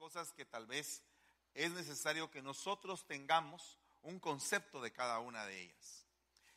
cosas 0.00 0.32
que 0.32 0.46
tal 0.46 0.66
vez 0.66 1.02
es 1.52 1.70
necesario 1.72 2.30
que 2.30 2.40
nosotros 2.40 3.06
tengamos 3.06 3.78
un 4.00 4.18
concepto 4.18 4.80
de 4.80 4.94
cada 4.94 5.18
una 5.18 5.44
de 5.44 5.60
ellas. 5.60 6.06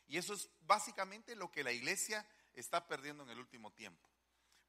Y 0.07 0.17
eso 0.17 0.33
es 0.33 0.49
básicamente 0.61 1.35
lo 1.35 1.51
que 1.51 1.61
la 1.61 1.73
iglesia 1.73 2.25
está 2.53 2.87
perdiendo 2.87 3.23
en 3.23 3.31
el 3.31 3.39
último 3.39 3.69
tiempo. 3.73 4.07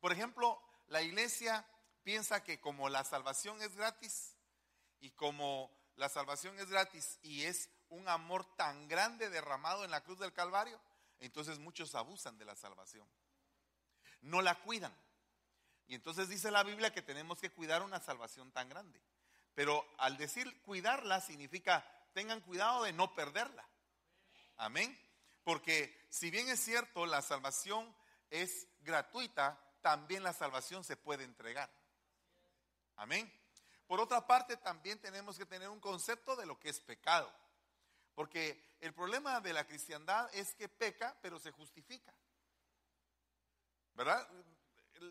Por 0.00 0.10
ejemplo, 0.10 0.60
la 0.88 1.02
iglesia 1.02 1.64
piensa 2.02 2.42
que 2.42 2.60
como 2.60 2.88
la 2.88 3.04
salvación 3.04 3.62
es 3.62 3.76
gratis 3.76 4.34
y 4.98 5.12
como 5.12 5.70
la 5.94 6.08
salvación 6.08 6.58
es 6.58 6.68
gratis 6.68 7.20
y 7.22 7.44
es 7.44 7.70
un 7.90 8.08
amor 8.08 8.44
tan 8.56 8.88
grande 8.88 9.30
derramado 9.30 9.84
en 9.84 9.92
la 9.92 10.02
cruz 10.02 10.18
del 10.18 10.32
Calvario, 10.32 10.80
entonces 11.20 11.60
muchos 11.60 11.94
abusan 11.94 12.38
de 12.38 12.44
la 12.44 12.56
salvación. 12.56 13.06
No 14.22 14.42
la 14.42 14.56
cuidan. 14.62 14.92
Y 15.86 15.94
entonces 15.94 16.28
dice 16.28 16.50
la 16.50 16.62
Biblia 16.62 16.92
que 16.92 17.02
tenemos 17.02 17.38
que 17.38 17.50
cuidar 17.50 17.82
una 17.82 18.00
salvación 18.00 18.50
tan 18.52 18.68
grande. 18.68 19.00
Pero 19.54 19.86
al 19.98 20.16
decir 20.16 20.62
cuidarla 20.62 21.20
significa 21.20 21.84
tengan 22.12 22.40
cuidado 22.40 22.84
de 22.84 22.92
no 22.92 23.14
perderla. 23.14 23.68
Amén. 24.56 24.98
Porque 25.42 26.06
si 26.08 26.30
bien 26.30 26.48
es 26.48 26.60
cierto, 26.60 27.04
la 27.06 27.20
salvación 27.20 27.94
es 28.30 28.66
gratuita, 28.80 29.60
también 29.82 30.22
la 30.22 30.32
salvación 30.32 30.82
se 30.84 30.96
puede 30.96 31.24
entregar. 31.24 31.70
Amén. 32.96 33.30
Por 33.86 34.00
otra 34.00 34.26
parte, 34.26 34.56
también 34.56 34.98
tenemos 34.98 35.36
que 35.36 35.44
tener 35.44 35.68
un 35.68 35.80
concepto 35.80 36.36
de 36.36 36.46
lo 36.46 36.58
que 36.58 36.70
es 36.70 36.80
pecado. 36.80 37.30
Porque 38.14 38.76
el 38.80 38.94
problema 38.94 39.40
de 39.40 39.52
la 39.52 39.66
cristiandad 39.66 40.32
es 40.34 40.54
que 40.54 40.68
peca, 40.68 41.16
pero 41.20 41.38
se 41.38 41.50
justifica. 41.50 42.14
¿Verdad? 43.94 44.26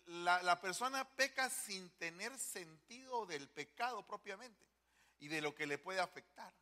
La, 0.08 0.60
persona 0.62 1.08
peca 1.16 1.50
sin 1.50 1.90
tener 1.98 2.38
sentido 2.38 3.26
del 3.26 3.48
pecado 3.50 4.06
propiamente 4.06 4.66
y 5.20 5.28
de 5.28 5.42
lo 5.42 5.54
que 5.56 5.68
le 5.68 5.78
puede 5.78 6.00
afectar. 6.00 6.54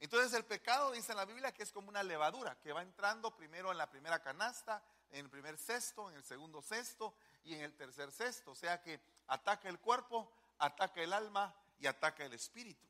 Entonces 0.00 0.34
el 0.34 0.44
pecado 0.44 0.92
dice 0.92 1.12
en 1.12 1.18
la 1.18 1.24
Biblia 1.24 1.52
que 1.52 1.62
es 1.62 1.72
como 1.72 1.88
una 1.88 2.02
levadura 2.02 2.58
que 2.60 2.72
va 2.72 2.82
entrando 2.82 3.34
primero 3.36 3.72
en 3.72 3.78
la 3.78 3.90
primera 3.90 4.22
canasta, 4.22 4.82
en 5.10 5.24
el 5.24 5.30
primer 5.30 5.56
cesto, 5.56 6.10
en 6.10 6.16
el 6.16 6.24
segundo 6.24 6.60
cesto 6.60 7.14
y 7.44 7.54
en 7.54 7.62
el 7.62 7.74
tercer 7.74 8.10
cesto. 8.12 8.50
O 8.50 8.54
sea 8.54 8.82
que 8.82 9.00
ataca 9.28 9.68
el 9.68 9.78
cuerpo, 9.78 10.30
ataca 10.58 11.00
el 11.00 11.12
alma 11.12 11.54
y 11.78 11.86
ataca 11.86 12.24
el 12.24 12.32
espíritu. 12.32 12.86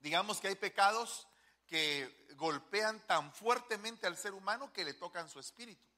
Digamos 0.00 0.40
que 0.40 0.48
hay 0.48 0.56
pecados 0.56 1.26
que 1.66 2.26
golpean 2.36 3.00
tan 3.06 3.32
fuertemente 3.32 4.06
al 4.06 4.16
ser 4.16 4.34
humano 4.34 4.72
que 4.72 4.84
le 4.84 4.94
tocan 4.94 5.28
su 5.28 5.38
espíritu. 5.40 5.91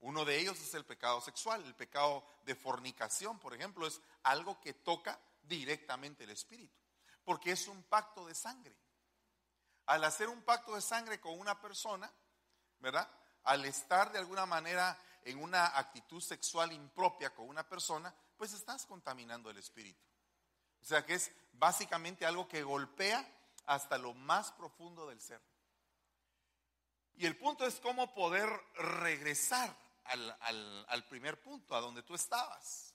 Uno 0.00 0.24
de 0.24 0.38
ellos 0.38 0.60
es 0.60 0.74
el 0.74 0.84
pecado 0.84 1.20
sexual, 1.20 1.64
el 1.64 1.74
pecado 1.74 2.24
de 2.44 2.54
fornicación, 2.54 3.38
por 3.38 3.54
ejemplo, 3.54 3.86
es 3.86 4.00
algo 4.22 4.60
que 4.60 4.74
toca 4.74 5.18
directamente 5.42 6.24
el 6.24 6.30
espíritu, 6.30 6.78
porque 7.24 7.52
es 7.52 7.66
un 7.66 7.82
pacto 7.84 8.26
de 8.26 8.34
sangre. 8.34 8.76
Al 9.86 10.04
hacer 10.04 10.28
un 10.28 10.42
pacto 10.42 10.74
de 10.74 10.82
sangre 10.82 11.18
con 11.18 11.38
una 11.38 11.60
persona, 11.60 12.12
¿verdad? 12.78 13.10
Al 13.44 13.64
estar 13.64 14.12
de 14.12 14.18
alguna 14.18 14.46
manera 14.46 14.96
en 15.24 15.42
una 15.42 15.78
actitud 15.78 16.20
sexual 16.20 16.72
impropia 16.72 17.34
con 17.34 17.48
una 17.48 17.68
persona, 17.68 18.14
pues 18.36 18.52
estás 18.52 18.86
contaminando 18.86 19.50
el 19.50 19.56
espíritu. 19.56 20.04
O 20.80 20.84
sea 20.84 21.04
que 21.04 21.14
es 21.14 21.32
básicamente 21.52 22.24
algo 22.24 22.46
que 22.46 22.62
golpea 22.62 23.26
hasta 23.66 23.98
lo 23.98 24.14
más 24.14 24.52
profundo 24.52 25.08
del 25.08 25.20
ser. 25.20 25.40
Y 27.16 27.26
el 27.26 27.36
punto 27.36 27.66
es 27.66 27.80
cómo 27.80 28.14
poder 28.14 28.48
regresar 28.74 29.76
al, 30.08 31.04
primer 31.08 31.40
punto, 31.40 31.74
a 31.74 31.80
donde 31.80 32.02
tú 32.02 32.14
estabas. 32.14 32.94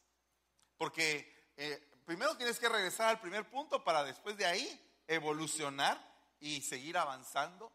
Porque 0.77 1.51
eh, 1.57 2.01
primero 2.05 2.35
tienes 2.35 2.59
que 2.59 2.69
regresar 2.69 3.09
al 3.09 3.21
primer 3.21 3.49
punto 3.49 3.83
para 3.83 4.03
después 4.03 4.37
de 4.37 4.45
ahí 4.45 4.79
evolucionar 5.07 5.97
y 6.39 6.61
seguir 6.61 6.97
avanzando 6.97 7.71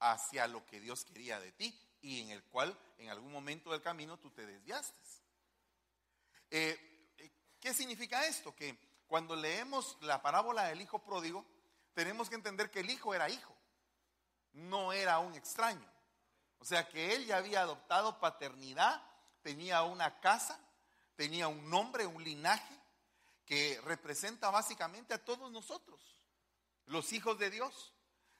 hacia 0.00 0.46
lo 0.46 0.64
que 0.66 0.80
Dios 0.80 1.04
quería 1.04 1.40
de 1.40 1.52
ti 1.52 1.78
y 2.00 2.20
en 2.20 2.30
el 2.30 2.42
cual 2.44 2.76
en 2.98 3.10
algún 3.10 3.32
momento 3.32 3.70
del 3.70 3.82
camino 3.82 4.18
tú 4.18 4.30
te 4.30 4.46
desviaste. 4.46 4.98
Eh, 6.50 7.16
¿Qué 7.60 7.74
significa 7.74 8.26
esto? 8.26 8.54
Que 8.54 8.76
cuando 9.06 9.34
leemos 9.34 9.96
la 10.00 10.22
parábola 10.22 10.64
del 10.64 10.80
hijo 10.80 11.00
pródigo, 11.00 11.44
tenemos 11.94 12.28
que 12.28 12.36
entender 12.36 12.70
que 12.70 12.80
el 12.80 12.90
hijo 12.90 13.14
era 13.14 13.28
hijo, 13.28 13.54
no 14.52 14.92
era 14.92 15.18
un 15.18 15.34
extraño. 15.34 15.86
O 16.58 16.64
sea 16.64 16.88
que 16.88 17.14
él 17.14 17.26
ya 17.26 17.36
había 17.36 17.60
adoptado 17.60 18.18
paternidad, 18.18 19.02
tenía 19.42 19.82
una 19.82 20.20
casa, 20.20 20.58
tenía 21.16 21.48
un 21.48 21.70
nombre, 21.70 22.06
un 22.06 22.22
linaje 22.22 22.74
que 23.44 23.80
representa 23.84 24.50
básicamente 24.50 25.14
a 25.14 25.24
todos 25.24 25.50
nosotros, 25.50 26.00
los 26.86 27.12
hijos 27.12 27.38
de 27.38 27.50
Dios, 27.50 27.94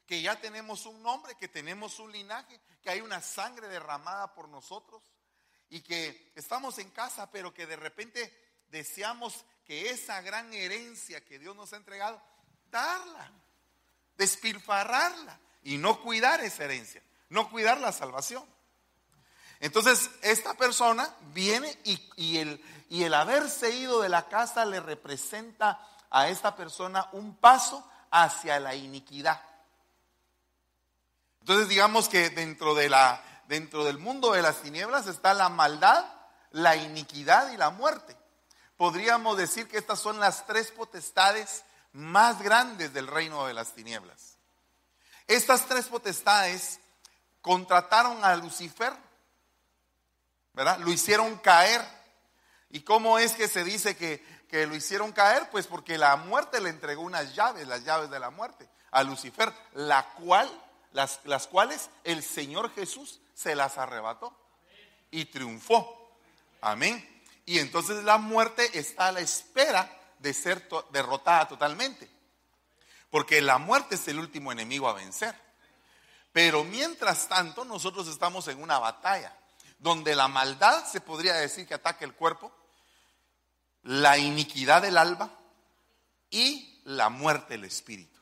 que 0.06 0.21
ya 0.21 0.41
tenemos 0.41 0.87
un 0.87 1.03
nombre, 1.03 1.34
que 1.37 1.49
tenemos 1.49 1.99
un 1.99 2.12
linaje, 2.12 2.61
que 2.83 2.91
hay 2.91 3.01
una 3.01 3.21
sangre 3.21 3.69
derramada 3.69 4.35
por 4.35 4.49
nosotros 4.49 5.03
y 5.69 5.83
que 5.83 6.33
estamos 6.35 6.79
en 6.79 6.91
casa, 6.91 7.31
pero 7.31 7.53
que 7.53 7.67
de 7.67 7.77
repente 7.77 8.62
deseamos 8.69 9.45
que 9.65 9.91
esa 9.91 10.21
gran 10.23 10.53
herencia 10.53 11.25
que 11.25 11.39
Dios 11.39 11.55
nos 11.55 11.73
ha 11.73 11.77
entregado, 11.77 12.23
darla 12.71 13.33
despilfarrarla 14.19 15.41
y 15.62 15.79
no 15.79 16.03
cuidar 16.03 16.41
esa 16.41 16.65
herencia, 16.65 17.03
no 17.31 17.50
cuidar 17.50 17.81
la 17.81 17.93
salvación. 17.93 18.44
Entonces, 19.61 20.11
esta 20.22 20.55
persona 20.55 21.09
viene 21.33 21.77
y, 21.84 22.39
el, 22.39 23.15
haberse 23.15 23.71
ido 23.71 24.00
de 24.00 24.09
la 24.09 24.28
casa 24.28 24.65
le 24.65 24.81
representa 24.81 25.81
a 26.11 26.28
esta 26.28 26.55
persona 26.55 27.09
un 27.12 27.34
paso 27.37 27.84
hacia 28.11 28.61
la 28.61 28.75
iniquidad. 28.75 29.43
Entonces, 31.41 31.69
digamos 31.69 32.09
que 32.09 32.31
dentro 32.31 32.75
del 32.75 33.99
mundo 33.99 34.33
de 34.33 34.43
las 34.43 34.62
tinieblas 34.62 35.06
está 35.06 35.34
la 35.34 35.49
maldad, 35.49 36.05
la 36.53 36.77
iniquidad 36.77 37.50
y 37.50 37.56
la 37.56 37.71
muerte. 37.71 38.17
Podríamos 38.77 39.37
decir 39.37 39.67
que 39.67 39.78
estas 39.78 39.99
son 39.99 40.21
las 40.21 40.47
tres 40.47 40.71
potestades 40.71 41.65
más 41.93 42.41
grandes 42.41 42.94
del 42.94 43.09
reino 43.09 43.47
de 43.47 43.55
las 43.55 43.72
tinieblas. 43.72 44.37
Estas 45.27 45.67
tres 45.67 45.87
potestades 45.87 46.78
contrataron 47.41 48.25
a 48.25 48.37
Lucifer, 48.37 48.93
¿verdad? 50.53 50.78
Lo 50.78 50.91
hicieron 50.91 51.37
caer. 51.38 51.82
¿Y 52.71 52.81
cómo 52.81 53.19
es 53.19 53.32
que 53.32 53.49
se 53.49 53.65
dice 53.65 53.97
que, 53.97 54.25
que 54.49 54.66
lo 54.66 54.75
hicieron 54.75 55.12
caer? 55.12 55.49
Pues 55.50 55.66
porque 55.66 55.97
la 55.97 56.16
muerte 56.16 56.60
le 56.60 56.71
entregó 56.71 57.03
unas 57.03 57.34
llaves, 57.34 57.66
las 57.66 57.84
llaves 57.84 58.10
de 58.10 58.19
la 58.19 58.31
muerte, 58.31 58.69
a 58.91 59.03
Lucifer, 59.03 59.53
la 59.75 60.10
cual, 60.15 60.50
las, 60.93 61.21
las 61.25 61.47
cuales 61.47 61.91
el 62.04 62.22
Señor 62.22 62.75
Jesús 62.75 63.21
se 63.34 63.55
las 63.55 63.78
arrebató 63.78 64.37
y 65.10 65.26
triunfó. 65.26 66.19
Amén. 66.60 67.22
Y 67.47 67.60
entonces 67.60 68.05
la 68.05 68.19
muerte 68.19 68.78
está 68.78 69.06
a 69.06 69.12
la 69.12 69.20
espera 69.20 69.91
de 70.19 70.34
ser 70.34 70.69
derrotada 70.91 71.49
totalmente. 71.49 72.10
Porque 73.10 73.41
la 73.41 73.59
muerte 73.59 73.94
es 73.94 74.06
el 74.09 74.19
último 74.19 74.53
enemigo 74.53 74.88
a 74.88 74.93
vencer. 74.93 75.34
Pero 76.38 76.62
mientras 76.62 77.26
tanto, 77.26 77.65
nosotros 77.65 78.06
estamos 78.06 78.47
en 78.47 78.62
una 78.62 78.78
batalla 78.78 79.37
donde 79.81 80.15
la 80.15 80.28
maldad 80.28 80.84
se 80.87 81.00
podría 81.00 81.34
decir 81.34 81.66
que 81.66 81.75
ataca 81.75 82.04
el 82.04 82.15
cuerpo, 82.15 82.53
la 83.82 84.19
iniquidad 84.19 84.82
del 84.82 84.99
alma 84.99 85.32
y 86.31 86.81
la 86.84 87.09
muerte 87.09 87.54
del 87.54 87.65
espíritu. 87.65 88.21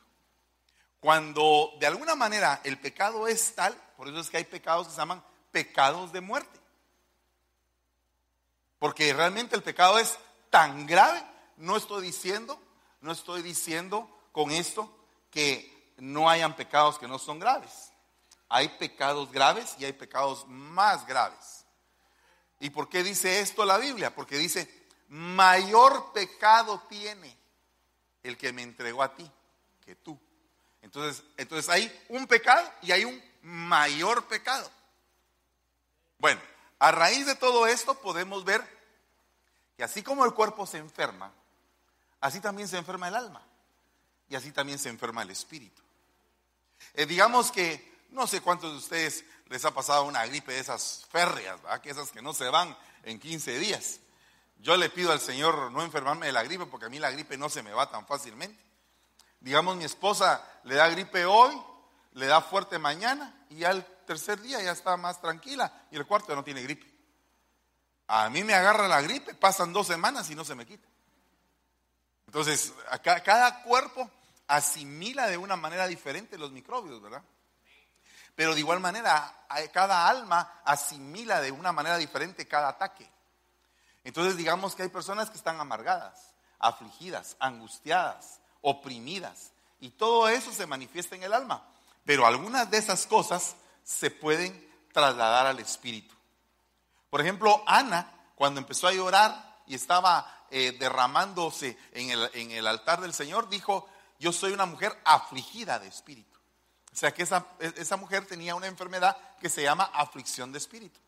Cuando 0.99 1.73
de 1.79 1.85
alguna 1.85 2.15
manera 2.15 2.59
el 2.63 2.79
pecado 2.79 3.27
es 3.27 3.53
tal, 3.53 3.75
por 3.95 4.07
eso 4.07 4.19
es 4.19 4.31
que 4.31 4.37
hay 4.37 4.45
pecados 4.45 4.87
que 4.87 4.93
se 4.93 4.99
llaman 4.99 5.23
pecados 5.51 6.11
de 6.11 6.21
muerte. 6.21 6.59
Porque 8.79 9.13
realmente 9.13 9.55
el 9.55 9.61
pecado 9.61 9.99
es 9.99 10.17
tan 10.49 10.87
grave 10.87 11.23
no 11.57 11.77
estoy 11.77 12.01
diciendo, 12.01 12.59
no 12.99 13.11
estoy 13.11 13.43
diciendo 13.43 14.09
con 14.31 14.49
esto 14.49 14.91
que 15.29 15.93
no 15.97 16.31
hayan 16.31 16.55
pecados 16.55 16.97
que 16.97 17.07
no 17.07 17.19
son 17.19 17.37
graves. 17.37 17.91
Hay 18.49 18.69
pecados 18.69 19.31
graves 19.31 19.75
y 19.79 19.85
hay 19.85 19.93
pecados 19.93 20.45
más 20.47 21.05
graves. 21.05 21.65
¿Y 22.59 22.69
por 22.69 22.89
qué 22.89 23.03
dice 23.03 23.39
esto 23.41 23.65
la 23.65 23.77
Biblia? 23.77 24.15
Porque 24.15 24.37
dice, 24.37 24.87
mayor 25.09 26.11
pecado 26.13 26.83
tiene 26.89 27.37
el 28.23 28.37
que 28.37 28.53
me 28.53 28.63
entregó 28.63 29.03
a 29.03 29.15
ti 29.15 29.29
que 29.85 29.95
tú. 29.95 30.19
Entonces, 30.81 31.23
entonces 31.37 31.69
hay 31.69 32.05
un 32.09 32.27
pecado 32.27 32.71
y 32.81 32.91
hay 32.91 33.05
un 33.05 33.21
mayor 33.41 34.25
pecado. 34.27 34.69
Bueno, 36.19 36.41
a 36.79 36.91
raíz 36.91 37.25
de 37.25 37.35
todo 37.35 37.67
esto 37.67 37.95
podemos 37.95 38.43
ver 38.43 38.65
que 39.75 39.83
así 39.83 40.01
como 40.01 40.25
el 40.25 40.33
cuerpo 40.33 40.65
se 40.65 40.77
enferma, 40.77 41.31
así 42.19 42.39
también 42.39 42.67
se 42.67 42.77
enferma 42.77 43.07
el 43.07 43.15
alma 43.15 43.41
y 44.29 44.35
así 44.35 44.51
también 44.51 44.79
se 44.79 44.89
enferma 44.89 45.21
el 45.21 45.29
espíritu. 45.29 45.81
Eh, 46.93 47.05
digamos 47.05 47.51
que 47.51 47.96
no 48.09 48.27
sé 48.27 48.41
cuántos 48.41 48.71
de 48.71 48.77
ustedes 48.77 49.25
les 49.47 49.63
ha 49.65 49.73
pasado 49.73 50.03
una 50.03 50.25
gripe 50.25 50.53
de 50.53 50.59
esas 50.59 51.05
férreas, 51.09 51.59
que 51.81 51.89
esas 51.89 52.11
que 52.11 52.21
no 52.21 52.33
se 52.33 52.49
van 52.49 52.77
en 53.03 53.19
15 53.19 53.59
días. 53.59 53.99
Yo 54.59 54.75
le 54.75 54.89
pido 54.89 55.11
al 55.11 55.19
Señor 55.19 55.71
no 55.71 55.83
enfermarme 55.83 56.25
de 56.25 56.31
la 56.31 56.43
gripe 56.43 56.65
porque 56.65 56.87
a 56.87 56.89
mí 56.89 56.99
la 56.99 57.11
gripe 57.11 57.37
no 57.37 57.49
se 57.49 57.63
me 57.63 57.71
va 57.71 57.89
tan 57.89 58.05
fácilmente. 58.07 58.61
Digamos, 59.39 59.77
mi 59.77 59.85
esposa 59.85 60.43
le 60.63 60.75
da 60.75 60.89
gripe 60.89 61.25
hoy, 61.25 61.55
le 62.13 62.25
da 62.25 62.41
fuerte 62.41 62.79
mañana 62.79 63.45
y 63.49 63.63
al 63.63 63.85
tercer 64.05 64.41
día 64.41 64.61
ya 64.61 64.71
está 64.71 64.97
más 64.97 65.21
tranquila 65.21 65.85
y 65.91 65.95
el 65.95 66.05
cuarto 66.07 66.29
ya 66.29 66.35
no 66.35 66.43
tiene 66.43 66.63
gripe. 66.63 66.91
A 68.07 68.29
mí 68.29 68.43
me 68.43 68.53
agarra 68.53 68.87
la 68.87 69.01
gripe, 69.01 69.35
pasan 69.35 69.73
dos 69.73 69.87
semanas 69.87 70.29
y 70.29 70.35
no 70.35 70.43
se 70.43 70.55
me 70.55 70.65
quita. 70.65 70.87
Entonces, 72.25 72.73
acá, 72.89 73.21
cada 73.21 73.63
cuerpo 73.63 74.09
asimila 74.47 75.27
de 75.27 75.37
una 75.37 75.55
manera 75.55 75.87
diferente 75.87 76.37
los 76.37 76.51
microbios, 76.51 77.01
¿verdad? 77.01 77.21
Pero 78.37 78.53
de 78.53 78.59
igual 78.59 78.79
manera, 78.79 79.33
cada 79.73 80.07
alma 80.07 80.61
asimila 80.63 81.41
de 81.41 81.51
una 81.51 81.71
manera 81.71 81.97
diferente 81.97 82.47
cada 82.47 82.67
ataque. 82.67 83.09
Entonces 84.03 84.37
digamos 84.37 84.75
que 84.75 84.83
hay 84.83 84.89
personas 84.89 85.31
que 85.31 85.37
están 85.37 85.59
amargadas, 85.59 86.35
afligidas, 86.59 87.35
angustiadas, 87.39 88.39
oprimidas. 88.61 89.53
Y 89.79 89.89
todo 89.89 90.29
eso 90.29 90.53
se 90.53 90.67
manifiesta 90.67 91.15
en 91.15 91.23
el 91.23 91.33
alma. 91.33 91.67
Pero 92.05 92.27
algunas 92.27 92.69
de 92.69 92.77
esas 92.77 93.07
cosas 93.07 93.55
se 93.83 94.11
pueden 94.11 94.71
trasladar 94.93 95.47
al 95.47 95.57
espíritu. 95.57 96.13
Por 97.09 97.21
ejemplo, 97.21 97.63
Ana, 97.65 98.13
cuando 98.35 98.59
empezó 98.59 98.87
a 98.87 98.93
llorar 98.93 99.63
y 99.65 99.73
estaba 99.73 100.45
eh, 100.51 100.77
derramándose 100.79 101.75
en 101.91 102.11
el, 102.11 102.29
en 102.35 102.51
el 102.51 102.67
altar 102.67 103.01
del 103.01 103.15
Señor, 103.15 103.49
dijo, 103.49 103.89
yo 104.19 104.31
soy 104.31 104.51
una 104.51 104.67
mujer 104.67 104.95
afligida 105.05 105.79
de 105.79 105.87
espíritu. 105.87 106.36
O 106.97 106.99
sea 106.99 107.13
que 107.13 107.21
esa, 107.21 107.45
esa 107.59 107.95
mujer 107.95 108.25
tenía 108.25 108.55
una 108.55 108.65
enfermedad 108.65 109.15
que 109.39 109.49
se 109.49 109.61
llama 109.61 109.91
aflicción 109.93 110.51
de 110.51 110.57
espíritu. 110.57 110.99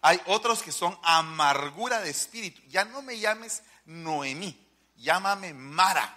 Hay 0.00 0.18
otros 0.24 0.62
que 0.62 0.72
son 0.72 0.98
amargura 1.02 2.00
de 2.00 2.08
espíritu. 2.08 2.62
Ya 2.66 2.86
no 2.86 3.02
me 3.02 3.18
llames 3.18 3.62
Noemí, 3.84 4.58
llámame 4.96 5.52
Mara. 5.52 6.16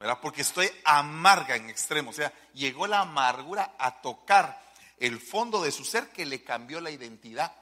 ¿Verdad? 0.00 0.18
Porque 0.20 0.42
estoy 0.42 0.68
amarga 0.84 1.54
en 1.54 1.70
extremo. 1.70 2.10
O 2.10 2.12
sea, 2.12 2.32
llegó 2.54 2.88
la 2.88 3.02
amargura 3.02 3.76
a 3.78 4.02
tocar 4.02 4.60
el 4.96 5.20
fondo 5.20 5.62
de 5.62 5.70
su 5.70 5.84
ser 5.84 6.10
que 6.10 6.26
le 6.26 6.42
cambió 6.42 6.80
la 6.80 6.90
identidad. 6.90 7.54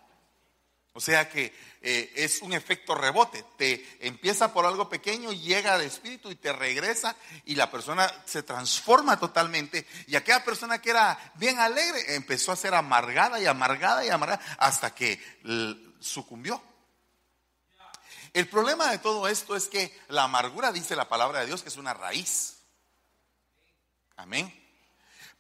O 0.97 1.01
sea 1.01 1.29
que 1.29 1.53
eh, 1.83 2.11
es 2.17 2.41
un 2.41 2.55
efecto 2.55 2.95
rebote. 2.95 3.45
Te 3.59 3.99
empieza 4.01 4.55
por 4.55 4.65
algo 4.65 4.89
pequeño, 4.89 5.31
llega 5.31 5.75
al 5.75 5.83
espíritu 5.83 6.31
y 6.31 6.37
te 6.37 6.55
regresa 6.55 7.15
y 7.45 7.55
la 7.55 7.71
persona 7.71 8.11
se 8.25 8.43
transforma 8.43 9.19
totalmente. 9.19 9.87
Y 10.07 10.17
aquella 10.17 10.43
persona 10.43 10.81
que 10.81 10.89
era 10.89 11.33
bien 11.35 11.59
alegre 11.59 12.15
empezó 12.15 12.51
a 12.51 12.57
ser 12.57 12.73
amargada 12.75 13.39
y 13.39 13.45
amargada 13.45 14.07
y 14.07 14.09
amargada 14.09 14.43
hasta 14.59 14.95
que 14.95 15.21
sucumbió. 16.01 16.63
El 18.33 18.49
problema 18.49 18.91
de 18.91 18.99
todo 18.99 19.29
esto 19.29 19.55
es 19.55 19.69
que 19.69 20.01
la 20.09 20.23
amargura, 20.23 20.73
dice 20.73 20.97
la 20.97 21.11
palabra 21.11 21.41
de 21.41 21.47
Dios, 21.47 21.63
que 21.63 21.69
es 21.69 21.77
una 21.77 21.93
raíz. 21.93 22.57
Amén. 24.17 24.51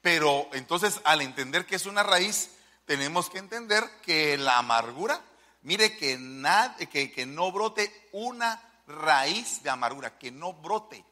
Pero 0.02 0.50
entonces 0.52 1.00
al 1.04 1.22
entender 1.22 1.64
que 1.64 1.76
es 1.76 1.86
una 1.86 2.02
raíz, 2.02 2.50
tenemos 2.84 3.30
que 3.30 3.38
entender 3.38 3.82
que 4.02 4.36
la 4.36 4.58
amargura 4.58 5.22
Mire 5.66 5.96
que, 5.96 6.16
nada, 6.16 6.76
que, 6.76 7.10
que 7.10 7.26
no 7.26 7.50
brote 7.50 7.92
una 8.12 8.62
raíz 8.86 9.64
de 9.64 9.70
amargura, 9.70 10.16
que 10.16 10.30
no 10.30 10.52
brote. 10.52 11.04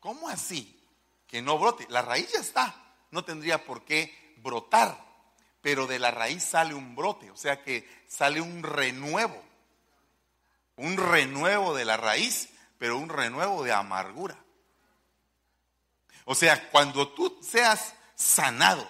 ¿Cómo 0.00 0.28
así? 0.28 0.84
Que 1.28 1.40
no 1.40 1.56
brote. 1.56 1.86
La 1.88 2.02
raíz 2.02 2.32
ya 2.32 2.40
está, 2.40 2.74
no 3.12 3.24
tendría 3.24 3.64
por 3.64 3.84
qué 3.84 4.34
brotar, 4.38 4.98
pero 5.60 5.86
de 5.86 6.00
la 6.00 6.10
raíz 6.10 6.42
sale 6.42 6.74
un 6.74 6.96
brote, 6.96 7.30
o 7.30 7.36
sea 7.36 7.62
que 7.62 7.88
sale 8.08 8.40
un 8.40 8.64
renuevo. 8.64 9.40
Un 10.74 10.96
renuevo 10.96 11.72
de 11.72 11.84
la 11.84 11.96
raíz, 11.96 12.48
pero 12.78 12.98
un 12.98 13.08
renuevo 13.08 13.62
de 13.62 13.72
amargura. 13.72 14.36
O 16.24 16.34
sea, 16.34 16.70
cuando 16.70 17.06
tú 17.12 17.38
seas 17.40 17.94
sanado, 18.16 18.84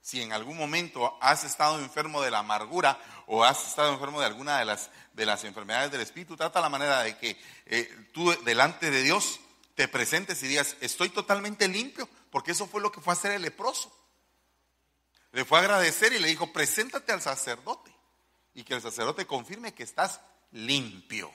si 0.00 0.22
en 0.22 0.32
algún 0.32 0.56
momento 0.56 1.16
has 1.20 1.44
estado 1.44 1.78
enfermo 1.78 2.20
de 2.20 2.32
la 2.32 2.40
amargura 2.40 2.96
o 3.26 3.44
has 3.44 3.68
estado 3.68 3.92
enfermo 3.92 4.20
de 4.20 4.26
alguna 4.26 4.58
de 4.58 4.64
las, 4.64 4.90
de 5.12 5.26
las 5.26 5.44
enfermedades 5.44 5.90
del 5.90 6.00
espíritu, 6.00 6.36
trata 6.36 6.60
la 6.60 6.68
manera 6.68 7.02
de 7.02 7.16
que 7.18 7.36
eh, 7.66 8.08
tú 8.12 8.30
delante 8.44 8.90
de 8.90 9.02
Dios 9.02 9.40
te 9.74 9.88
presentes 9.88 10.42
y 10.42 10.48
digas, 10.48 10.76
estoy 10.80 11.10
totalmente 11.10 11.68
limpio, 11.68 12.08
porque 12.30 12.52
eso 12.52 12.66
fue 12.66 12.80
lo 12.80 12.90
que 12.90 13.00
fue 13.00 13.12
a 13.12 13.16
hacer 13.16 13.32
el 13.32 13.42
leproso. 13.42 13.92
Le 15.32 15.44
fue 15.44 15.58
a 15.58 15.62
agradecer 15.62 16.12
y 16.12 16.18
le 16.18 16.28
dijo, 16.28 16.52
preséntate 16.52 17.12
al 17.12 17.20
sacerdote 17.20 17.92
y 18.54 18.64
que 18.64 18.74
el 18.74 18.80
sacerdote 18.80 19.26
confirme 19.26 19.74
que 19.74 19.82
estás 19.82 20.20
limpio. 20.52 21.30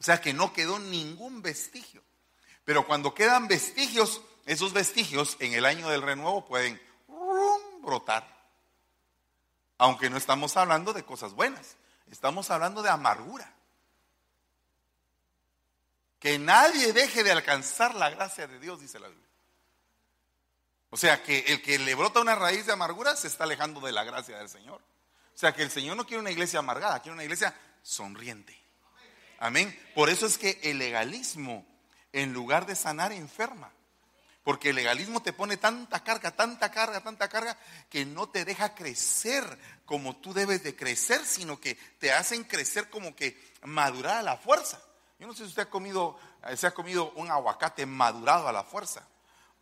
O 0.00 0.04
sea 0.04 0.20
que 0.20 0.32
no 0.32 0.52
quedó 0.52 0.78
ningún 0.78 1.42
vestigio. 1.42 2.02
Pero 2.64 2.86
cuando 2.86 3.14
quedan 3.14 3.48
vestigios, 3.48 4.22
esos 4.46 4.72
vestigios 4.72 5.36
en 5.40 5.52
el 5.52 5.66
año 5.66 5.90
del 5.90 6.02
renuevo 6.02 6.46
pueden 6.46 6.80
brotar. 7.82 8.41
Aunque 9.78 10.10
no 10.10 10.16
estamos 10.16 10.56
hablando 10.56 10.92
de 10.92 11.04
cosas 11.04 11.32
buenas, 11.34 11.76
estamos 12.10 12.50
hablando 12.50 12.82
de 12.82 12.90
amargura. 12.90 13.52
Que 16.18 16.38
nadie 16.38 16.92
deje 16.92 17.24
de 17.24 17.32
alcanzar 17.32 17.94
la 17.94 18.10
gracia 18.10 18.46
de 18.46 18.60
Dios, 18.60 18.80
dice 18.80 19.00
la 19.00 19.08
Biblia. 19.08 19.28
O 20.90 20.96
sea, 20.96 21.22
que 21.22 21.38
el 21.48 21.62
que 21.62 21.78
le 21.78 21.94
brota 21.94 22.20
una 22.20 22.34
raíz 22.34 22.66
de 22.66 22.72
amargura 22.72 23.16
se 23.16 23.26
está 23.26 23.44
alejando 23.44 23.80
de 23.80 23.92
la 23.92 24.04
gracia 24.04 24.38
del 24.38 24.48
Señor. 24.48 24.80
O 25.34 25.38
sea, 25.38 25.54
que 25.54 25.62
el 25.62 25.70
Señor 25.70 25.96
no 25.96 26.06
quiere 26.06 26.20
una 26.20 26.30
iglesia 26.30 26.58
amargada, 26.58 27.00
quiere 27.00 27.14
una 27.14 27.24
iglesia 27.24 27.54
sonriente. 27.82 28.56
Amén. 29.38 29.76
Por 29.94 30.10
eso 30.10 30.26
es 30.26 30.38
que 30.38 30.60
el 30.62 30.78
legalismo, 30.78 31.66
en 32.12 32.32
lugar 32.32 32.66
de 32.66 32.76
sanar, 32.76 33.10
enferma. 33.10 33.72
Porque 34.44 34.70
el 34.70 34.76
legalismo 34.76 35.22
te 35.22 35.32
pone 35.32 35.56
tanta 35.56 36.02
carga, 36.02 36.32
tanta 36.32 36.70
carga, 36.70 37.00
tanta 37.00 37.28
carga, 37.28 37.56
que 37.88 38.04
no 38.04 38.28
te 38.28 38.44
deja 38.44 38.74
crecer 38.74 39.58
como 39.84 40.16
tú 40.16 40.34
debes 40.34 40.64
de 40.64 40.74
crecer, 40.74 41.24
sino 41.24 41.60
que 41.60 41.76
te 41.98 42.12
hacen 42.12 42.42
crecer 42.44 42.90
como 42.90 43.14
que 43.14 43.40
madurar 43.62 44.18
a 44.18 44.22
la 44.22 44.36
fuerza. 44.36 44.82
Yo 45.20 45.28
no 45.28 45.32
sé 45.32 45.44
si 45.44 45.50
usted 45.50 45.62
ha 45.62 45.70
comido, 45.70 46.18
eh, 46.48 46.56
se 46.56 46.66
ha 46.66 46.74
comido 46.74 47.12
un 47.12 47.30
aguacate 47.30 47.86
madurado 47.86 48.48
a 48.48 48.52
la 48.52 48.64
fuerza, 48.64 49.06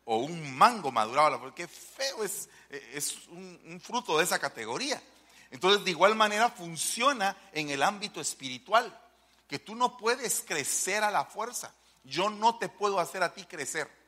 o 0.05 0.17
un 0.17 0.57
mango 0.57 0.91
madurado 0.91 1.27
a 1.27 1.31
la 1.33 1.39
fuerza. 1.39 1.57
Qué 1.57 1.69
feo 1.69 2.25
es, 2.25 2.49
eh, 2.71 2.93
es 2.95 3.29
un, 3.29 3.61
un 3.67 3.81
fruto 3.81 4.17
de 4.17 4.25
esa 4.25 4.39
categoría. 4.39 5.03
Entonces, 5.51 5.85
de 5.85 5.91
igual 5.91 6.15
manera 6.15 6.49
funciona 6.49 7.37
en 7.53 7.69
el 7.69 7.83
ámbito 7.83 8.21
espiritual, 8.21 8.99
que 9.47 9.59
tú 9.59 9.75
no 9.75 9.99
puedes 9.99 10.41
crecer 10.41 11.05
a 11.05 11.11
la 11.11 11.27
fuerza. 11.27 11.75
Yo 12.05 12.31
no 12.31 12.57
te 12.57 12.71
puedo 12.71 12.99
hacer 12.99 13.23
a 13.23 13.35
ti 13.35 13.45
crecer. 13.45 14.00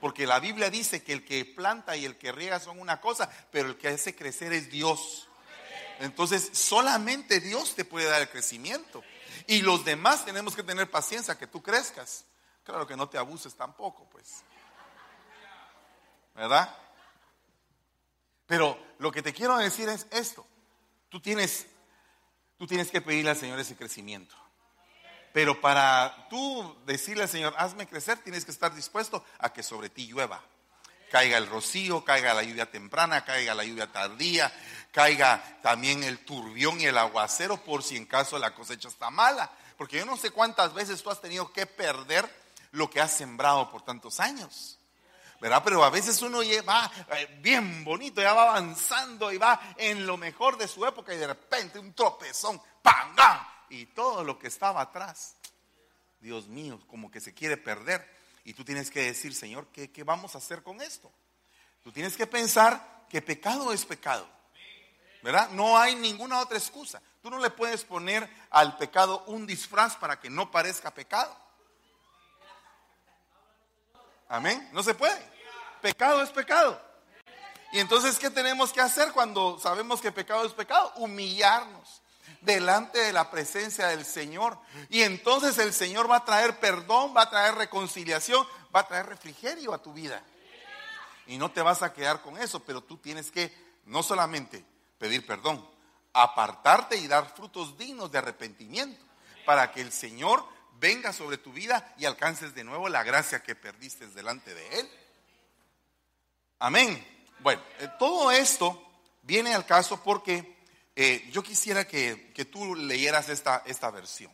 Porque 0.00 0.26
la 0.26 0.38
Biblia 0.38 0.70
dice 0.70 1.02
que 1.02 1.12
el 1.12 1.24
que 1.24 1.44
planta 1.44 1.96
y 1.96 2.04
el 2.04 2.16
que 2.16 2.32
riega 2.32 2.60
son 2.60 2.78
una 2.78 3.00
cosa, 3.00 3.28
pero 3.50 3.68
el 3.68 3.76
que 3.76 3.88
hace 3.88 4.14
crecer 4.14 4.52
es 4.52 4.70
Dios. 4.70 5.28
Entonces, 5.98 6.50
solamente 6.52 7.40
Dios 7.40 7.74
te 7.74 7.84
puede 7.84 8.06
dar 8.06 8.22
el 8.22 8.28
crecimiento. 8.28 9.02
Y 9.46 9.62
los 9.62 9.84
demás 9.84 10.24
tenemos 10.24 10.54
que 10.54 10.62
tener 10.62 10.90
paciencia 10.90 11.36
que 11.36 11.46
tú 11.46 11.62
crezcas. 11.62 12.24
Claro 12.62 12.86
que 12.86 12.96
no 12.96 13.08
te 13.08 13.18
abuses 13.18 13.54
tampoco, 13.54 14.08
pues. 14.10 14.42
¿Verdad? 16.34 16.76
Pero 18.46 18.78
lo 18.98 19.10
que 19.10 19.22
te 19.22 19.32
quiero 19.32 19.56
decir 19.56 19.88
es 19.88 20.06
esto. 20.10 20.46
Tú 21.08 21.20
tienes, 21.20 21.66
tú 22.56 22.66
tienes 22.66 22.90
que 22.90 23.00
pedirle 23.00 23.30
al 23.30 23.36
Señor 23.36 23.58
ese 23.58 23.74
crecimiento. 23.74 24.36
Pero 25.38 25.60
para 25.60 26.26
tú 26.28 26.76
decirle 26.84 27.22
al 27.22 27.28
Señor, 27.28 27.54
hazme 27.58 27.86
crecer, 27.86 28.18
tienes 28.18 28.44
que 28.44 28.50
estar 28.50 28.74
dispuesto 28.74 29.24
a 29.38 29.52
que 29.52 29.62
sobre 29.62 29.88
ti 29.88 30.08
llueva. 30.08 30.42
Caiga 31.12 31.38
el 31.38 31.46
rocío, 31.46 32.04
caiga 32.04 32.34
la 32.34 32.42
lluvia 32.42 32.68
temprana, 32.68 33.24
caiga 33.24 33.54
la 33.54 33.62
lluvia 33.62 33.86
tardía, 33.86 34.52
caiga 34.90 35.60
también 35.62 36.02
el 36.02 36.24
turbión 36.24 36.80
y 36.80 36.86
el 36.86 36.98
aguacero 36.98 37.56
por 37.56 37.84
si 37.84 37.96
en 37.96 38.06
caso 38.06 38.36
la 38.36 38.52
cosecha 38.52 38.88
está 38.88 39.10
mala. 39.10 39.48
Porque 39.76 39.98
yo 39.98 40.04
no 40.04 40.16
sé 40.16 40.32
cuántas 40.32 40.74
veces 40.74 41.00
tú 41.04 41.08
has 41.08 41.20
tenido 41.20 41.52
que 41.52 41.66
perder 41.66 42.28
lo 42.72 42.90
que 42.90 43.00
has 43.00 43.12
sembrado 43.12 43.70
por 43.70 43.82
tantos 43.82 44.18
años. 44.18 44.80
¿verdad? 45.40 45.62
Pero 45.64 45.84
a 45.84 45.90
veces 45.90 46.20
uno 46.20 46.40
va 46.68 46.90
eh, 47.12 47.38
bien 47.40 47.84
bonito, 47.84 48.20
ya 48.20 48.34
va 48.34 48.42
avanzando 48.42 49.30
y 49.30 49.38
va 49.38 49.60
en 49.76 50.04
lo 50.04 50.16
mejor 50.16 50.58
de 50.58 50.66
su 50.66 50.84
época 50.84 51.14
y 51.14 51.16
de 51.16 51.28
repente 51.28 51.78
un 51.78 51.94
tropezón, 51.94 52.60
¡pam! 52.82 53.14
Y 53.70 53.86
todo 53.86 54.24
lo 54.24 54.38
que 54.38 54.48
estaba 54.48 54.80
atrás, 54.80 55.36
Dios 56.20 56.48
mío, 56.48 56.80
como 56.88 57.10
que 57.10 57.20
se 57.20 57.34
quiere 57.34 57.56
perder. 57.56 58.06
Y 58.44 58.54
tú 58.54 58.64
tienes 58.64 58.90
que 58.90 59.02
decir, 59.02 59.34
Señor, 59.34 59.66
¿qué, 59.72 59.90
¿qué, 59.90 60.04
vamos 60.04 60.34
a 60.34 60.38
hacer 60.38 60.62
con 60.62 60.80
esto? 60.80 61.10
Tú 61.82 61.92
tienes 61.92 62.16
que 62.16 62.26
pensar 62.26 63.06
que 63.08 63.22
pecado 63.22 63.72
es 63.72 63.84
pecado. 63.84 64.28
¿Verdad? 65.22 65.50
No 65.50 65.76
hay 65.76 65.94
ninguna 65.96 66.40
otra 66.40 66.56
excusa. 66.56 67.02
Tú 67.22 67.30
no 67.30 67.38
le 67.38 67.50
puedes 67.50 67.84
poner 67.84 68.28
al 68.50 68.76
pecado 68.76 69.24
un 69.26 69.46
disfraz 69.46 69.96
para 69.96 70.20
que 70.20 70.30
no 70.30 70.50
parezca 70.50 70.94
pecado. 70.94 71.36
Amén. 74.28 74.68
No 74.72 74.82
se 74.82 74.94
puede. 74.94 75.20
Pecado 75.80 76.22
es 76.22 76.30
pecado. 76.30 76.80
Y 77.72 77.80
entonces, 77.80 78.18
¿qué 78.18 78.30
tenemos 78.30 78.72
que 78.72 78.80
hacer 78.80 79.12
cuando 79.12 79.58
sabemos 79.58 80.00
que 80.00 80.12
pecado 80.12 80.44
es 80.44 80.52
pecado? 80.52 80.92
Humillarnos 80.96 82.02
delante 82.40 82.98
de 82.98 83.12
la 83.12 83.30
presencia 83.30 83.88
del 83.88 84.04
Señor. 84.04 84.58
Y 84.88 85.02
entonces 85.02 85.58
el 85.58 85.72
Señor 85.72 86.10
va 86.10 86.16
a 86.16 86.24
traer 86.24 86.58
perdón, 86.60 87.14
va 87.16 87.22
a 87.22 87.30
traer 87.30 87.54
reconciliación, 87.54 88.46
va 88.74 88.80
a 88.80 88.88
traer 88.88 89.06
refrigerio 89.06 89.72
a 89.72 89.82
tu 89.82 89.92
vida. 89.92 90.22
Y 91.26 91.36
no 91.36 91.50
te 91.50 91.62
vas 91.62 91.82
a 91.82 91.92
quedar 91.92 92.22
con 92.22 92.38
eso, 92.38 92.60
pero 92.60 92.82
tú 92.82 92.96
tienes 92.96 93.30
que 93.30 93.52
no 93.84 94.02
solamente 94.02 94.64
pedir 94.98 95.26
perdón, 95.26 95.66
apartarte 96.12 96.96
y 96.96 97.06
dar 97.06 97.34
frutos 97.34 97.76
dignos 97.76 98.10
de 98.10 98.18
arrepentimiento 98.18 99.04
para 99.44 99.70
que 99.72 99.80
el 99.80 99.92
Señor 99.92 100.44
venga 100.80 101.12
sobre 101.12 101.38
tu 101.38 101.52
vida 101.52 101.94
y 101.98 102.04
alcances 102.04 102.54
de 102.54 102.64
nuevo 102.64 102.88
la 102.88 103.02
gracia 103.02 103.42
que 103.42 103.54
perdiste 103.54 104.06
delante 104.08 104.54
de 104.54 104.80
Él. 104.80 104.90
Amén. 106.58 107.06
Bueno, 107.40 107.62
eh, 107.78 107.88
todo 107.98 108.30
esto 108.30 108.82
viene 109.22 109.54
al 109.54 109.64
caso 109.64 110.02
porque 110.02 110.57
eh, 111.00 111.28
yo 111.30 111.44
quisiera 111.44 111.86
que, 111.86 112.34
tú 112.50 112.74
leyeras 112.74 113.28
esta, 113.28 113.62
esta 113.66 113.88
versión. 113.92 114.32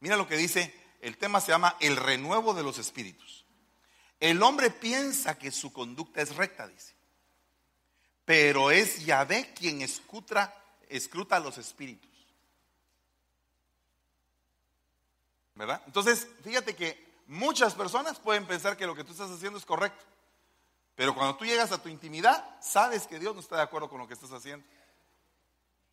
Mira 0.00 0.16
lo 0.16 0.26
que 0.26 0.38
dice, 0.38 0.74
el 1.02 1.18
tema 1.18 1.42
se 1.42 1.52
llama 1.52 1.76
el 1.78 1.96
renuevo 1.96 2.54
de 2.54 2.62
los 2.62 2.78
espíritus. 2.78 3.44
El 4.18 4.42
hombre 4.42 4.70
piensa 4.70 5.36
que 5.36 5.50
su 5.50 5.74
conducta 5.74 6.22
es 6.22 6.36
recta, 6.36 6.66
dice, 6.66 6.94
pero 8.24 8.70
es 8.70 9.04
Yahvé 9.04 9.52
quien 9.52 9.82
escuta, 9.82 10.56
escruta 10.88 11.38
los 11.38 11.58
espíritus. 11.58 12.10
¿Verdad? 15.54 15.82
Entonces, 15.84 16.26
fíjate 16.42 16.74
que 16.74 17.12
muchas 17.26 17.74
personas 17.74 18.18
pueden 18.18 18.46
pensar 18.46 18.78
que 18.78 18.86
lo 18.86 18.94
que 18.94 19.04
tú 19.04 19.12
estás 19.12 19.30
haciendo 19.30 19.58
es 19.58 19.66
correcto. 19.66 20.02
Pero 20.94 21.14
cuando 21.14 21.36
tú 21.36 21.44
llegas 21.44 21.72
a 21.72 21.82
tu 21.82 21.90
intimidad, 21.90 22.42
sabes 22.62 23.06
que 23.06 23.18
Dios 23.18 23.34
no 23.34 23.42
está 23.42 23.56
de 23.56 23.62
acuerdo 23.62 23.90
con 23.90 23.98
lo 23.98 24.08
que 24.08 24.14
estás 24.14 24.32
haciendo. 24.32 24.66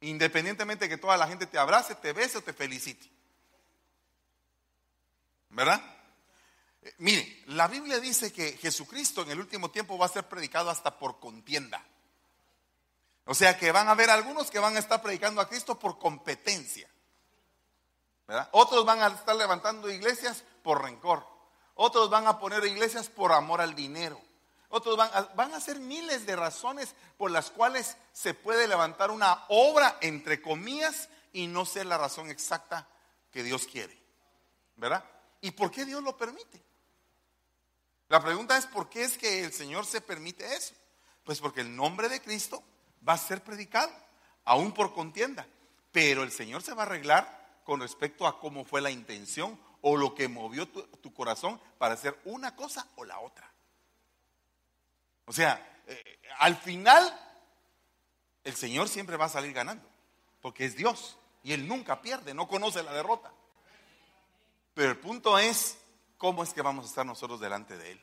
Independientemente 0.01 0.85
de 0.85 0.89
que 0.89 0.97
toda 0.97 1.17
la 1.17 1.27
gente 1.27 1.45
te 1.45 1.57
abrace, 1.57 1.95
te 1.95 2.13
bese 2.13 2.39
o 2.39 2.43
te 2.43 2.53
felicite. 2.53 3.09
¿Verdad? 5.49 5.81
Eh, 6.81 6.93
mire, 6.97 7.43
la 7.47 7.67
Biblia 7.67 7.99
dice 7.99 8.33
que 8.33 8.53
Jesucristo 8.53 9.21
en 9.21 9.31
el 9.31 9.39
último 9.39 9.69
tiempo 9.69 9.97
va 9.97 10.07
a 10.07 10.09
ser 10.09 10.27
predicado 10.27 10.69
hasta 10.69 10.97
por 10.97 11.19
contienda. 11.19 11.85
O 13.25 13.35
sea 13.35 13.57
que 13.57 13.71
van 13.71 13.87
a 13.87 13.91
haber 13.91 14.09
algunos 14.09 14.49
que 14.49 14.59
van 14.59 14.75
a 14.75 14.79
estar 14.79 15.01
predicando 15.01 15.41
a 15.41 15.47
Cristo 15.47 15.77
por 15.77 15.99
competencia. 15.99 16.89
¿verdad? 18.27 18.49
Otros 18.53 18.85
van 18.85 19.01
a 19.01 19.07
estar 19.07 19.35
levantando 19.35 19.89
iglesias 19.89 20.43
por 20.63 20.81
rencor. 20.81 21.25
Otros 21.75 22.09
van 22.09 22.27
a 22.27 22.39
poner 22.39 22.65
iglesias 22.65 23.09
por 23.09 23.31
amor 23.31 23.61
al 23.61 23.75
dinero. 23.75 24.19
Otros 24.71 24.97
van 24.97 25.53
a, 25.53 25.59
ser 25.59 25.79
miles 25.79 26.25
de 26.25 26.35
razones 26.35 26.95
por 27.17 27.29
las 27.29 27.51
cuales 27.51 27.97
se 28.13 28.33
puede 28.33 28.67
levantar 28.67 29.11
una 29.11 29.43
obra, 29.49 29.97
entre 29.99 30.41
comillas, 30.41 31.09
y 31.33 31.47
no 31.47 31.65
ser 31.65 31.85
la 31.85 31.97
razón 31.97 32.29
exacta 32.29 32.87
que 33.31 33.43
Dios 33.43 33.67
quiere. 33.67 34.01
¿Verdad? 34.77 35.03
¿Y 35.41 35.51
por 35.51 35.71
qué 35.71 35.83
Dios 35.83 36.01
lo 36.01 36.15
permite? 36.15 36.63
La 38.07 38.23
pregunta 38.23 38.57
es, 38.57 38.65
¿por 38.65 38.89
qué 38.89 39.03
es 39.03 39.17
que 39.17 39.43
el 39.43 39.51
Señor 39.51 39.85
se 39.85 39.99
permite 39.99 40.55
eso? 40.55 40.73
Pues 41.25 41.41
porque 41.41 41.61
el 41.61 41.75
nombre 41.75 42.07
de 42.07 42.21
Cristo 42.21 42.63
va 43.07 43.13
a 43.13 43.17
ser 43.17 43.43
predicado, 43.43 43.91
aún 44.45 44.73
por 44.73 44.93
contienda. 44.93 45.45
Pero 45.91 46.23
el 46.23 46.31
Señor 46.31 46.61
se 46.61 46.73
va 46.73 46.83
a 46.83 46.85
arreglar 46.85 47.61
con 47.65 47.81
respecto 47.81 48.25
a 48.25 48.39
cómo 48.39 48.63
fue 48.63 48.79
la 48.79 48.89
intención 48.89 49.59
o 49.81 49.97
lo 49.97 50.15
que 50.15 50.29
movió 50.29 50.65
tu 50.67 51.13
corazón 51.13 51.59
para 51.77 51.95
hacer 51.95 52.17
una 52.23 52.55
cosa 52.55 52.87
o 52.95 53.03
la 53.03 53.19
otra. 53.19 53.50
O 55.31 55.33
sea, 55.33 55.81
eh, 55.87 56.19
al 56.39 56.57
final 56.57 57.01
el 58.43 58.53
Señor 58.53 58.89
siempre 58.89 59.15
va 59.15 59.27
a 59.27 59.29
salir 59.29 59.53
ganando, 59.53 59.87
porque 60.41 60.65
es 60.65 60.75
Dios 60.75 61.15
y 61.41 61.53
Él 61.53 61.69
nunca 61.69 62.01
pierde, 62.01 62.33
no 62.33 62.49
conoce 62.49 62.83
la 62.83 62.91
derrota. 62.91 63.31
Pero 64.73 64.89
el 64.89 64.99
punto 64.99 65.39
es 65.39 65.77
cómo 66.17 66.43
es 66.43 66.53
que 66.53 66.61
vamos 66.61 66.83
a 66.83 66.89
estar 66.89 67.05
nosotros 67.05 67.39
delante 67.39 67.77
de 67.77 67.93
Él. 67.93 68.01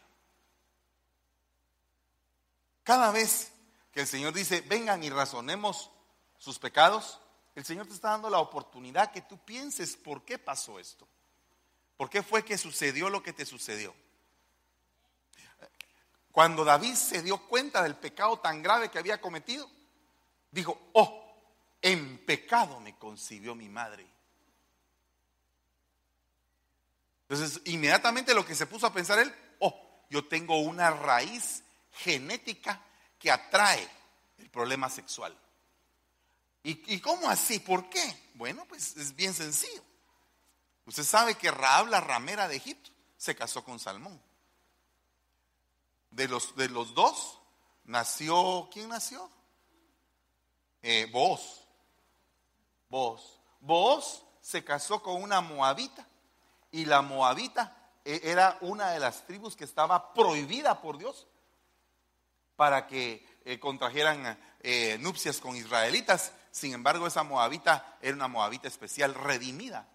Cada 2.83 3.13
vez 3.13 3.53
que 3.93 4.01
el 4.01 4.07
Señor 4.07 4.33
dice, 4.33 4.63
vengan 4.63 5.05
y 5.05 5.11
razonemos 5.11 5.91
sus 6.39 6.59
pecados, 6.59 7.21
el 7.55 7.67
Señor 7.67 7.89
te 7.89 7.93
está 7.93 8.09
dando 8.09 8.31
la 8.31 8.39
oportunidad 8.39 9.13
que 9.13 9.21
tú 9.21 9.37
pienses 9.45 9.99
por 9.99 10.25
qué 10.25 10.39
pasó 10.39 10.79
esto. 10.79 11.07
¿Por 11.99 12.09
qué 12.09 12.23
fue 12.23 12.43
que 12.43 12.57
sucedió 12.57 13.11
lo 13.11 13.23
que 13.23 13.35
te 13.35 13.45
sucedió? 13.45 13.95
Cuando 16.38 16.64
David 16.64 16.95
se 16.95 17.21
dio 17.21 17.37
cuenta 17.49 17.83
del 17.83 17.97
pecado 17.97 18.38
tan 18.38 18.62
grave 18.62 18.92
que 18.92 19.00
había 19.00 19.21
cometido, 19.21 19.68
dijo, 20.52 20.90
oh, 20.92 21.37
en 21.83 22.25
pecado 22.25 22.78
me 22.78 22.97
concibió 22.97 23.57
mi 23.57 23.68
madre. 23.68 24.07
Entonces, 27.28 27.61
inmediatamente 27.64 28.35
lo 28.35 28.47
que 28.47 28.54
se 28.54 28.66
puso 28.66 28.87
a 28.87 28.92
pensar 28.92 29.18
él, 29.18 29.35
oh, 29.59 30.04
yo 30.11 30.28
tengo 30.28 30.61
una 30.61 30.92
raíz 30.92 31.64
genética 31.90 32.80
que 33.18 33.33
atrae 33.33 33.88
el 34.38 34.49
problema 34.49 34.88
sexual. 34.88 35.37
¿Y, 36.62 37.00
cómo 37.00 37.28
así? 37.28 37.59
¿Por 37.59 37.90
qué? 37.90 38.30
Bueno, 38.35 38.64
pues 38.68 38.97
es 38.97 39.16
bien 39.16 39.35
sencillo. 39.35 39.83
Usted 40.87 41.02
sabe 41.02 41.35
que 41.35 41.50
Raab, 41.50 41.88
la 41.88 42.00
ramera 42.00 42.47
de 42.47 42.54
Egipto, 42.54 42.92
se 43.16 43.35
casó 43.35 43.64
con 43.64 43.80
Salmón. 43.80 44.28
De 46.11 46.27
los, 46.29 46.57
de 46.57 46.69
los 46.69 46.95
dos 46.95 47.38
nació, 47.85 48.69
¿quién 48.73 48.88
nació? 48.88 49.31
Eh, 50.83 51.09
Boaz. 51.11 51.67
Boaz. 52.88 54.23
se 54.41 54.65
casó 54.65 55.03
con 55.03 55.23
una 55.23 55.41
moabita 55.41 56.07
y 56.71 56.85
la 56.85 57.03
moabita 57.03 57.77
eh, 58.05 58.21
era 58.25 58.57
una 58.62 58.91
de 58.91 59.00
las 59.00 59.27
tribus 59.27 59.57
que 59.57 59.65
estaba 59.65 60.15
prohibida 60.15 60.81
por 60.81 60.97
Dios 60.99 61.27
para 62.57 62.87
que 62.87 63.27
eh, 63.45 63.59
contrajeran 63.59 64.38
eh, 64.61 64.97
nupcias 65.00 65.41
con 65.41 65.57
israelitas. 65.57 66.33
Sin 66.50 66.73
embargo, 66.73 67.07
esa 67.07 67.23
moabita 67.23 67.99
era 68.00 68.15
una 68.15 68.29
moabita 68.29 68.69
especial, 68.69 69.15
redimida 69.15 69.87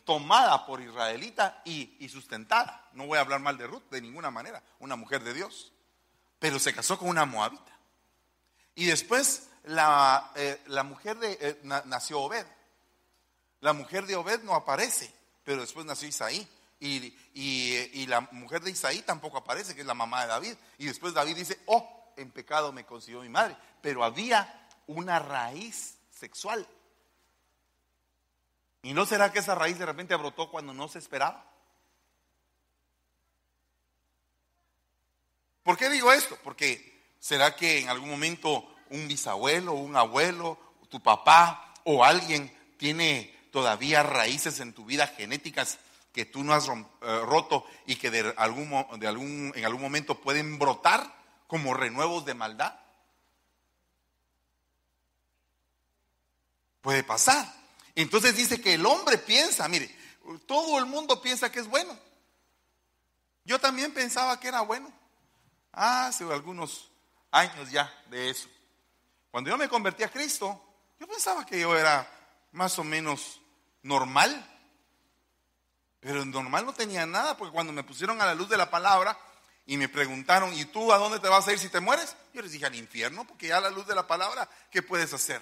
tomada 0.00 0.64
por 0.66 0.80
israelita 0.80 1.62
y, 1.64 2.08
sustentada. 2.08 2.88
No 2.94 3.06
voy 3.06 3.18
a 3.18 3.22
hablar 3.22 3.40
mal 3.40 3.58
de 3.58 3.66
Ruth 3.66 3.90
de 3.90 4.00
ninguna 4.00 4.30
manera, 4.30 4.62
una 4.80 4.96
mujer 4.96 5.22
de 5.22 5.34
Dios. 5.34 5.72
Pero 6.38 6.58
se 6.58 6.74
casó 6.74 6.98
con 6.98 7.08
una 7.08 7.24
moabita. 7.24 7.72
Y 8.74 8.86
después 8.86 9.48
la, 9.64 10.32
eh, 10.34 10.60
la 10.66 10.82
mujer 10.82 11.18
de, 11.18 11.38
eh, 11.40 11.60
nació 11.84 12.20
Obed. 12.20 12.46
La 13.60 13.72
mujer 13.72 14.06
de 14.06 14.16
Obed 14.16 14.42
no 14.42 14.54
aparece, 14.54 15.12
pero 15.44 15.60
después 15.60 15.86
nació 15.86 16.08
Isaí. 16.08 16.48
Y, 16.80 17.16
y, 17.34 18.06
la 18.06 18.22
mujer 18.32 18.60
de 18.60 18.72
Isaí 18.72 19.02
tampoco 19.02 19.38
aparece, 19.38 19.72
que 19.72 19.82
es 19.82 19.86
la 19.86 19.94
mamá 19.94 20.22
de 20.22 20.28
David. 20.28 20.54
Y 20.78 20.86
después 20.86 21.14
David 21.14 21.36
dice, 21.36 21.60
oh, 21.66 22.12
en 22.16 22.32
pecado 22.32 22.72
me 22.72 22.84
consiguió 22.84 23.20
mi 23.20 23.28
madre. 23.28 23.56
Pero 23.80 24.02
había 24.02 24.68
una 24.88 25.20
raíz 25.20 25.98
sexual 26.10 26.66
¿Y 28.82 28.94
no 28.94 29.06
será 29.06 29.32
que 29.32 29.38
esa 29.38 29.54
raíz 29.54 29.78
de 29.78 29.86
repente 29.86 30.16
brotó 30.16 30.50
cuando 30.50 30.74
no 30.74 30.88
se 30.88 30.98
esperaba? 30.98 31.46
¿Por 35.62 35.76
qué 35.76 35.88
digo 35.88 36.12
esto? 36.12 36.36
Porque 36.42 37.00
será 37.20 37.54
que 37.54 37.78
en 37.78 37.88
algún 37.88 38.10
momento 38.10 38.74
un 38.90 39.06
bisabuelo, 39.06 39.74
un 39.74 39.96
abuelo, 39.96 40.58
tu 40.90 41.00
papá 41.00 41.72
o 41.84 42.04
alguien 42.04 42.52
tiene 42.76 43.48
todavía 43.52 44.02
raíces 44.02 44.58
en 44.58 44.72
tu 44.72 44.84
vida 44.84 45.06
genéticas 45.06 45.78
que 46.12 46.24
tú 46.24 46.42
no 46.42 46.52
has 46.52 46.68
eh, 46.68 46.72
roto 47.24 47.64
y 47.86 47.96
que 47.96 48.10
de 48.10 48.34
algún, 48.36 49.52
en 49.54 49.64
algún 49.64 49.80
momento 49.80 50.20
pueden 50.20 50.58
brotar 50.58 51.14
como 51.46 51.72
renuevos 51.74 52.24
de 52.24 52.34
maldad? 52.34 52.74
Puede 56.80 57.04
pasar. 57.04 57.61
Entonces 57.94 58.36
dice 58.36 58.60
que 58.60 58.74
el 58.74 58.86
hombre 58.86 59.18
piensa, 59.18 59.68
mire, 59.68 59.94
todo 60.46 60.78
el 60.78 60.86
mundo 60.86 61.20
piensa 61.20 61.50
que 61.52 61.60
es 61.60 61.66
bueno. 61.68 61.98
Yo 63.44 63.58
también 63.58 63.92
pensaba 63.92 64.38
que 64.38 64.48
era 64.48 64.60
bueno. 64.60 64.92
Hace 65.72 66.24
algunos 66.24 66.90
años 67.30 67.70
ya 67.70 67.92
de 68.08 68.30
eso. 68.30 68.48
Cuando 69.30 69.50
yo 69.50 69.56
me 69.56 69.68
convertí 69.68 70.02
a 70.02 70.10
Cristo, 70.10 70.62
yo 71.00 71.06
pensaba 71.06 71.44
que 71.44 71.58
yo 71.58 71.76
era 71.76 72.08
más 72.52 72.78
o 72.78 72.84
menos 72.84 73.40
normal. 73.82 74.48
Pero 76.00 76.24
normal 76.24 76.66
no 76.66 76.74
tenía 76.74 77.06
nada, 77.06 77.36
porque 77.36 77.52
cuando 77.52 77.72
me 77.72 77.84
pusieron 77.84 78.20
a 78.20 78.26
la 78.26 78.34
luz 78.34 78.48
de 78.48 78.56
la 78.56 78.70
palabra 78.70 79.18
y 79.66 79.76
me 79.76 79.88
preguntaron, 79.88 80.52
¿y 80.52 80.64
tú 80.66 80.92
a 80.92 80.98
dónde 80.98 81.20
te 81.20 81.28
vas 81.28 81.46
a 81.46 81.52
ir 81.52 81.58
si 81.58 81.68
te 81.68 81.80
mueres? 81.80 82.16
Yo 82.34 82.42
les 82.42 82.52
dije 82.52 82.66
al 82.66 82.74
infierno, 82.74 83.24
porque 83.26 83.48
ya 83.48 83.58
a 83.58 83.60
la 83.60 83.70
luz 83.70 83.86
de 83.86 83.94
la 83.94 84.06
palabra, 84.06 84.48
¿qué 84.70 84.82
puedes 84.82 85.12
hacer? 85.12 85.40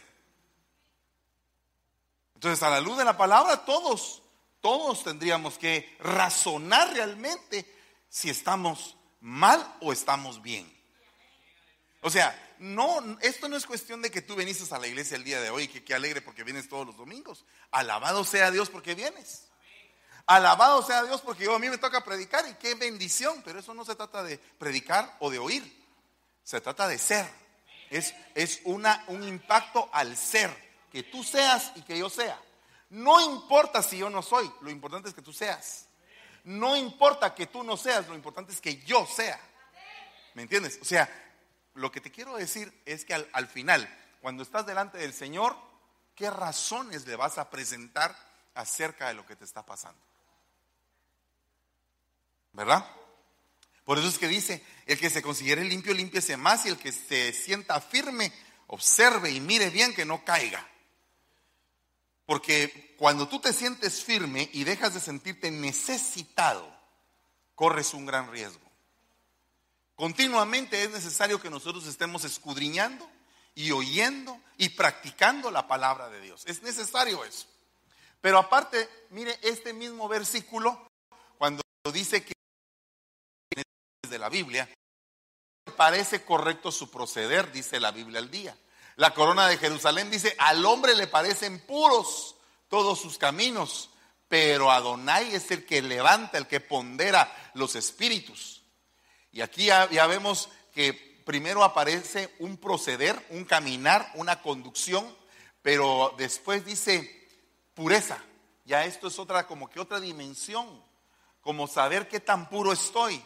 Entonces, 2.40 2.62
a 2.62 2.70
la 2.70 2.80
luz 2.80 2.96
de 2.96 3.04
la 3.04 3.18
palabra, 3.18 3.66
todos, 3.66 4.22
todos 4.62 5.04
tendríamos 5.04 5.58
que 5.58 5.94
razonar 6.00 6.90
realmente 6.90 7.66
si 8.08 8.30
estamos 8.30 8.96
mal 9.20 9.76
o 9.82 9.92
estamos 9.92 10.40
bien. 10.40 10.66
O 12.00 12.08
sea, 12.08 12.56
no, 12.58 13.18
esto 13.20 13.46
no 13.46 13.58
es 13.58 13.66
cuestión 13.66 14.00
de 14.00 14.10
que 14.10 14.22
tú 14.22 14.36
viniste 14.36 14.74
a 14.74 14.78
la 14.78 14.86
iglesia 14.86 15.18
el 15.18 15.24
día 15.24 15.38
de 15.42 15.50
hoy, 15.50 15.68
que 15.68 15.84
qué 15.84 15.92
alegre 15.92 16.22
porque 16.22 16.42
vienes 16.42 16.66
todos 16.66 16.86
los 16.86 16.96
domingos. 16.96 17.44
Alabado 17.72 18.24
sea 18.24 18.50
Dios 18.50 18.70
porque 18.70 18.94
vienes. 18.94 19.50
Alabado 20.24 20.82
sea 20.82 21.02
Dios 21.02 21.20
porque 21.20 21.44
yo 21.44 21.54
a 21.54 21.58
mí 21.58 21.68
me 21.68 21.76
toca 21.76 22.02
predicar 22.02 22.48
y 22.48 22.54
qué 22.54 22.74
bendición, 22.74 23.42
pero 23.44 23.58
eso 23.58 23.74
no 23.74 23.84
se 23.84 23.96
trata 23.96 24.22
de 24.22 24.38
predicar 24.38 25.14
o 25.20 25.28
de 25.28 25.38
oír, 25.38 25.86
se 26.42 26.58
trata 26.62 26.88
de 26.88 26.96
ser. 26.96 27.28
Es, 27.90 28.14
es 28.34 28.62
una, 28.64 29.04
un 29.08 29.28
impacto 29.28 29.90
al 29.92 30.16
ser, 30.16 30.69
que 30.90 31.04
tú 31.04 31.22
seas 31.24 31.72
y 31.76 31.82
que 31.82 31.98
yo 31.98 32.10
sea. 32.10 32.40
No 32.90 33.20
importa 33.20 33.82
si 33.82 33.98
yo 33.98 34.10
no 34.10 34.22
soy, 34.22 34.50
lo 34.60 34.70
importante 34.70 35.08
es 35.08 35.14
que 35.14 35.22
tú 35.22 35.32
seas. 35.32 35.86
No 36.44 36.76
importa 36.76 37.34
que 37.34 37.46
tú 37.46 37.62
no 37.62 37.76
seas, 37.76 38.08
lo 38.08 38.14
importante 38.14 38.52
es 38.52 38.60
que 38.60 38.78
yo 38.82 39.06
sea. 39.06 39.40
¿Me 40.34 40.42
entiendes? 40.42 40.78
O 40.82 40.84
sea, 40.84 41.08
lo 41.74 41.92
que 41.92 42.00
te 42.00 42.10
quiero 42.10 42.36
decir 42.36 42.72
es 42.84 43.04
que 43.04 43.14
al, 43.14 43.48
final, 43.48 43.88
cuando 44.20 44.42
estás 44.42 44.66
delante 44.66 44.98
del 44.98 45.12
Señor, 45.12 45.56
¿qué 46.14 46.30
razones 46.30 47.06
le 47.06 47.16
vas 47.16 47.38
a 47.38 47.50
presentar 47.50 48.16
acerca 48.54 49.08
de 49.08 49.14
lo 49.14 49.26
que 49.26 49.36
te 49.36 49.44
está 49.44 49.64
pasando? 49.64 50.00
¿Verdad? 52.52 52.84
Por 53.84 53.98
eso 53.98 54.08
es 54.08 54.18
que 54.18 54.28
dice, 54.28 54.64
el 54.86 54.98
que 54.98 55.10
se 55.10 55.22
considere 55.22 55.64
limpio, 55.64 55.94
límpiese 55.94 56.36
más 56.36 56.66
y 56.66 56.70
el 56.70 56.78
que 56.78 56.92
se 56.92 57.32
sienta 57.32 57.80
firme, 57.80 58.32
observe 58.68 59.30
y 59.30 59.40
mire 59.40 59.70
bien 59.70 59.94
que 59.94 60.04
no 60.04 60.24
caiga. 60.24 60.66
Porque 62.30 62.94
cuando 62.96 63.26
tú 63.26 63.40
te 63.40 63.52
sientes 63.52 64.04
firme 64.04 64.48
y 64.52 64.62
dejas 64.62 64.94
de 64.94 65.00
sentirte 65.00 65.50
necesitado, 65.50 66.64
corres 67.56 67.92
un 67.92 68.06
gran 68.06 68.30
riesgo. 68.30 68.70
Continuamente 69.96 70.80
es 70.80 70.92
necesario 70.92 71.40
que 71.40 71.50
nosotros 71.50 71.88
estemos 71.88 72.22
escudriñando 72.22 73.10
y 73.56 73.72
oyendo 73.72 74.40
y 74.58 74.68
practicando 74.68 75.50
la 75.50 75.66
palabra 75.66 76.08
de 76.08 76.20
Dios. 76.20 76.44
Es 76.46 76.62
necesario 76.62 77.24
eso. 77.24 77.48
Pero 78.20 78.38
aparte, 78.38 78.88
mire 79.10 79.36
este 79.42 79.72
mismo 79.72 80.06
versículo 80.06 80.88
cuando 81.36 81.64
dice 81.92 82.22
que 82.22 82.32
de 84.08 84.18
la 84.20 84.28
Biblia 84.28 84.72
parece 85.76 86.24
correcto 86.24 86.70
su 86.70 86.92
proceder, 86.92 87.50
dice 87.50 87.80
la 87.80 87.90
Biblia 87.90 88.20
al 88.20 88.30
día. 88.30 88.56
La 88.96 89.14
corona 89.14 89.48
de 89.48 89.56
Jerusalén 89.56 90.10
dice, 90.10 90.34
al 90.38 90.64
hombre 90.64 90.94
le 90.94 91.06
parecen 91.06 91.60
puros 91.60 92.36
todos 92.68 93.00
sus 93.00 93.18
caminos, 93.18 93.90
pero 94.28 94.70
Adonai 94.70 95.34
es 95.34 95.50
el 95.50 95.66
que 95.66 95.82
levanta, 95.82 96.38
el 96.38 96.46
que 96.46 96.60
pondera 96.60 97.30
los 97.54 97.74
espíritus. 97.74 98.62
Y 99.32 99.40
aquí 99.40 99.66
ya, 99.66 99.86
vemos 100.06 100.48
que 100.72 101.22
primero 101.24 101.64
aparece 101.64 102.34
un 102.38 102.56
proceder, 102.56 103.26
un 103.30 103.44
caminar, 103.44 104.10
una 104.14 104.42
conducción, 104.42 105.04
pero 105.62 106.14
después 106.16 106.64
dice 106.64 107.28
pureza. 107.74 108.18
Ya 108.64 108.84
esto 108.84 109.08
es 109.08 109.18
otra, 109.18 109.46
como 109.46 109.68
que 109.68 109.80
otra 109.80 109.98
dimensión, 109.98 110.66
como 111.40 111.66
saber 111.66 112.08
qué 112.08 112.20
tan 112.20 112.48
puro 112.48 112.72
estoy, 112.72 113.22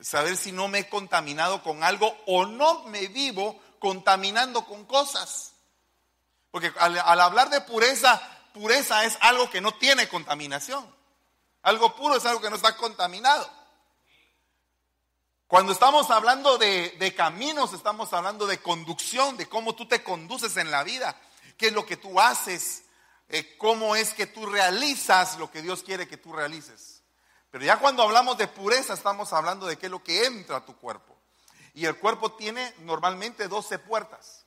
saber 0.00 0.36
si 0.36 0.50
no 0.50 0.68
me 0.68 0.80
he 0.80 0.88
contaminado 0.88 1.62
con 1.62 1.82
algo 1.84 2.16
o 2.26 2.46
no 2.46 2.84
me 2.84 3.06
vivo 3.08 3.60
contaminando 3.78 4.64
con 4.64 4.84
cosas. 4.84 5.52
Porque 6.50 6.72
al, 6.78 6.98
hablar 6.98 7.50
de 7.50 7.60
pureza, 7.60 8.20
pureza 8.52 9.04
es 9.04 9.16
algo 9.20 9.50
que 9.50 9.60
no 9.60 9.74
tiene 9.74 10.08
contaminación. 10.08 10.86
Algo 11.62 11.94
puro 11.96 12.16
es 12.16 12.24
algo 12.24 12.40
que 12.40 12.50
no 12.50 12.56
está 12.56 12.76
contaminado. 12.76 13.48
Cuando 15.46 15.72
estamos 15.72 16.10
hablando 16.10 16.58
de, 16.58 17.14
caminos, 17.16 17.72
estamos 17.72 18.12
hablando 18.12 18.46
de 18.46 18.58
conducción, 18.58 19.36
de 19.36 19.48
cómo 19.48 19.74
tú 19.74 19.86
te 19.86 20.02
conduces 20.02 20.56
en 20.56 20.70
la 20.70 20.84
vida, 20.84 21.18
qué 21.56 21.68
es 21.68 21.72
lo 21.72 21.86
que 21.86 21.96
tú 21.96 22.20
haces, 22.20 22.84
eh, 23.28 23.56
cómo 23.56 23.96
es 23.96 24.12
que 24.12 24.26
tú 24.26 24.46
realizas 24.46 25.38
lo 25.38 25.50
que 25.50 25.62
Dios 25.62 25.82
quiere 25.82 26.06
que 26.06 26.18
tú 26.18 26.32
realices. 26.32 27.02
Pero 27.50 27.64
ya 27.64 27.78
cuando 27.78 28.02
hablamos 28.02 28.36
de 28.36 28.46
pureza, 28.46 28.92
estamos 28.92 29.32
hablando 29.32 29.66
de 29.66 29.78
qué 29.78 29.86
es 29.86 29.92
lo 29.92 30.02
que 30.02 30.26
entra 30.26 30.58
a 30.58 30.64
tu 30.64 30.76
cuerpo. 30.76 31.17
Y 31.78 31.86
el 31.86 31.96
cuerpo 31.96 32.32
tiene 32.32 32.74
normalmente 32.80 33.46
12 33.46 33.78
puertas. 33.78 34.44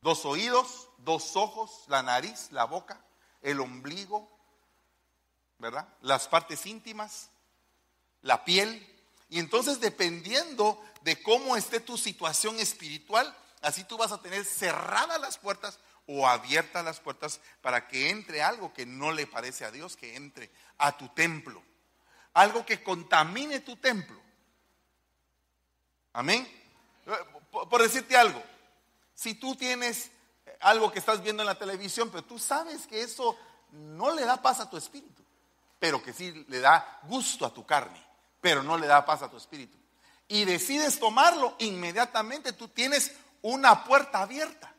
Dos 0.00 0.24
oídos, 0.24 0.88
dos 0.96 1.36
ojos, 1.36 1.84
la 1.88 2.02
nariz, 2.02 2.50
la 2.52 2.64
boca, 2.64 3.04
el 3.42 3.60
ombligo, 3.60 4.26
¿verdad? 5.58 5.86
Las 6.00 6.26
partes 6.26 6.64
íntimas, 6.64 7.28
la 8.22 8.46
piel, 8.46 8.82
y 9.28 9.40
entonces 9.40 9.78
dependiendo 9.78 10.82
de 11.02 11.22
cómo 11.22 11.54
esté 11.54 11.80
tu 11.80 11.98
situación 11.98 12.58
espiritual, 12.58 13.36
así 13.60 13.84
tú 13.84 13.98
vas 13.98 14.12
a 14.12 14.22
tener 14.22 14.46
cerradas 14.46 15.20
las 15.20 15.36
puertas 15.36 15.80
o 16.06 16.26
abiertas 16.26 16.82
las 16.82 16.98
puertas 16.98 17.42
para 17.60 17.88
que 17.88 18.08
entre 18.08 18.42
algo 18.42 18.72
que 18.72 18.86
no 18.86 19.12
le 19.12 19.26
parece 19.26 19.66
a 19.66 19.70
Dios, 19.70 19.98
que 19.98 20.16
entre 20.16 20.50
a 20.78 20.96
tu 20.96 21.10
templo. 21.10 21.62
Algo 22.32 22.64
que 22.64 22.82
contamine 22.82 23.60
tu 23.60 23.76
templo. 23.76 24.29
Amén. 26.20 26.46
Por 27.50 27.80
decirte 27.82 28.14
algo, 28.16 28.42
si 29.14 29.34
tú 29.34 29.56
tienes 29.56 30.10
algo 30.60 30.92
que 30.92 30.98
estás 30.98 31.22
viendo 31.22 31.42
en 31.42 31.46
la 31.46 31.58
televisión, 31.58 32.10
pero 32.10 32.22
tú 32.22 32.38
sabes 32.38 32.86
que 32.86 33.02
eso 33.02 33.36
no 33.72 34.14
le 34.14 34.26
da 34.26 34.40
paz 34.42 34.60
a 34.60 34.68
tu 34.68 34.76
espíritu, 34.76 35.24
pero 35.78 36.02
que 36.02 36.12
sí 36.12 36.44
le 36.48 36.60
da 36.60 37.00
gusto 37.04 37.46
a 37.46 37.54
tu 37.54 37.64
carne 37.64 38.10
pero 38.40 38.62
no 38.62 38.78
le 38.78 38.86
da 38.86 39.04
paz 39.04 39.22
a 39.22 39.28
tu 39.28 39.36
espíritu. 39.36 39.76
Y 40.28 40.44
decides 40.44 40.98
tomarlo, 40.98 41.56
inmediatamente 41.58 42.52
tú 42.52 42.68
tienes 42.68 43.12
una 43.42 43.84
puerta 43.84 44.22
abierta. 44.22 44.72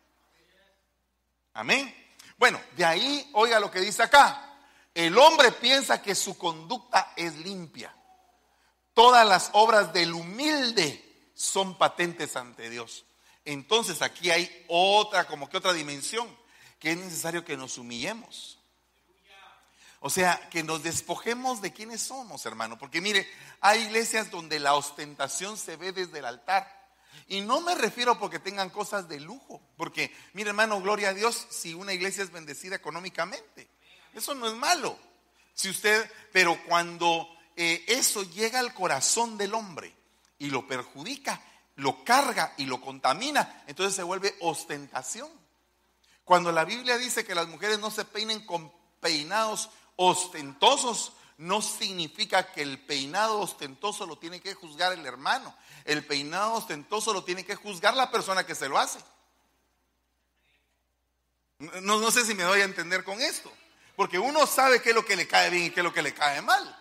Amén. 1.54 1.94
Bueno, 2.38 2.60
de 2.76 2.86
ahí 2.86 3.30
oiga 3.34 3.60
lo 3.60 3.70
que 3.70 3.82
dice 3.82 4.04
acá. 4.04 4.48
El 4.94 5.18
hombre 5.18 5.52
piensa 5.52 6.02
que 6.02 6.16
su 6.16 6.38
conducta 6.38 7.14
es 7.16 7.36
limpia. 7.38 7.96
Todas 8.94 9.28
las 9.28 9.50
obras 9.54 9.94
del 9.94 10.14
humilde 10.14 11.11
son 11.42 11.78
patentes 11.78 12.36
ante 12.36 12.70
Dios. 12.70 13.06
Entonces 13.46 14.02
aquí 14.02 14.30
hay 14.30 14.66
otra, 14.68 15.26
como 15.26 15.50
que 15.50 15.58
otra 15.58 15.74
dimensión, 15.74 16.28
que 16.80 16.92
es 16.92 16.98
necesario 16.98 17.44
que 17.44 17.58
nos 17.58 17.78
humillemos. 17.78 18.60
O 20.00 20.10
sea, 20.10 20.50
que 20.50 20.64
nos 20.64 20.84
despojemos 20.84 21.62
de 21.62 21.74
quiénes 21.74 22.02
somos, 22.02 22.46
hermano. 22.46 22.78
Porque 22.78 23.02
mire, 23.02 23.28
hay 23.60 23.84
iglesias 23.84 24.32
donde 24.32 24.60
la 24.60 24.74
ostentación 24.76 25.58
se 25.58 25.76
ve 25.76 25.92
desde 25.92 26.20
el 26.20 26.26
altar. 26.26 26.80
Y 27.28 27.42
no 27.42 27.62
me 27.62 27.76
refiero 27.76 28.18
porque 28.20 28.40
tengan 28.40 28.70
cosas 28.70 29.08
de 29.08 29.20
lujo. 29.20 29.62
Porque, 29.78 30.16
mire, 30.34 30.50
hermano, 30.50 30.82
gloria 30.82 31.10
a 31.10 31.14
Dios 31.14 31.48
si 31.50 31.74
una 31.74 31.94
iglesia 31.94 32.24
es 32.24 32.32
bendecida 32.32 32.76
económicamente. 32.76 33.68
Eso 34.14 34.34
no 34.34 34.48
es 34.48 34.54
malo. 34.54 34.98
Si 35.54 35.70
usted, 35.70 36.12
pero 36.32 36.64
cuando 36.66 37.28
eh, 37.56 37.84
eso 37.88 38.24
llega 38.24 38.60
al 38.60 38.74
corazón 38.74 39.38
del 39.38 39.54
hombre 39.54 40.01
y 40.42 40.50
lo 40.50 40.68
perjudica, 40.68 41.42
lo 41.76 42.04
carga 42.04 42.54
y 42.58 42.66
lo 42.66 42.82
contamina, 42.82 43.64
entonces 43.68 43.96
se 43.96 44.04
vuelve 44.04 44.36
ostentación. 44.42 45.30
Cuando 46.26 46.52
la 46.52 46.66
Biblia 46.66 46.98
dice 46.98 47.26
que 47.26 47.36
las 47.36 47.48
mujeres 47.48 47.80
no 47.80 47.92
se 47.92 48.06
peinen 48.06 48.46
con 48.46 48.72
peinados 49.00 49.70
ostentosos 49.96 51.14
no 51.38 51.62
significa 51.62 52.52
que 52.52 52.62
el 52.62 52.80
peinado 52.80 53.40
ostentoso 53.40 54.06
lo 54.06 54.16
tiene 54.16 54.40
que 54.40 54.54
juzgar 54.54 54.94
el 54.94 55.04
hermano. 55.08 55.56
El 55.86 56.06
peinado 56.06 56.54
ostentoso 56.54 57.14
lo 57.14 57.24
tiene 57.24 57.44
que 57.44 57.56
juzgar 57.56 57.96
la 57.96 58.12
persona 58.12 58.46
que 58.46 58.54
se 58.54 58.70
lo 58.70 58.78
hace. 58.78 59.00
No, 61.58 62.12
sé 62.12 62.26
si 62.26 62.36
me 62.36 62.44
doy 62.44 62.62
a 62.62 62.66
entender 62.66 63.04
con 63.04 63.20
esto. 63.20 63.52
Porque 63.96 64.20
uno 64.20 64.46
sabe 64.46 64.84
qué 64.84 64.90
es 64.90 64.96
lo 64.96 65.04
que 65.04 65.16
le 65.16 65.28
cae 65.28 65.50
bien 65.50 65.66
y 65.66 65.70
qué 65.72 65.80
es 65.80 65.84
lo 65.84 65.94
que 65.94 66.04
le 66.04 66.14
cae 66.14 66.44
mal. 66.44 66.80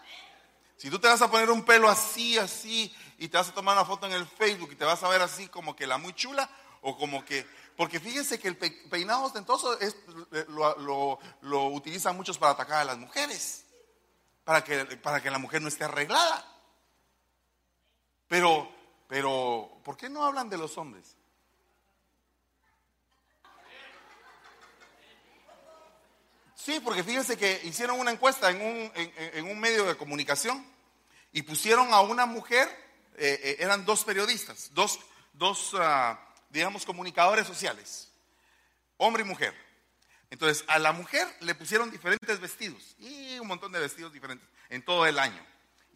Si 0.76 0.90
tú 0.90 0.98
te 0.98 1.08
vas 1.08 1.22
a 1.22 1.30
poner 1.30 1.50
un 1.50 1.64
pelo 1.64 1.88
así, 1.88 2.36
así, 2.36 2.94
y 3.20 3.28
te 3.28 3.36
vas 3.36 3.48
a 3.50 3.54
tomar 3.54 3.76
una 3.76 3.84
foto 3.84 4.06
en 4.06 4.12
el 4.12 4.26
Facebook 4.26 4.72
y 4.72 4.76
te 4.76 4.84
vas 4.84 5.02
a 5.04 5.08
ver 5.08 5.22
así 5.22 5.46
como 5.46 5.76
que 5.76 5.86
la 5.86 5.98
muy 5.98 6.12
chula, 6.14 6.50
o 6.82 6.96
como 6.98 7.24
que 7.24 7.46
porque 7.80 7.98
fíjense 7.98 8.38
que 8.38 8.48
el 8.48 8.58
peinado 8.58 9.22
ostentoso 9.22 9.78
es, 9.80 9.96
lo, 10.48 11.18
lo, 11.40 11.66
utilizan 11.68 12.14
muchos 12.14 12.36
para 12.36 12.52
atacar 12.52 12.80
a 12.82 12.84
las 12.84 12.98
mujeres, 12.98 13.64
para 14.44 14.62
que, 14.62 14.84
para 14.98 15.22
que 15.22 15.30
la 15.30 15.38
mujer 15.38 15.62
no 15.62 15.68
esté 15.68 15.84
arreglada. 15.84 16.46
Pero, 18.28 18.70
pero, 19.08 19.80
¿por 19.82 19.96
qué 19.96 20.10
no 20.10 20.24
hablan 20.24 20.50
de 20.50 20.58
los 20.58 20.76
hombres? 20.76 21.16
Sí, 26.54 26.80
porque 26.80 27.02
fíjense 27.02 27.38
que 27.38 27.62
hicieron 27.64 27.98
una 27.98 28.10
encuesta 28.10 28.50
en 28.50 28.60
un, 28.60 28.92
en, 28.94 29.50
un 29.50 29.58
medio 29.58 29.86
de 29.86 29.96
comunicación 29.96 30.62
y 31.32 31.40
pusieron 31.40 31.94
a 31.94 32.02
una 32.02 32.26
mujer, 32.26 32.68
eh, 33.16 33.40
eh, 33.42 33.56
eran 33.60 33.84
dos 33.84 34.04
periodistas, 34.04 34.70
dos, 34.72 34.98
dos 35.32 35.72
ah, 35.78 36.18
digamos, 36.48 36.84
comunicadores 36.84 37.46
sociales, 37.46 38.10
hombre 38.96 39.22
y 39.22 39.26
mujer. 39.26 39.54
Entonces, 40.30 40.64
a 40.68 40.78
la 40.78 40.92
mujer 40.92 41.26
le 41.40 41.54
pusieron 41.54 41.90
diferentes 41.90 42.40
vestidos 42.40 42.94
y 42.98 43.38
un 43.38 43.48
montón 43.48 43.72
de 43.72 43.80
vestidos 43.80 44.12
diferentes 44.12 44.48
en 44.68 44.84
todo 44.84 45.06
el 45.06 45.18
año. 45.18 45.44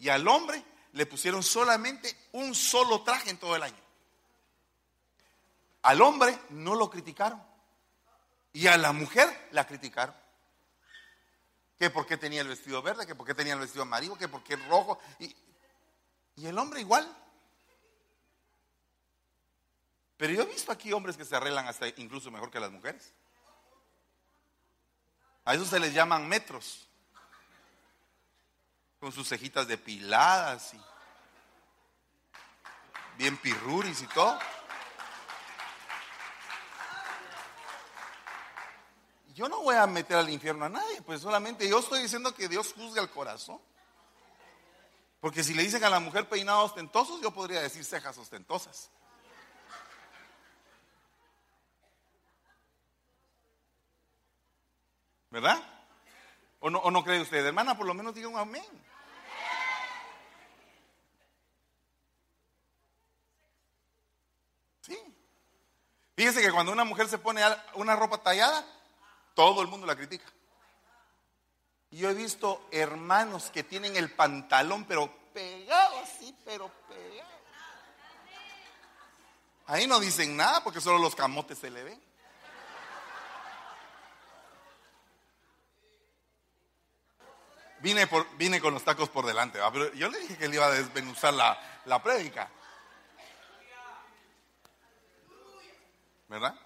Y 0.01 0.09
al 0.09 0.27
hombre 0.27 0.63
le 0.93 1.07
pusieron 1.07 1.43
solamente 1.43 2.17
un 2.33 2.55
solo 2.55 3.03
traje 3.03 3.31
en 3.31 3.37
todo 3.37 3.55
el 3.55 3.63
año. 3.63 3.85
Al 5.83 6.03
hombre 6.03 6.37
no 6.51 6.75
lo 6.75 6.91
criticaron. 6.91 7.41
Y 8.53 8.67
a 8.69 8.77
la 8.77 8.93
mujer 8.93 9.49
la 9.53 9.67
criticaron. 9.67 10.15
Que 11.79 11.91
por 11.91 12.07
qué 12.07 12.17
tenía 12.17 12.41
el 12.41 12.49
vestido 12.49 12.81
verde, 12.83 13.07
que 13.07 13.15
por 13.15 13.27
qué 13.27 13.35
tenía 13.35 13.55
el 13.55 13.61
vestido 13.61 13.83
amarillo, 13.83 14.17
que 14.17 14.29
por 14.29 14.43
qué 14.43 14.57
rojo. 14.57 14.99
Y, 15.19 15.35
y 16.37 16.47
el 16.47 16.59
hombre 16.59 16.81
igual. 16.81 17.09
Pero 20.17 20.33
yo 20.33 20.43
he 20.43 20.47
visto 20.47 20.73
aquí 20.73 20.93
hombres 20.93 21.17
que 21.17 21.25
se 21.25 21.37
arreglan 21.37 21.67
hasta 21.67 21.89
incluso 21.89 22.31
mejor 22.31 22.51
que 22.51 22.61
las 22.61 22.71
mujeres. 22.71 23.13
A 25.45 25.55
eso 25.55 25.65
se 25.65 25.79
les 25.79 25.93
llaman 25.93 26.29
metros. 26.29 26.89
Con 29.01 29.13
sus 29.13 29.29
cejitas 29.29 29.67
depiladas 29.67 30.73
y 30.73 30.81
bien 33.19 33.37
pirruris 33.37 34.03
y 34.03 34.07
todo. 34.07 34.39
Yo 39.35 39.49
no 39.49 39.63
voy 39.63 39.75
a 39.75 39.87
meter 39.87 40.17
al 40.17 40.31
infierno 40.31 40.65
a 40.65 40.69
nadie, 40.69 41.03
pues 41.03 41.21
solamente 41.21 41.69
yo 41.69 41.81
estoy 41.81 42.03
diciendo 42.03 42.33
que 42.35 42.49
Dios 42.49 42.73
juzga 42.73 43.03
el 43.03 43.11
corazón. 43.11 43.61
Porque 45.25 45.43
si 45.43 45.55
le 45.55 45.63
dicen 45.63 45.83
a 45.83 45.89
la 45.89 46.01
mujer 46.01 46.29
peinados 46.29 46.73
ostentosos, 46.73 47.19
yo 47.23 47.31
podría 47.31 47.63
decir 47.63 47.83
cejas 47.83 48.19
ostentosas. 48.19 48.91
¿Verdad? 55.31 55.65
¿O 56.61 56.69
no, 56.69 56.79
¿O 56.81 56.91
no 56.91 57.03
cree 57.03 57.23
usted? 57.23 57.43
Hermana, 57.43 57.75
por 57.75 57.87
lo 57.87 57.95
menos 57.95 58.15
diga 58.15 58.29
un 58.29 58.37
amén. 58.37 58.67
Sí. 64.83 64.99
Fíjese 66.17 66.43
que 66.43 66.53
cuando 66.53 66.71
una 66.71 66.85
mujer 66.85 67.09
se 67.09 67.17
pone 67.17 67.41
una 67.77 67.97
ropa 67.97 68.19
tallada, 68.19 68.63
todo 69.33 69.63
el 69.63 69.69
mundo 69.69 69.87
la 69.87 69.97
critica. 69.97 70.27
Y 71.95 71.99
yo 71.99 72.11
he 72.11 72.15
visto 72.15 72.67
hermanos 72.73 73.53
que 73.53 73.63
tienen 73.63 73.95
el 73.95 74.11
pantalón, 74.11 74.85
pero 74.85 75.09
pegado 75.33 76.01
así, 76.01 76.37
pero 76.45 76.69
pegado. 76.89 77.31
Ahí 79.67 79.87
no 79.87 80.01
dicen 80.01 80.37
nada 80.37 80.65
porque 80.65 80.81
solo 80.81 80.99
los 80.99 81.15
camotes 81.15 81.57
se 81.57 81.71
le 81.71 81.85
ven. 81.85 82.03
Vine, 87.79 88.09
por, 88.09 88.29
vine 88.39 88.61
con 88.61 88.75
los 88.75 88.83
tacos 88.83 89.09
por 89.09 89.25
delante, 89.25 89.61
pero 89.73 89.95
yo 89.95 90.09
le 90.09 90.19
dije 90.19 90.37
que 90.37 90.49
le 90.49 90.57
iba 90.57 90.67
a 90.67 90.73
desmenuzar 90.73 91.33
la, 91.33 91.81
la 91.85 92.03
prédica. 92.03 92.51
¿Verdad? 96.27 96.59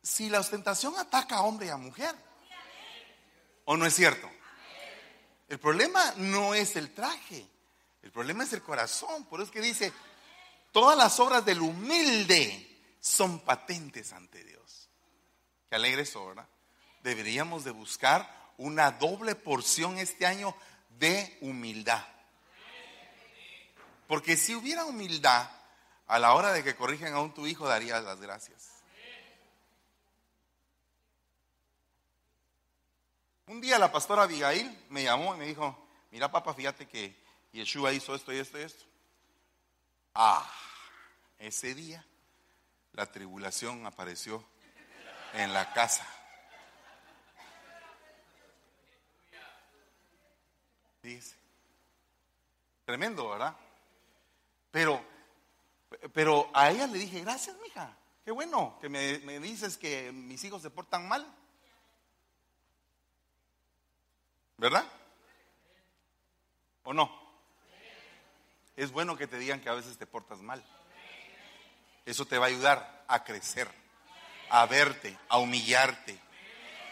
si 0.00 0.30
la 0.30 0.40
ostentación 0.40 0.96
ataca 0.96 1.36
a 1.36 1.42
hombre 1.42 1.66
y 1.66 1.70
a 1.70 1.76
mujer. 1.76 2.27
¿O 3.70 3.76
no 3.76 3.84
es 3.84 3.94
cierto? 3.94 4.30
El 5.46 5.58
problema 5.58 6.14
no 6.16 6.54
es 6.54 6.74
el 6.76 6.94
traje, 6.94 7.46
el 8.00 8.10
problema 8.10 8.44
es 8.44 8.54
el 8.54 8.62
corazón. 8.62 9.26
Por 9.26 9.40
eso 9.40 9.48
es 9.48 9.50
que 9.52 9.60
dice, 9.60 9.92
todas 10.72 10.96
las 10.96 11.20
obras 11.20 11.44
del 11.44 11.60
humilde 11.60 12.96
son 12.98 13.40
patentes 13.40 14.14
ante 14.14 14.42
Dios. 14.42 14.88
Qué 15.68 15.76
alegre 15.76 16.02
eso, 16.02 16.28
¿verdad? 16.28 16.48
Deberíamos 17.02 17.62
de 17.64 17.72
buscar 17.72 18.54
una 18.56 18.92
doble 18.92 19.34
porción 19.34 19.98
este 19.98 20.24
año 20.24 20.56
de 20.98 21.36
humildad. 21.42 22.06
Porque 24.06 24.38
si 24.38 24.54
hubiera 24.54 24.86
humildad, 24.86 25.46
a 26.06 26.18
la 26.18 26.32
hora 26.32 26.54
de 26.54 26.64
que 26.64 26.74
corrigen 26.74 27.14
a 27.14 27.34
tu 27.34 27.46
hijo 27.46 27.68
darías 27.68 28.02
las 28.02 28.18
gracias. 28.18 28.77
Un 33.48 33.62
día 33.62 33.78
la 33.78 33.90
pastora 33.90 34.24
Abigail 34.24 34.84
me 34.90 35.04
llamó 35.04 35.34
y 35.34 35.38
me 35.38 35.46
dijo, 35.46 35.88
mira 36.10 36.30
papá, 36.30 36.52
fíjate 36.52 36.86
que 36.86 37.16
Yeshua 37.52 37.92
hizo 37.94 38.14
esto 38.14 38.30
y 38.30 38.36
esto 38.36 38.58
y 38.58 38.62
esto. 38.62 38.84
Ah, 40.14 40.46
ese 41.38 41.74
día 41.74 42.04
la 42.92 43.06
tribulación 43.06 43.86
apareció 43.86 44.44
en 45.32 45.54
la 45.54 45.72
casa. 45.72 46.06
Dice. 51.02 51.34
Tremendo, 52.84 53.30
¿verdad? 53.30 53.56
Pero, 54.70 55.02
pero 56.12 56.50
a 56.52 56.70
ella 56.70 56.86
le 56.86 56.98
dije, 56.98 57.20
gracias, 57.20 57.56
mija. 57.62 57.96
Qué 58.26 58.30
bueno 58.30 58.76
que 58.78 58.90
me, 58.90 59.20
me 59.20 59.40
dices 59.40 59.78
que 59.78 60.12
mis 60.12 60.44
hijos 60.44 60.60
se 60.60 60.68
portan 60.68 61.08
mal. 61.08 61.26
¿Verdad? 64.58 64.84
¿O 66.82 66.92
no? 66.92 67.10
Es 68.76 68.90
bueno 68.92 69.16
que 69.16 69.26
te 69.26 69.38
digan 69.38 69.60
que 69.60 69.68
a 69.68 69.74
veces 69.74 69.96
te 69.96 70.06
portas 70.06 70.40
mal. 70.40 70.62
Eso 72.04 72.26
te 72.26 72.38
va 72.38 72.46
a 72.46 72.48
ayudar 72.48 73.04
a 73.08 73.24
crecer, 73.24 73.68
a 74.50 74.66
verte, 74.66 75.16
a 75.28 75.38
humillarte. 75.38 76.18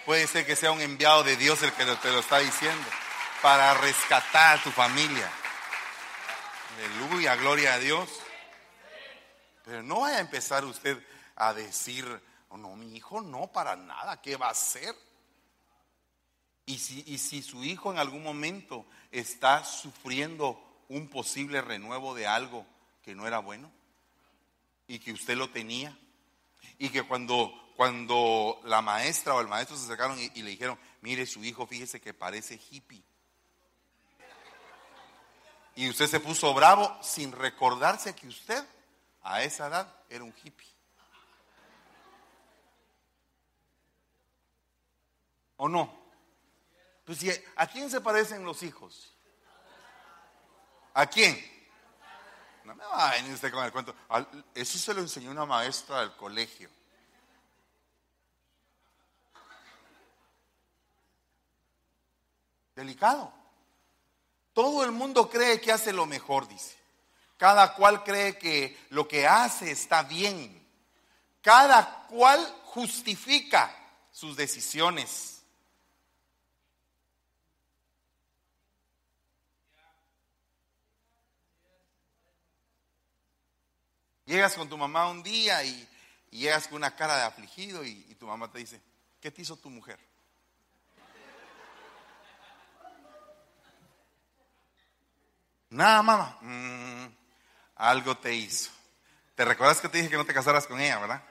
Puede 0.04 0.26
ser 0.26 0.46
que 0.46 0.56
sea 0.56 0.72
un 0.72 0.80
enviado 0.80 1.24
de 1.24 1.36
Dios 1.36 1.62
el 1.62 1.72
que 1.72 1.84
te 1.84 2.12
lo 2.12 2.20
está 2.20 2.38
diciendo 2.38 2.86
para 3.42 3.74
rescatar 3.74 4.58
a 4.58 4.62
tu 4.62 4.70
familia. 4.70 5.30
Aleluya, 6.76 7.34
gloria 7.36 7.74
a 7.74 7.78
Dios. 7.78 8.08
Pero 9.64 9.82
no 9.82 10.00
vaya 10.00 10.18
a 10.18 10.20
empezar 10.20 10.64
usted 10.64 11.04
a 11.34 11.52
decir, 11.52 12.04
no, 12.50 12.76
mi 12.76 12.96
hijo 12.96 13.20
no, 13.20 13.48
para 13.48 13.74
nada, 13.74 14.20
¿qué 14.22 14.36
va 14.36 14.48
a 14.48 14.52
hacer? 14.52 14.94
Y 16.66 16.78
si, 16.78 17.16
si 17.18 17.42
su 17.42 17.62
hijo 17.62 17.92
en 17.92 17.98
algún 17.98 18.24
momento 18.24 18.84
está 19.12 19.64
sufriendo 19.64 20.60
un 20.88 21.08
posible 21.08 21.62
renuevo 21.62 22.14
de 22.14 22.26
algo 22.26 22.66
que 23.02 23.14
no 23.14 23.26
era 23.26 23.38
bueno 23.38 23.70
y 24.88 24.98
que 24.98 25.12
usted 25.12 25.36
lo 25.36 25.48
tenía 25.50 25.96
y 26.78 26.88
que 26.90 27.04
cuando, 27.04 27.52
cuando 27.76 28.60
la 28.64 28.82
maestra 28.82 29.34
o 29.34 29.40
el 29.40 29.46
maestro 29.46 29.76
se 29.76 29.84
acercaron 29.84 30.18
y, 30.18 30.24
y 30.34 30.42
le 30.42 30.50
dijeron, 30.50 30.76
mire 31.02 31.24
su 31.24 31.44
hijo, 31.44 31.68
fíjese 31.68 32.00
que 32.00 32.12
parece 32.12 32.60
hippie. 32.70 33.02
Y 35.76 35.88
usted 35.88 36.08
se 36.08 36.18
puso 36.18 36.52
bravo 36.52 36.98
sin 37.00 37.30
recordarse 37.30 38.16
que 38.16 38.26
usted 38.26 38.66
a 39.22 39.42
esa 39.44 39.68
edad 39.68 39.94
era 40.10 40.24
un 40.24 40.34
hippie. 40.42 40.66
¿O 45.58 45.68
no? 45.68 46.05
Pues, 47.06 47.40
¿a 47.54 47.68
quién 47.68 47.88
se 47.88 48.00
parecen 48.00 48.44
los 48.44 48.64
hijos? 48.64 49.14
¿A 50.92 51.06
quién? 51.06 51.38
No 52.64 52.74
me 52.74 52.84
va 52.84 53.10
a 53.10 53.12
venir 53.12 53.32
usted 53.32 53.52
con 53.52 53.64
el 53.64 53.70
cuento. 53.70 53.94
Eso 54.52 54.76
se 54.76 54.92
lo 54.92 55.00
enseñó 55.00 55.30
una 55.30 55.46
maestra 55.46 56.00
del 56.00 56.16
colegio. 56.16 56.68
Delicado. 62.74 63.32
Todo 64.52 64.82
el 64.82 64.90
mundo 64.90 65.30
cree 65.30 65.60
que 65.60 65.70
hace 65.70 65.92
lo 65.92 66.06
mejor, 66.06 66.48
dice. 66.48 66.76
Cada 67.36 67.74
cual 67.74 68.02
cree 68.02 68.36
que 68.36 68.86
lo 68.90 69.06
que 69.06 69.28
hace 69.28 69.70
está 69.70 70.02
bien. 70.02 70.66
Cada 71.40 72.06
cual 72.08 72.40
justifica 72.64 73.72
sus 74.10 74.36
decisiones. 74.36 75.35
Llegas 84.26 84.54
con 84.54 84.68
tu 84.68 84.76
mamá 84.76 85.08
un 85.08 85.22
día 85.22 85.62
y, 85.62 85.88
llegas 86.30 86.66
con 86.66 86.76
una 86.78 86.94
cara 86.94 87.16
de 87.16 87.22
afligido 87.22 87.84
y, 87.84 88.14
tu 88.18 88.26
mamá 88.26 88.50
te 88.50 88.58
dice, 88.58 88.82
¿qué 89.20 89.30
te 89.30 89.42
hizo 89.42 89.56
tu 89.56 89.70
mujer? 89.70 89.98
Nada, 95.70 96.02
mamá. 96.02 96.38
Mm, 96.40 97.06
algo 97.76 98.16
te 98.18 98.34
hizo. 98.34 98.70
¿Te 99.36 99.44
recuerdas 99.44 99.80
que 99.80 99.88
te 99.88 99.98
dije 99.98 100.10
que 100.10 100.16
no 100.16 100.24
te 100.24 100.34
casaras 100.34 100.66
con 100.66 100.80
ella, 100.80 100.98
verdad? 100.98 101.22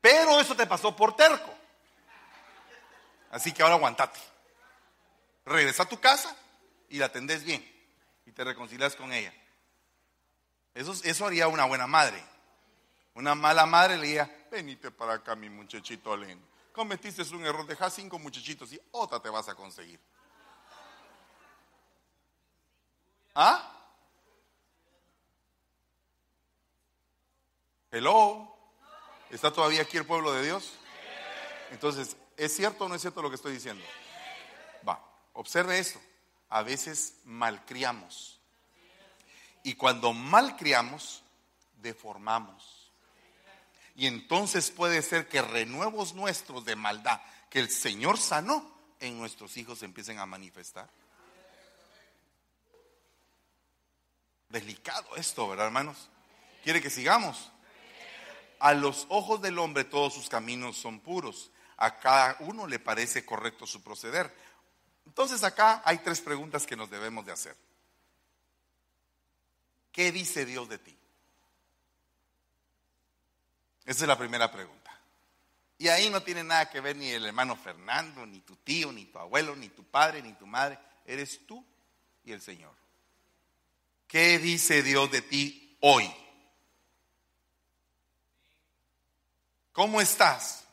Pero 0.00 0.40
eso 0.40 0.56
te 0.56 0.66
pasó 0.66 0.96
por 0.96 1.14
terco. 1.14 1.59
Así 3.30 3.52
que 3.52 3.62
ahora 3.62 3.76
aguantate. 3.76 4.20
Regresa 5.44 5.84
a 5.84 5.88
tu 5.88 5.98
casa 6.00 6.36
y 6.88 6.98
la 6.98 7.06
atendés 7.06 7.44
bien 7.44 7.64
y 8.26 8.32
te 8.32 8.44
reconcilias 8.44 8.94
con 8.94 9.12
ella. 9.12 9.32
Eso, 10.74 10.94
eso 11.04 11.26
haría 11.26 11.48
una 11.48 11.64
buena 11.64 11.86
madre. 11.86 12.22
Una 13.14 13.34
mala 13.34 13.66
madre 13.66 13.96
le 13.96 14.06
diría, 14.06 14.46
venite 14.50 14.90
para 14.90 15.14
acá 15.14 15.34
mi 15.34 15.48
muchachito 15.48 16.16
lindo. 16.16 16.46
Cometiste 16.72 17.22
un 17.34 17.44
error, 17.44 17.66
deja 17.66 17.90
cinco 17.90 18.18
muchachitos 18.18 18.72
y 18.72 18.80
otra 18.92 19.20
te 19.20 19.28
vas 19.28 19.48
a 19.48 19.54
conseguir. 19.54 20.00
¿Ah? 23.34 23.76
Hello. 27.90 28.56
¿Está 29.30 29.52
todavía 29.52 29.82
aquí 29.82 29.96
el 29.96 30.06
pueblo 30.06 30.32
de 30.32 30.44
Dios? 30.44 30.72
Entonces, 31.70 32.16
¿es 32.40 32.56
cierto 32.56 32.86
o 32.86 32.88
no 32.88 32.94
es 32.94 33.02
cierto 33.02 33.20
lo 33.20 33.28
que 33.28 33.36
estoy 33.36 33.52
diciendo? 33.52 33.84
Va, 34.88 35.04
observe 35.34 35.78
esto. 35.78 36.00
A 36.48 36.62
veces 36.62 37.16
malcriamos. 37.24 38.40
Y 39.62 39.74
cuando 39.74 40.12
malcriamos, 40.14 41.22
deformamos. 41.76 42.90
Y 43.94 44.06
entonces 44.06 44.70
puede 44.70 45.02
ser 45.02 45.28
que 45.28 45.42
renuevos 45.42 46.14
nuestros 46.14 46.64
de 46.64 46.76
maldad 46.76 47.20
que 47.50 47.60
el 47.60 47.70
Señor 47.70 48.16
sanó 48.16 48.74
en 49.00 49.18
nuestros 49.18 49.56
hijos 49.58 49.82
empiecen 49.82 50.18
a 50.18 50.26
manifestar. 50.26 50.88
Delicado 54.48 55.16
esto, 55.16 55.46
¿verdad, 55.48 55.66
hermanos? 55.66 56.08
¿Quiere 56.64 56.80
que 56.80 56.90
sigamos? 56.90 57.50
A 58.58 58.72
los 58.72 59.06
ojos 59.10 59.42
del 59.42 59.58
hombre 59.58 59.84
todos 59.84 60.14
sus 60.14 60.28
caminos 60.28 60.76
son 60.76 61.00
puros. 61.00 61.50
A 61.80 61.98
cada 61.98 62.36
uno 62.40 62.66
le 62.66 62.78
parece 62.78 63.24
correcto 63.24 63.66
su 63.66 63.82
proceder. 63.82 64.32
Entonces 65.06 65.42
acá 65.42 65.82
hay 65.84 65.98
tres 65.98 66.20
preguntas 66.20 66.66
que 66.66 66.76
nos 66.76 66.88
debemos 66.88 67.26
de 67.26 67.32
hacer. 67.32 67.56
¿Qué 69.90 70.12
dice 70.12 70.44
Dios 70.44 70.68
de 70.68 70.78
ti? 70.78 70.96
Esa 73.84 74.04
es 74.04 74.08
la 74.08 74.18
primera 74.18 74.52
pregunta. 74.52 74.96
Y 75.78 75.88
ahí 75.88 76.10
no 76.10 76.22
tiene 76.22 76.44
nada 76.44 76.68
que 76.68 76.80
ver 76.80 76.94
ni 76.96 77.08
el 77.08 77.24
hermano 77.24 77.56
Fernando, 77.56 78.26
ni 78.26 78.40
tu 78.40 78.56
tío, 78.56 78.92
ni 78.92 79.06
tu 79.06 79.18
abuelo, 79.18 79.56
ni 79.56 79.70
tu 79.70 79.82
padre, 79.82 80.20
ni 80.20 80.34
tu 80.34 80.46
madre. 80.46 80.78
Eres 81.06 81.46
tú 81.46 81.64
y 82.24 82.32
el 82.32 82.42
Señor. 82.42 82.74
¿Qué 84.06 84.38
dice 84.38 84.82
Dios 84.82 85.10
de 85.10 85.22
ti 85.22 85.78
hoy? 85.80 86.14
¿Cómo 89.72 90.00
estás? 90.00 90.66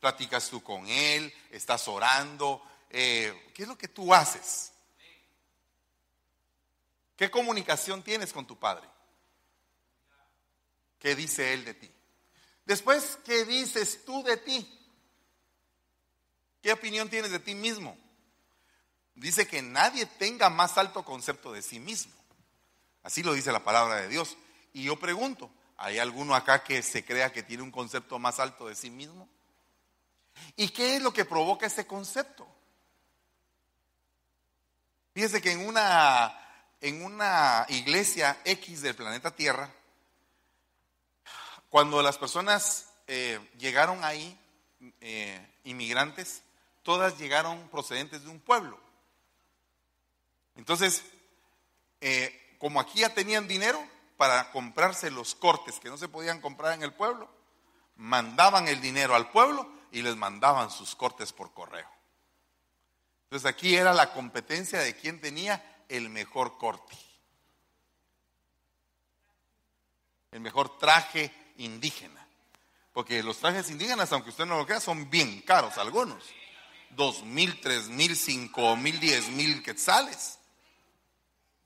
¿Platicas 0.00 0.48
tú 0.48 0.62
con 0.62 0.86
Él? 0.88 1.32
¿Estás 1.50 1.86
orando? 1.86 2.62
Eh, 2.88 3.50
¿Qué 3.54 3.62
es 3.62 3.68
lo 3.68 3.76
que 3.76 3.88
tú 3.88 4.12
haces? 4.12 4.72
¿Qué 7.16 7.30
comunicación 7.30 8.02
tienes 8.02 8.32
con 8.32 8.46
tu 8.46 8.58
Padre? 8.58 8.88
¿Qué 10.98 11.14
dice 11.14 11.52
Él 11.52 11.64
de 11.66 11.74
ti? 11.74 11.90
Después, 12.64 13.18
¿qué 13.24 13.44
dices 13.44 14.04
tú 14.04 14.22
de 14.22 14.38
ti? 14.38 14.66
¿Qué 16.62 16.72
opinión 16.72 17.10
tienes 17.10 17.30
de 17.30 17.38
ti 17.38 17.54
mismo? 17.54 17.96
Dice 19.14 19.46
que 19.46 19.60
nadie 19.60 20.06
tenga 20.06 20.48
más 20.48 20.78
alto 20.78 21.04
concepto 21.04 21.52
de 21.52 21.62
sí 21.62 21.78
mismo. 21.78 22.12
Así 23.02 23.22
lo 23.22 23.34
dice 23.34 23.52
la 23.52 23.64
palabra 23.64 23.96
de 23.96 24.08
Dios. 24.08 24.36
Y 24.72 24.84
yo 24.84 24.98
pregunto, 24.98 25.50
¿hay 25.76 25.98
alguno 25.98 26.34
acá 26.34 26.64
que 26.64 26.82
se 26.82 27.04
crea 27.04 27.32
que 27.32 27.42
tiene 27.42 27.62
un 27.62 27.70
concepto 27.70 28.18
más 28.18 28.40
alto 28.40 28.68
de 28.68 28.74
sí 28.74 28.88
mismo? 28.88 29.28
¿Y 30.56 30.68
qué 30.70 30.96
es 30.96 31.02
lo 31.02 31.12
que 31.12 31.24
provoca 31.24 31.66
ese 31.66 31.86
concepto? 31.86 32.46
Fíjese 35.14 35.42
que 35.42 35.52
en 35.52 35.66
una, 35.66 36.38
en 36.80 37.04
una 37.04 37.66
iglesia 37.68 38.40
X 38.44 38.82
del 38.82 38.94
planeta 38.94 39.34
Tierra, 39.34 39.72
cuando 41.68 42.02
las 42.02 42.18
personas 42.18 42.88
eh, 43.06 43.40
llegaron 43.58 44.04
ahí, 44.04 44.38
eh, 45.00 45.46
inmigrantes, 45.64 46.42
todas 46.82 47.18
llegaron 47.18 47.68
procedentes 47.68 48.22
de 48.22 48.30
un 48.30 48.40
pueblo. 48.40 48.78
Entonces, 50.56 51.04
eh, 52.00 52.56
como 52.58 52.80
aquí 52.80 53.00
ya 53.00 53.14
tenían 53.14 53.48
dinero 53.48 53.82
para 54.16 54.50
comprarse 54.52 55.10
los 55.10 55.34
cortes 55.34 55.80
que 55.80 55.88
no 55.88 55.96
se 55.96 56.08
podían 56.08 56.40
comprar 56.40 56.74
en 56.74 56.82
el 56.82 56.92
pueblo, 56.92 57.28
mandaban 57.96 58.68
el 58.68 58.80
dinero 58.80 59.14
al 59.14 59.30
pueblo 59.30 59.79
y 59.92 60.02
les 60.02 60.16
mandaban 60.16 60.70
sus 60.70 60.94
cortes 60.94 61.32
por 61.32 61.52
correo. 61.52 61.88
Entonces 63.24 63.48
aquí 63.48 63.76
era 63.76 63.92
la 63.92 64.12
competencia 64.12 64.80
de 64.80 64.94
quién 64.96 65.20
tenía 65.20 65.84
el 65.88 66.08
mejor 66.10 66.58
corte, 66.58 66.96
el 70.32 70.40
mejor 70.40 70.78
traje 70.78 71.32
indígena. 71.56 72.26
Porque 72.92 73.22
los 73.22 73.38
trajes 73.38 73.70
indígenas, 73.70 74.12
aunque 74.12 74.30
usted 74.30 74.46
no 74.46 74.58
lo 74.58 74.66
crea, 74.66 74.80
son 74.80 75.08
bien 75.08 75.42
caros 75.42 75.78
algunos. 75.78 76.24
Dos 76.90 77.22
mil, 77.22 77.60
tres 77.60 77.88
mil, 77.88 78.16
cinco 78.16 78.74
mil, 78.76 78.98
diez 78.98 79.28
mil 79.28 79.62
quetzales. 79.62 80.40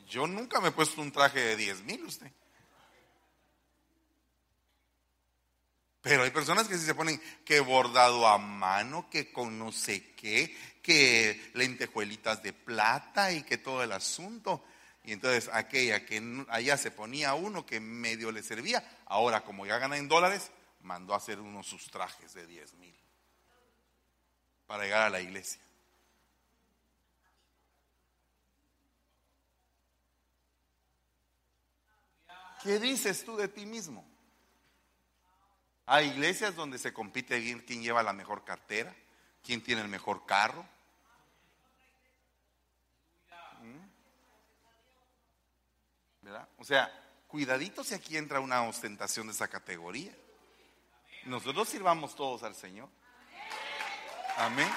Yo 0.07 0.27
nunca 0.27 0.61
me 0.61 0.69
he 0.69 0.73
puesto 0.73 1.01
un 1.01 1.11
traje 1.11 1.41
de 1.41 1.57
diez 1.57 1.83
mil, 1.83 2.05
usted. 2.05 2.31
Pero 6.05 6.23
hay 6.23 6.31
personas 6.31 6.69
que 6.69 6.77
se 6.77 6.95
ponen 6.95 7.19
que 7.47 7.61
bordado 7.61 8.29
a 8.29 8.37
mano, 8.37 9.09
que 9.09 9.33
con 9.33 9.59
no 9.59 9.73
sé 9.73 10.13
qué, 10.15 10.55
que 10.83 11.51
lentejuelitas 11.55 12.43
de 12.43 12.53
plata 12.53 13.33
y 13.33 13.43
que 13.43 13.57
todo 13.57 13.83
el 13.83 13.91
asunto. 13.91 14.63
Y 15.03 15.13
entonces 15.13 15.49
aquella 15.51 16.05
que 16.05 16.45
allá 16.51 16.77
se 16.77 16.91
ponía 16.91 17.33
uno 17.33 17.65
que 17.65 17.81
medio 17.81 18.31
le 18.33 18.43
servía, 18.43 18.87
ahora 19.07 19.45
como 19.45 19.65
ya 19.65 19.79
gana 19.79 19.97
en 19.97 20.07
dólares, 20.07 20.51
mandó 20.83 21.15
a 21.15 21.17
hacer 21.17 21.41
unos 21.41 21.67
sus 21.67 21.91
trajes 21.91 22.35
de 22.35 22.47
10 22.47 22.75
mil 22.75 22.95
para 24.67 24.85
llegar 24.85 25.07
a 25.07 25.11
la 25.11 25.23
iglesia. 25.23 25.63
¿Qué 32.63 32.79
dices 32.79 33.25
tú 33.25 33.39
de 33.39 33.49
ti 33.49 33.65
mismo? 33.65 34.14
Hay 35.87 36.09
iglesias 36.09 36.55
donde 36.55 36.79
se 36.79 36.93
compite 36.93 37.63
quién 37.67 37.83
lleva 37.83 38.03
la 38.03 38.13
mejor 38.13 38.45
cartera, 38.45 38.95
quién 39.43 39.63
tiene 39.63 39.83
el 39.83 39.89
mejor 39.89 40.25
carro, 40.27 40.67
O 46.59 46.65
sea, 46.65 46.91
cuidadito 47.29 47.85
si 47.85 47.95
aquí 47.95 48.17
entra 48.17 48.41
una 48.41 48.63
ostentación 48.63 49.27
de 49.27 49.33
esa 49.33 49.49
categoría. 49.49 50.13
Nosotros 51.25 51.69
sirvamos 51.69 52.15
todos 52.15 52.43
al 52.43 52.55
Señor. 52.55 52.89
Amén. 54.39 54.71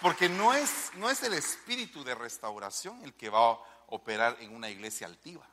Porque 0.00 0.28
no 0.28 0.54
es, 0.54 0.92
no 0.94 1.10
es 1.10 1.22
el 1.22 1.34
espíritu 1.34 2.04
de 2.04 2.14
restauración 2.14 3.02
el 3.02 3.14
que 3.14 3.30
va 3.30 3.52
a 3.52 3.58
operar 3.88 4.36
en 4.40 4.54
una 4.54 4.70
iglesia 4.70 5.06
altiva. 5.06 5.48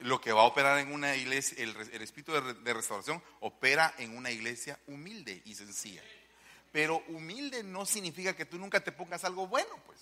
Lo 0.00 0.20
que 0.20 0.32
va 0.32 0.42
a 0.42 0.46
operar 0.46 0.78
en 0.78 0.92
una 0.92 1.14
iglesia, 1.14 1.62
el, 1.62 1.76
espíritu 2.02 2.32
de 2.32 2.74
restauración 2.74 3.22
opera 3.40 3.94
en 3.98 4.16
una 4.16 4.30
iglesia 4.30 4.78
humilde 4.86 5.42
y 5.44 5.54
sencilla. 5.54 6.02
Pero 6.72 7.02
humilde 7.08 7.62
no 7.62 7.84
significa 7.84 8.34
que 8.34 8.46
tú 8.46 8.58
nunca 8.58 8.80
te 8.80 8.92
pongas 8.92 9.24
algo 9.24 9.46
bueno, 9.46 9.70
pues. 9.86 9.98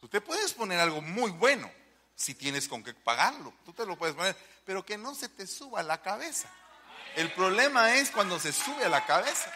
Tú 0.00 0.08
te 0.08 0.20
puedes 0.20 0.52
poner 0.52 0.78
algo 0.78 1.00
muy 1.00 1.30
bueno 1.30 1.70
si 2.14 2.34
tienes 2.34 2.68
con 2.68 2.82
qué 2.84 2.92
pagarlo. 2.94 3.54
Tú 3.64 3.72
te 3.72 3.86
lo 3.86 3.96
puedes 3.96 4.14
poner, 4.14 4.36
pero 4.64 4.84
que 4.84 4.98
no 4.98 5.14
se 5.14 5.28
te 5.28 5.46
suba 5.46 5.80
a 5.80 5.82
la 5.82 6.02
cabeza. 6.02 6.50
El 7.16 7.32
problema 7.32 7.96
es 7.96 8.10
cuando 8.10 8.38
se 8.38 8.52
sube 8.52 8.84
a 8.84 8.88
la 8.88 9.06
cabeza. 9.06 9.52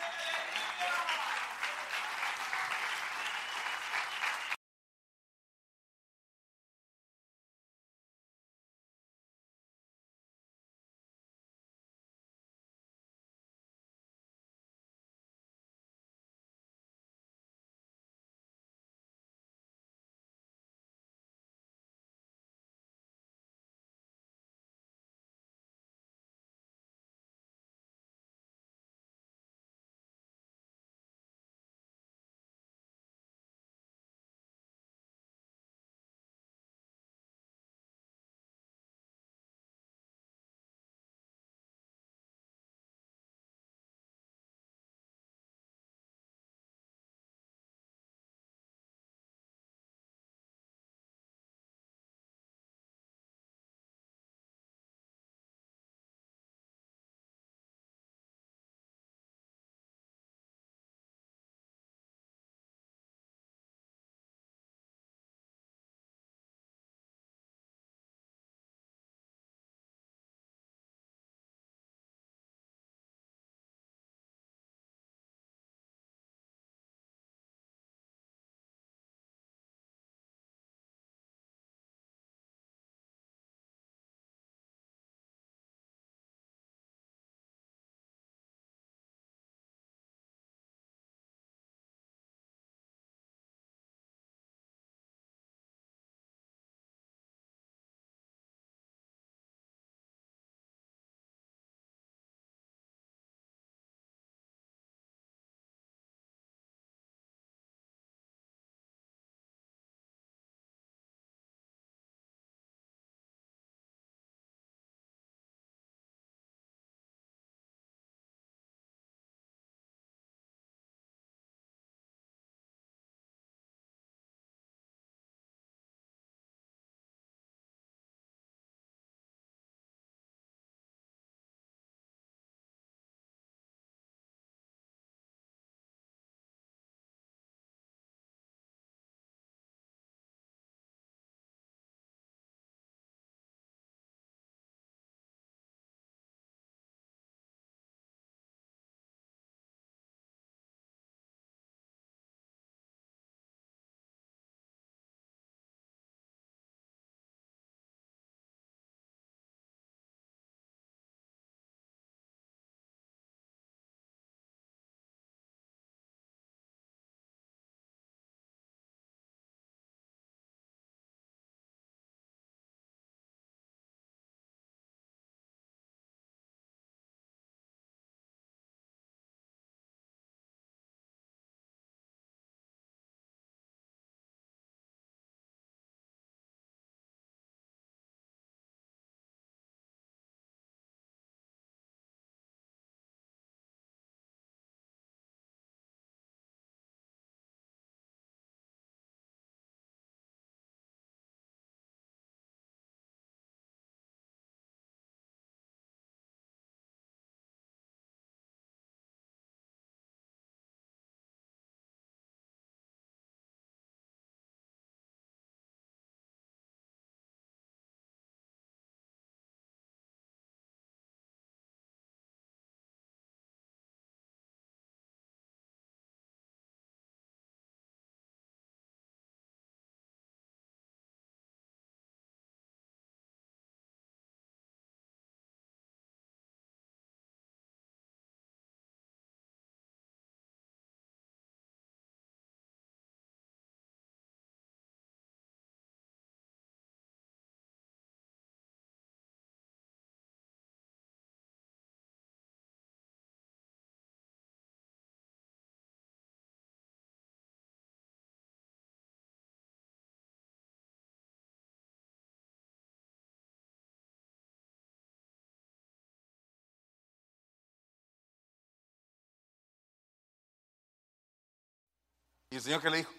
¿Y 272.50 272.56
el 272.56 272.62
Señor 272.62 272.80
qué 272.80 272.90
le 272.90 272.96
dijo? 272.98 273.12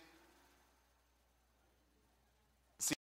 Sí. 2.80 2.96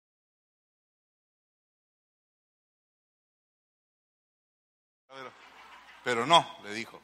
Pero 6.03 6.25
no, 6.25 6.45
le 6.63 6.73
dijo, 6.73 7.01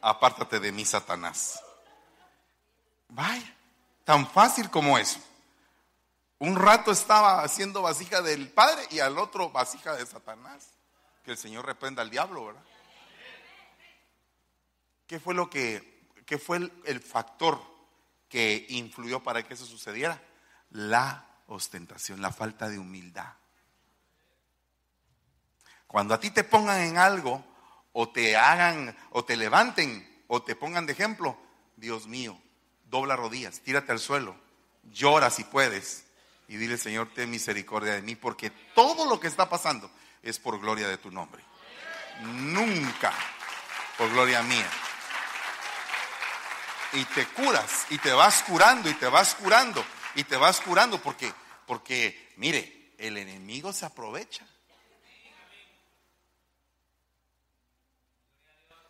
apártate 0.00 0.60
de 0.60 0.70
mí, 0.70 0.84
Satanás. 0.84 1.62
Vaya, 3.08 3.56
tan 4.04 4.28
fácil 4.28 4.70
como 4.70 4.96
eso. 4.96 5.18
Un 6.38 6.56
rato 6.56 6.92
estaba 6.92 7.42
haciendo 7.42 7.82
vasija 7.82 8.22
del 8.22 8.50
Padre 8.50 8.86
y 8.90 9.00
al 9.00 9.18
otro 9.18 9.50
vasija 9.50 9.94
de 9.94 10.06
Satanás. 10.06 10.70
Que 11.24 11.32
el 11.32 11.36
Señor 11.36 11.66
reprenda 11.66 12.02
al 12.02 12.08
diablo, 12.08 12.46
¿verdad? 12.46 12.62
¿Qué 15.06 15.18
fue 15.18 15.34
lo 15.34 15.50
que, 15.50 16.08
qué 16.24 16.38
fue 16.38 16.58
el, 16.58 16.82
el 16.86 17.00
factor 17.00 17.60
que 18.30 18.64
influyó 18.70 19.22
para 19.22 19.42
que 19.42 19.52
eso 19.52 19.66
sucediera? 19.66 20.22
La 20.70 21.26
ostentación, 21.48 22.22
la 22.22 22.32
falta 22.32 22.70
de 22.70 22.78
humildad. 22.78 23.34
Cuando 25.86 26.14
a 26.14 26.20
ti 26.20 26.30
te 26.30 26.44
pongan 26.44 26.80
en 26.80 26.96
algo, 26.96 27.44
o 27.92 28.08
te 28.08 28.36
hagan, 28.36 28.96
o 29.10 29.24
te 29.24 29.36
levanten, 29.36 30.24
o 30.28 30.42
te 30.42 30.54
pongan 30.54 30.86
de 30.86 30.92
ejemplo, 30.92 31.36
Dios 31.76 32.06
mío, 32.06 32.40
dobla 32.84 33.16
rodillas, 33.16 33.60
tírate 33.60 33.90
al 33.90 33.98
suelo, 33.98 34.36
llora 34.84 35.28
si 35.30 35.42
puedes, 35.42 36.06
y 36.46 36.56
dile, 36.56 36.78
Señor, 36.78 37.12
ten 37.12 37.30
misericordia 37.30 37.94
de 37.94 38.02
mí, 38.02 38.14
porque 38.14 38.50
todo 38.74 39.08
lo 39.08 39.18
que 39.18 39.26
está 39.26 39.48
pasando 39.48 39.90
es 40.22 40.38
por 40.38 40.60
gloria 40.60 40.86
de 40.86 40.98
tu 40.98 41.10
nombre. 41.10 41.42
Nunca 42.22 43.12
por 43.98 44.10
gloria 44.10 44.42
mía. 44.42 44.70
Y 46.92 47.04
te 47.06 47.26
curas, 47.26 47.86
y 47.90 47.98
te 47.98 48.12
vas 48.12 48.42
curando, 48.42 48.88
y 48.88 48.94
te 48.94 49.06
vas 49.06 49.34
curando, 49.34 49.84
y 50.14 50.24
te 50.24 50.36
vas 50.36 50.60
curando, 50.60 51.00
porque, 51.00 51.32
porque, 51.66 52.32
mire, 52.36 52.94
el 52.98 53.16
enemigo 53.16 53.72
se 53.72 53.86
aprovecha. 53.86 54.46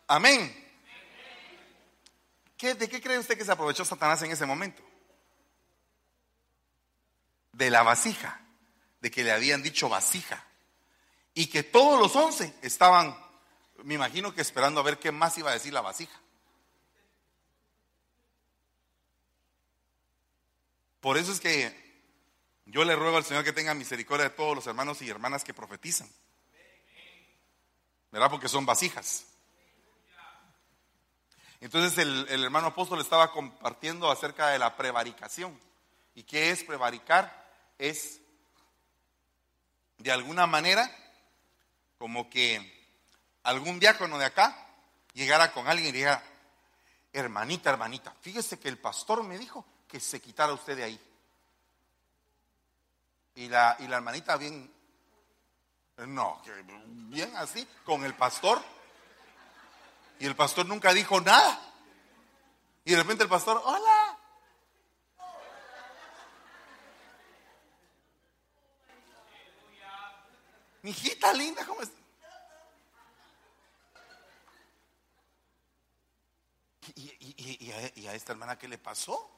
Amén. 0.07 0.57
¿De 2.59 2.89
qué 2.89 3.01
cree 3.01 3.17
usted 3.17 3.37
que 3.37 3.45
se 3.45 3.51
aprovechó 3.51 3.85
Satanás 3.85 4.21
en 4.21 4.31
ese 4.31 4.45
momento? 4.45 4.83
de 7.53 7.69
la 7.69 7.83
vasija, 7.83 8.41
de 9.01 9.11
que 9.11 9.23
le 9.23 9.31
habían 9.31 9.61
dicho 9.61 9.89
vasija, 9.89 10.43
y 11.33 11.47
que 11.47 11.63
todos 11.63 11.99
los 11.99 12.15
once 12.15 12.53
estaban, 12.61 13.15
me 13.83 13.95
imagino 13.95 14.33
que 14.33 14.41
esperando 14.41 14.79
a 14.79 14.83
ver 14.83 14.99
qué 14.99 15.11
más 15.11 15.37
iba 15.37 15.51
a 15.51 15.53
decir 15.53 15.73
la 15.73 15.81
vasija. 15.81 16.19
Por 21.01 21.17
eso 21.17 21.31
es 21.31 21.39
que 21.41 21.75
yo 22.65 22.85
le 22.85 22.95
ruego 22.95 23.17
al 23.17 23.25
Señor 23.25 23.43
que 23.43 23.53
tenga 23.53 23.73
misericordia 23.73 24.29
de 24.29 24.35
todos 24.35 24.55
los 24.55 24.67
hermanos 24.67 25.01
y 25.01 25.09
hermanas 25.09 25.43
que 25.43 25.53
profetizan. 25.53 26.09
¿Verdad? 28.11 28.29
Porque 28.29 28.47
son 28.47 28.65
vasijas. 28.65 29.25
Entonces 31.59 31.97
el, 31.97 32.43
hermano 32.43 32.67
apóstol 32.67 33.01
estaba 33.01 33.31
compartiendo 33.31 34.09
acerca 34.09 34.47
de 34.49 34.59
la 34.59 34.75
prevaricación. 34.77 35.59
¿Y 36.15 36.23
qué 36.23 36.51
es 36.51 36.63
prevaricar? 36.63 37.41
es, 37.81 38.21
de 39.97 40.11
alguna 40.11 40.45
manera, 40.45 40.89
como 41.97 42.29
que 42.29 42.95
algún 43.43 43.79
diácono 43.79 44.19
de 44.19 44.25
acá 44.25 44.55
llegara 45.13 45.51
con 45.51 45.67
alguien 45.67 45.89
y 45.89 45.93
dijera, 45.93 46.23
hermanita, 47.11 47.71
hermanita, 47.71 48.15
fíjese 48.21 48.59
que 48.59 48.69
el 48.69 48.77
pastor 48.77 49.23
me 49.23 49.39
dijo 49.39 49.65
que 49.91 49.99
se 49.99 50.21
quitara 50.21 50.53
usted 50.53 50.77
de 50.77 50.83
ahí. 50.85 50.99
Y 53.35 53.49
la, 53.49 53.75
y 53.79 53.87
la 53.87 53.97
hermanita 53.97 54.37
bien, 54.37 54.73
no, 55.97 56.41
bien 57.09 57.35
así, 57.35 57.67
con 57.83 58.05
el 58.05 58.15
pastor. 58.15 58.61
Y 60.19 60.25
el 60.25 60.35
pastor 60.35 60.65
nunca 60.65 60.93
dijo 60.93 61.19
nada. 61.19 61.59
Y 62.85 62.91
de 62.91 62.97
repente 62.97 63.23
el 63.23 63.29
pastor, 63.29 63.61
hola, 63.65 64.17
Mi 70.83 70.89
hijita 70.89 71.31
linda, 71.33 71.63
¿cómo 71.65 71.81
es? 71.81 71.91
¿Y, 76.95 78.07
a, 78.07 78.15
esta 78.15 78.31
hermana 78.31 78.57
qué 78.57 78.67
le 78.67 78.79
pasó? 78.79 79.29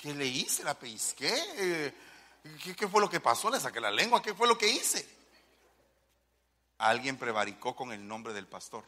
¿Qué 0.00 0.14
le 0.14 0.26
hice? 0.26 0.64
¿La 0.64 0.78
pellizqué? 0.78 1.92
¿Qué, 2.62 2.74
¿Qué 2.74 2.88
fue 2.88 3.00
lo 3.00 3.10
que 3.10 3.20
pasó? 3.20 3.50
¿Le 3.50 3.60
saqué 3.60 3.80
la 3.80 3.90
lengua? 3.90 4.22
¿Qué 4.22 4.34
fue 4.34 4.48
lo 4.48 4.56
que 4.56 4.68
hice? 4.68 5.06
Alguien 6.78 7.18
prevaricó 7.18 7.76
con 7.76 7.92
el 7.92 8.06
nombre 8.06 8.32
del 8.32 8.46
pastor. 8.46 8.84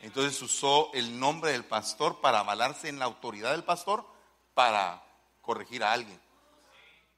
Entonces 0.00 0.40
usó 0.40 0.90
el 0.94 1.18
nombre 1.18 1.52
del 1.52 1.64
pastor 1.64 2.20
para 2.20 2.40
avalarse 2.40 2.88
en 2.88 2.98
la 2.98 3.04
autoridad 3.04 3.50
del 3.50 3.64
pastor 3.64 4.06
para 4.54 5.04
corregir 5.42 5.84
a 5.84 5.92
alguien. 5.92 6.20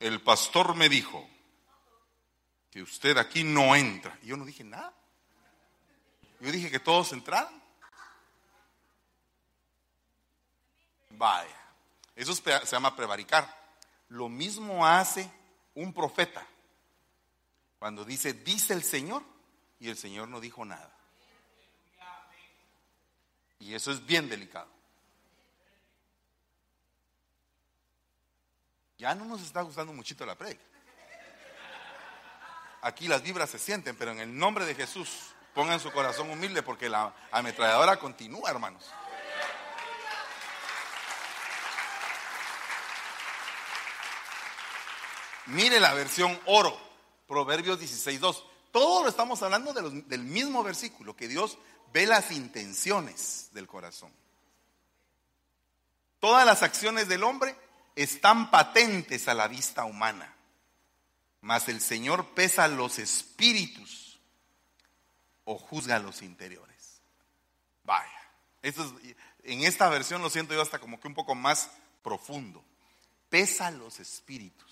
El 0.01 0.21
pastor 0.23 0.75
me 0.75 0.89
dijo, 0.89 1.29
que 2.71 2.83
usted 2.83 3.19
aquí 3.19 3.43
no 3.43 3.75
entra. 3.75 4.17
Y 4.23 4.29
yo 4.29 4.37
no 4.37 4.45
dije 4.45 4.65
nada. 4.65 4.95
Yo 6.39 6.51
dije 6.51 6.71
que 6.71 6.81
todos 6.81 7.13
entraran. 7.13 7.61
Vaya. 11.11 11.60
Eso 12.21 12.35
se 12.35 12.67
llama 12.67 12.95
prevaricar. 12.95 13.49
Lo 14.09 14.29
mismo 14.29 14.87
hace 14.87 15.31
un 15.75 15.95
profeta. 15.95 16.47
Cuando 17.79 18.05
dice, 18.05 18.35
dice 18.35 18.75
el 18.75 18.83
Señor, 18.83 19.23
y 19.79 19.89
el 19.89 19.97
Señor 19.97 20.29
no 20.29 20.39
dijo 20.39 20.63
nada. 20.67 20.95
Y 23.59 23.73
eso 23.73 23.91
es 23.91 24.05
bien 24.05 24.29
delicado. 24.29 24.69
Ya 28.99 29.15
no 29.15 29.25
nos 29.25 29.41
está 29.41 29.63
gustando 29.63 29.95
muchito 29.95 30.27
la 30.27 30.35
predica. 30.35 30.63
Aquí 32.83 33.09
las 33.09 33.23
vibras 33.23 33.49
se 33.49 33.59
sienten, 33.59 33.97
pero 33.97 34.11
en 34.11 34.21
el 34.21 34.37
nombre 34.37 34.67
de 34.67 34.75
Jesús 34.75 35.09
pongan 35.55 35.81
su 35.81 35.91
corazón 35.91 36.29
humilde 36.29 36.63
porque 36.63 36.91
la 36.91 37.15
ametralladora 37.33 37.99
continúa, 37.99 38.51
hermanos. 38.51 38.91
Mire 45.47 45.81
la 45.81 45.95
versión 45.95 46.39
oro, 46.47 46.79
Proverbios 47.27 47.81
16.2. 47.81 48.43
Todo 48.73 49.03
lo 49.03 49.09
estamos 49.09 49.43
hablando 49.43 49.73
del 49.73 50.23
mismo 50.23 50.63
versículo, 50.63 51.17
que 51.17 51.29
Dios 51.29 51.59
ve 51.93 52.07
las 52.07 52.31
intenciones 52.31 53.49
del 53.53 53.67
corazón. 53.67 54.13
Todas 56.21 56.47
las 56.47 56.63
acciones 56.63 57.09
del 57.09 57.25
hombre 57.25 57.57
están 57.97 58.51
patentes 58.51 59.27
a 59.27 59.35
la 59.35 59.49
vista 59.49 59.85
humana 59.85 60.37
mas 61.41 61.69
el 61.69 61.81
Señor 61.81 62.35
pesa 62.35 62.69
los 62.69 62.99
espíritus 62.99 64.19
o 65.45 65.59
juzga 65.59 65.99
los 65.99 66.23
interiores. 66.23 67.01
Vaya, 67.85 68.31
en 68.63 69.63
esta 69.65 69.89
versión 69.89 70.23
lo 70.23 70.31
siento 70.31 70.55
yo 70.55 70.63
hasta 70.63 70.79
como 70.79 71.01
que 71.01 71.09
un 71.09 71.15
poco 71.15 71.35
más 71.35 71.71
profundo. 72.03 72.63
Pesa 73.31 73.71
los 73.71 74.01
espíritus. 74.01 74.70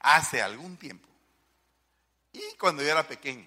Hace 0.00 0.40
algún 0.42 0.76
tiempo, 0.76 1.08
y 2.32 2.54
cuando 2.58 2.82
yo 2.82 2.90
era 2.90 3.06
pequeño, 3.06 3.46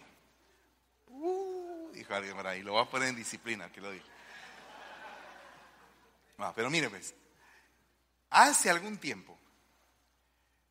uh, 1.08 1.90
dijo 1.94 2.14
alguien 2.14 2.36
por 2.36 2.48
ahí, 2.48 2.62
lo 2.62 2.74
voy 2.74 2.84
a 2.84 2.90
poner 2.90 3.10
en 3.10 3.16
disciplina, 3.16 3.72
que 3.72 3.82
lo 3.82 3.92
dijo. 3.92 4.06
Ah, 6.38 6.52
pero 6.56 6.70
mire, 6.70 6.90
pues, 6.90 7.16
hace 8.30 8.70
algún 8.70 8.98
tiempo, 8.98 9.38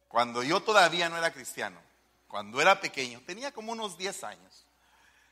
cuando 0.09 0.43
yo 0.43 0.61
todavía 0.61 1.09
no 1.09 1.17
era 1.17 1.33
cristiano, 1.33 1.81
cuando 2.29 2.61
era 2.61 2.81
pequeño, 2.81 3.23
tenía 3.27 3.53
como 3.53 3.73
unos 3.73 3.97
10 3.97 4.25
años. 4.25 4.67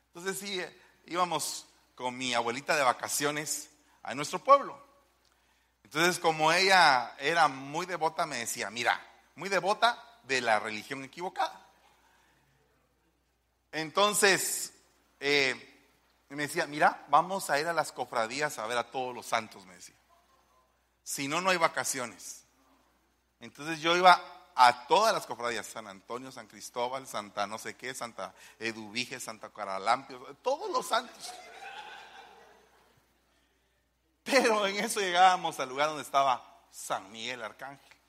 Entonces 0.06 0.38
sí, 0.38 0.60
íbamos 1.06 1.66
con 1.94 2.16
mi 2.16 2.32
abuelita 2.32 2.76
de 2.76 2.82
vacaciones 2.82 3.70
a 4.02 4.14
nuestro 4.14 4.42
pueblo. 4.42 4.82
Entonces 5.84 6.18
como 6.18 6.52
ella 6.52 7.14
era 7.18 7.48
muy 7.48 7.84
devota, 7.84 8.24
me 8.24 8.38
decía, 8.38 8.70
mira, 8.70 8.98
muy 9.34 9.48
devota 9.48 10.09
de 10.24 10.40
la 10.40 10.60
religión 10.60 11.04
equivocada. 11.04 11.66
Entonces 13.72 14.72
eh, 15.20 15.70
me 16.28 16.44
decía, 16.44 16.66
mira, 16.66 17.04
vamos 17.08 17.50
a 17.50 17.60
ir 17.60 17.66
a 17.66 17.72
las 17.72 17.92
cofradías 17.92 18.58
a 18.58 18.66
ver 18.66 18.78
a 18.78 18.90
todos 18.90 19.14
los 19.14 19.26
santos, 19.26 19.66
me 19.66 19.74
decía. 19.74 19.96
Si 21.02 21.28
no, 21.28 21.40
no 21.40 21.50
hay 21.50 21.56
vacaciones. 21.56 22.44
Entonces 23.40 23.80
yo 23.80 23.96
iba 23.96 24.22
a 24.54 24.86
todas 24.86 25.14
las 25.14 25.26
cofradías, 25.26 25.66
San 25.66 25.86
Antonio, 25.86 26.30
San 26.30 26.46
Cristóbal, 26.46 27.06
Santa 27.06 27.46
no 27.46 27.58
sé 27.58 27.76
qué, 27.76 27.94
Santa 27.94 28.34
Eduvige, 28.58 29.18
Santa 29.18 29.50
Caralampio, 29.50 30.36
todos 30.42 30.70
los 30.70 30.86
santos. 30.86 31.32
Pero 34.24 34.66
en 34.66 34.76
eso 34.76 35.00
llegábamos 35.00 35.58
al 35.58 35.68
lugar 35.68 35.88
donde 35.88 36.02
estaba 36.02 36.64
San 36.70 37.10
Miguel 37.10 37.42
Arcángel. 37.42 37.99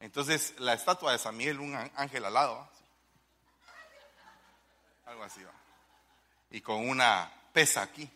Entonces 0.00 0.54
la 0.58 0.72
estatua 0.72 1.12
de 1.12 1.18
San 1.18 1.36
Miguel, 1.36 1.60
un 1.60 1.74
ángel 1.74 2.24
al 2.24 2.34
lado, 2.34 2.68
algo 5.04 5.22
así 5.22 5.42
va, 5.42 5.52
y 6.50 6.60
con 6.60 6.88
una 6.88 7.30
pesa 7.52 7.82
aquí. 7.82 8.10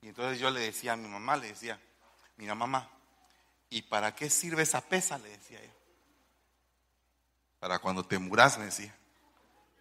Y 0.00 0.08
entonces 0.08 0.38
yo 0.38 0.50
le 0.50 0.60
decía 0.60 0.92
a 0.92 0.96
mi 0.96 1.08
mamá, 1.08 1.36
le 1.36 1.48
decía, 1.48 1.80
mira 2.36 2.54
mamá, 2.54 2.88
¿y 3.70 3.82
para 3.82 4.14
qué 4.14 4.30
sirve 4.30 4.62
esa 4.62 4.80
pesa? 4.80 5.18
Le 5.18 5.28
decía 5.30 5.62
yo. 5.62 5.70
Para 7.60 7.78
cuando 7.78 8.04
te 8.04 8.18
muras, 8.18 8.58
me 8.58 8.64
decía, 8.64 8.94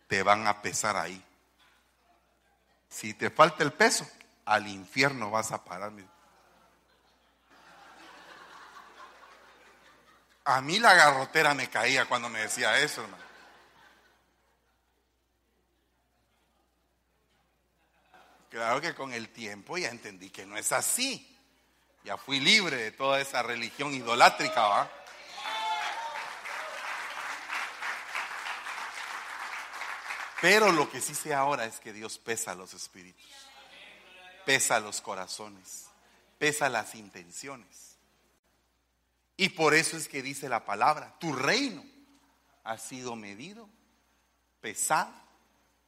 te 0.07 0.21
van 0.21 0.45
a 0.47 0.61
pesar 0.61 0.97
ahí. 0.97 1.23
Si 2.89 3.13
te 3.13 3.29
falta 3.29 3.63
el 3.63 3.73
peso, 3.73 4.07
al 4.45 4.67
infierno 4.67 5.31
vas 5.31 5.51
a 5.51 5.63
parar. 5.63 5.91
A 10.43 10.61
mí 10.61 10.79
la 10.79 10.93
garrotera 10.93 11.53
me 11.53 11.69
caía 11.69 12.05
cuando 12.05 12.29
me 12.29 12.39
decía 12.39 12.79
eso, 12.79 13.03
hermano. 13.03 13.23
Claro 18.49 18.81
que 18.81 18.93
con 18.93 19.13
el 19.13 19.29
tiempo 19.29 19.77
ya 19.77 19.89
entendí 19.89 20.29
que 20.29 20.45
no 20.45 20.57
es 20.57 20.71
así. 20.71 21.27
Ya 22.03 22.17
fui 22.17 22.39
libre 22.39 22.75
de 22.75 22.91
toda 22.91 23.21
esa 23.21 23.43
religión 23.43 23.93
idolátrica, 23.93 24.61
¿va? 24.61 24.91
Pero 30.41 30.71
lo 30.71 30.89
que 30.89 30.99
sí 30.99 31.13
sé 31.13 31.35
ahora 31.35 31.65
es 31.65 31.79
que 31.79 31.93
Dios 31.93 32.17
pesa 32.17 32.55
los 32.55 32.73
espíritus, 32.73 33.31
pesa 34.43 34.79
los 34.79 34.99
corazones, 34.99 35.85
pesa 36.39 36.67
las 36.67 36.95
intenciones. 36.95 37.90
Y 39.41 39.49
por 39.49 39.73
eso 39.73 39.97
es 39.97 40.07
que 40.07 40.21
dice 40.21 40.47
la 40.47 40.65
palabra, 40.65 41.17
tu 41.19 41.33
reino 41.33 41.83
ha 42.63 42.77
sido 42.77 43.15
medido, 43.15 43.67
pesado 44.61 45.11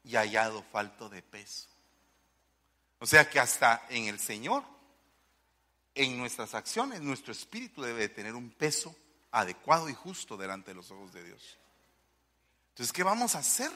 y 0.04 0.16
hallado 0.16 0.64
falto 0.64 1.08
de 1.08 1.22
peso. 1.22 1.70
O 2.98 3.06
sea 3.06 3.30
que 3.30 3.40
hasta 3.40 3.86
en 3.90 4.06
el 4.06 4.18
Señor, 4.18 4.64
en 5.94 6.18
nuestras 6.18 6.56
acciones, 6.56 7.02
nuestro 7.02 7.32
espíritu 7.32 7.84
debe 7.84 8.10
tener 8.10 8.34
un 8.34 8.50
peso 8.50 8.96
adecuado 9.30 9.88
y 9.88 9.94
justo 9.94 10.36
delante 10.36 10.72
de 10.72 10.76
los 10.76 10.90
ojos 10.90 11.14
de 11.14 11.24
Dios. 11.24 11.60
Entonces, 12.70 12.92
¿qué 12.92 13.04
vamos 13.04 13.36
a 13.36 13.40
hacer? 13.40 13.72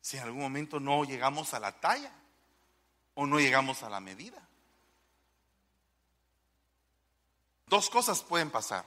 si 0.00 0.16
en 0.16 0.22
algún 0.22 0.40
momento 0.40 0.80
no 0.80 1.04
llegamos 1.04 1.52
a 1.52 1.60
la 1.60 1.80
talla 1.80 2.12
o 3.12 3.26
no 3.26 3.40
llegamos 3.40 3.82
a 3.82 3.90
la 3.90 4.00
medida. 4.00 4.40
Dos 7.66 7.90
cosas 7.90 8.22
pueden 8.22 8.50
pasar. 8.50 8.84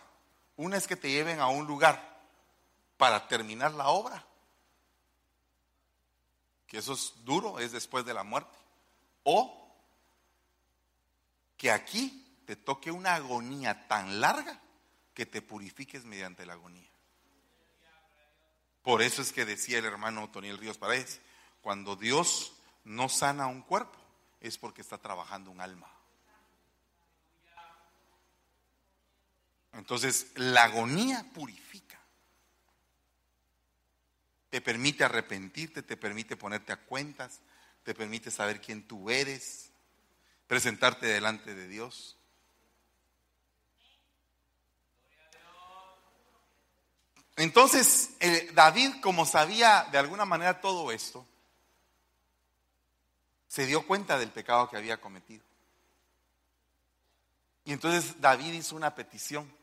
Una 0.55 0.78
es 0.78 0.88
que 0.88 0.95
te 0.95 1.09
lleven 1.09 1.39
a 1.39 1.47
un 1.47 1.67
lugar 1.67 2.17
para 2.97 3.28
terminar 3.28 3.73
la 3.73 3.89
obra, 3.89 4.25
que 6.65 6.80
eso 6.80 6.93
es 6.93 7.13
duro, 7.23 7.59
es 7.59 7.71
después 7.71 8.05
de 8.05 8.13
la 8.13 8.23
muerte. 8.23 8.57
O 9.23 9.75
que 11.57 11.71
aquí 11.71 12.41
te 12.45 12.55
toque 12.55 12.91
una 12.91 13.15
agonía 13.15 13.88
tan 13.88 14.21
larga 14.21 14.61
que 15.13 15.25
te 15.25 15.41
purifiques 15.41 16.05
mediante 16.05 16.45
la 16.45 16.53
agonía. 16.53 16.89
Por 18.84 19.01
eso 19.01 19.21
es 19.21 19.34
que 19.34 19.45
decía 19.45 19.80
el 19.80 19.86
hermano 19.86 20.30
Toniel 20.30 20.57
Ríos 20.57 20.78
Paredes, 20.78 21.19
cuando 21.61 21.95
Dios 21.95 22.53
no 22.86 23.09
sana 23.09 23.47
un 23.47 23.61
cuerpo, 23.61 23.99
es 24.39 24.57
porque 24.57 24.82
está 24.82 24.97
trabajando 24.97 25.51
un 25.51 25.59
alma. 25.59 25.91
Entonces, 29.78 30.28
la 30.36 30.63
agonía 30.63 31.23
purifica. 31.34 31.99
Te 34.49 34.59
permite 34.59 35.03
arrepentirte, 35.03 35.84
te 35.84 35.95
permite 35.95 36.36
ponerte 36.36 36.73
a 36.73 36.84
cuentas, 36.84 37.41
te 37.84 37.93
permite 37.93 38.32
saber 38.32 38.59
quién 38.59 38.88
tú 38.88 39.09
eres, 39.11 39.69
presentarte 40.47 41.05
delante 41.05 41.53
de 41.53 41.67
Dios. 41.67 42.17
Entonces, 47.36 48.15
eh, 48.19 48.49
David, 48.55 48.95
como 48.99 49.28
sabía 49.28 49.88
de 49.91 49.99
alguna 49.99 50.25
manera 50.25 50.59
todo 50.59 50.91
esto, 50.91 51.23
se 53.47 53.67
dio 53.67 53.86
cuenta 53.86 54.17
del 54.17 54.32
pecado 54.32 54.69
que 54.69 54.78
había 54.78 54.99
cometido. 54.99 55.45
Y 57.63 57.73
entonces 57.73 58.19
David 58.19 58.53
hizo 58.53 58.75
una 58.75 58.95
petición. 58.95 59.57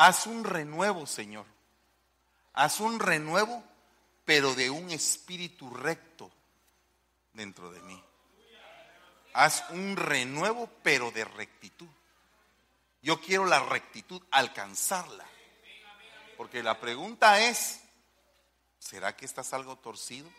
Haz 0.00 0.28
un 0.28 0.44
renuevo, 0.44 1.08
Señor. 1.08 1.44
Haz 2.52 2.78
un 2.78 3.00
renuevo, 3.00 3.64
pero 4.24 4.54
de 4.54 4.70
un 4.70 4.90
espíritu 4.90 5.68
recto 5.70 6.30
dentro 7.32 7.72
de 7.72 7.82
mí. 7.82 8.00
Haz 9.32 9.64
un 9.70 9.96
renuevo, 9.96 10.70
pero 10.84 11.10
de 11.10 11.24
rectitud. 11.24 11.88
Yo 13.02 13.20
quiero 13.20 13.44
la 13.44 13.58
rectitud, 13.58 14.22
alcanzarla. 14.30 15.26
Porque 16.36 16.62
la 16.62 16.78
pregunta 16.78 17.40
es, 17.40 17.80
¿será 18.78 19.16
que 19.16 19.24
estás 19.24 19.52
algo 19.52 19.78
torcido? 19.78 20.30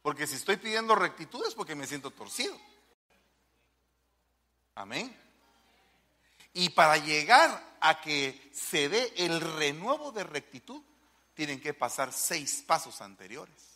Porque 0.00 0.28
si 0.28 0.36
estoy 0.36 0.58
pidiendo 0.58 0.94
rectitud 0.94 1.44
es 1.44 1.56
porque 1.56 1.74
me 1.74 1.88
siento 1.88 2.12
torcido. 2.12 2.56
Amén. 4.76 5.23
Y 6.54 6.70
para 6.70 6.96
llegar 6.96 7.76
a 7.80 8.00
que 8.00 8.50
se 8.54 8.88
dé 8.88 9.12
el 9.18 9.40
renuevo 9.40 10.12
de 10.12 10.24
rectitud, 10.24 10.82
tienen 11.34 11.60
que 11.60 11.74
pasar 11.74 12.12
seis 12.12 12.64
pasos 12.66 13.00
anteriores. 13.00 13.74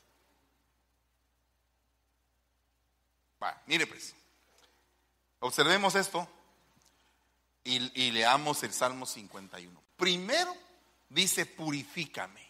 Mire 3.66 3.86
pues, 3.86 4.14
observemos 5.40 5.94
esto 5.94 6.28
y, 7.64 8.10
leamos 8.10 8.62
el 8.62 8.72
Salmo 8.72 9.04
51. 9.04 9.82
Primero 9.96 10.56
dice, 11.10 11.44
purifícame. 11.44 12.46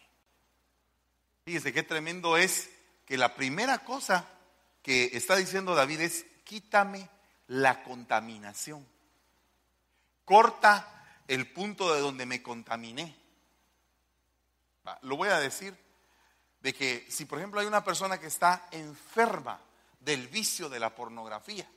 Fíjese 1.43 1.73
qué 1.73 1.83
tremendo 1.83 2.37
es 2.37 2.69
que 3.05 3.17
la 3.17 3.35
primera 3.35 3.79
cosa 3.79 4.25
que 4.81 5.09
está 5.13 5.35
diciendo 5.35 5.75
David 5.75 6.01
es, 6.01 6.25
quítame 6.45 7.09
la 7.47 7.83
contaminación. 7.83 8.85
Corta 10.29 11.23
el 11.27 11.51
punto 11.51 11.91
de 11.91 12.01
donde 12.01 12.27
me 12.27 12.43
contaminé. 12.43 13.15
Lo 15.01 15.17
voy 15.17 15.29
a 15.29 15.39
decir 15.39 15.75
de 16.59 16.71
que 16.71 17.03
si 17.09 17.25
por 17.25 17.39
ejemplo 17.39 17.59
hay 17.59 17.65
una 17.65 17.83
persona 17.83 18.19
que 18.19 18.27
está 18.27 18.67
enferma 18.69 19.59
del 19.99 20.27
vicio 20.27 20.69
de 20.69 20.79
la 20.79 20.93
pornografía, 20.93 21.67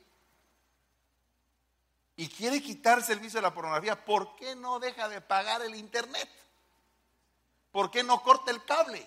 y 2.15 2.29
quiere 2.29 2.61
quitarse 2.61 3.13
el 3.13 3.19
vicio 3.19 3.39
de 3.39 3.47
la 3.47 3.55
pornografía, 3.55 4.05
¿por 4.05 4.35
qué 4.35 4.55
no 4.55 4.77
deja 4.77 5.09
de 5.09 5.19
pagar 5.19 5.63
el 5.63 5.73
internet? 5.73 6.29
¿Por 7.71 7.89
qué 7.89 8.03
no 8.03 8.21
corta 8.21 8.51
el 8.51 8.63
cable? 8.65 9.03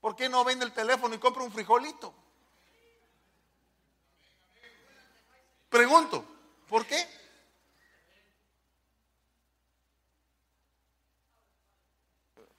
¿Por 0.00 0.16
qué 0.16 0.30
no 0.30 0.42
vende 0.42 0.64
el 0.64 0.72
teléfono 0.72 1.14
y 1.14 1.18
compra 1.18 1.42
un 1.42 1.52
frijolito? 1.52 2.14
Pregunto, 5.68 6.24
¿por 6.66 6.86
qué? 6.86 7.25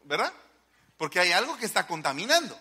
¿Verdad? 0.07 0.33
Porque 0.97 1.19
hay 1.19 1.31
algo 1.31 1.57
que 1.57 1.65
está 1.65 1.85
contaminando 1.85 2.57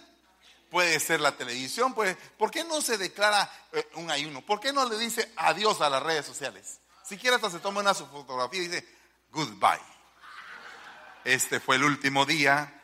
puede 0.71 0.99
ser 1.01 1.21
la 1.21 1.37
televisión, 1.37 1.95
puede, 1.95 2.17
¿por 2.37 2.51
qué 2.51 2.65
no 2.65 2.81
se 2.81 2.99
declara 2.99 3.51
eh, 3.73 3.89
un 3.95 4.11
ayuno? 4.11 4.43
¿Por 4.43 4.61
qué 4.61 4.73
no 4.73 4.89
le 4.89 4.99
dice 4.99 5.33
adiós 5.37 5.81
a 5.81 5.91
las 5.91 6.03
redes 6.03 6.27
sociales? 6.27 6.81
Siquiera 7.05 7.37
hasta 7.37 7.51
se 7.51 7.61
toma 7.61 7.81
una 7.81 7.95
fotografía 7.95 8.63
y 8.63 8.69
dice 8.69 8.87
goodbye. 9.31 9.81
Este 11.25 11.61
fue 11.61 11.77
el 11.77 11.85
último 11.85 12.27
día 12.27 12.83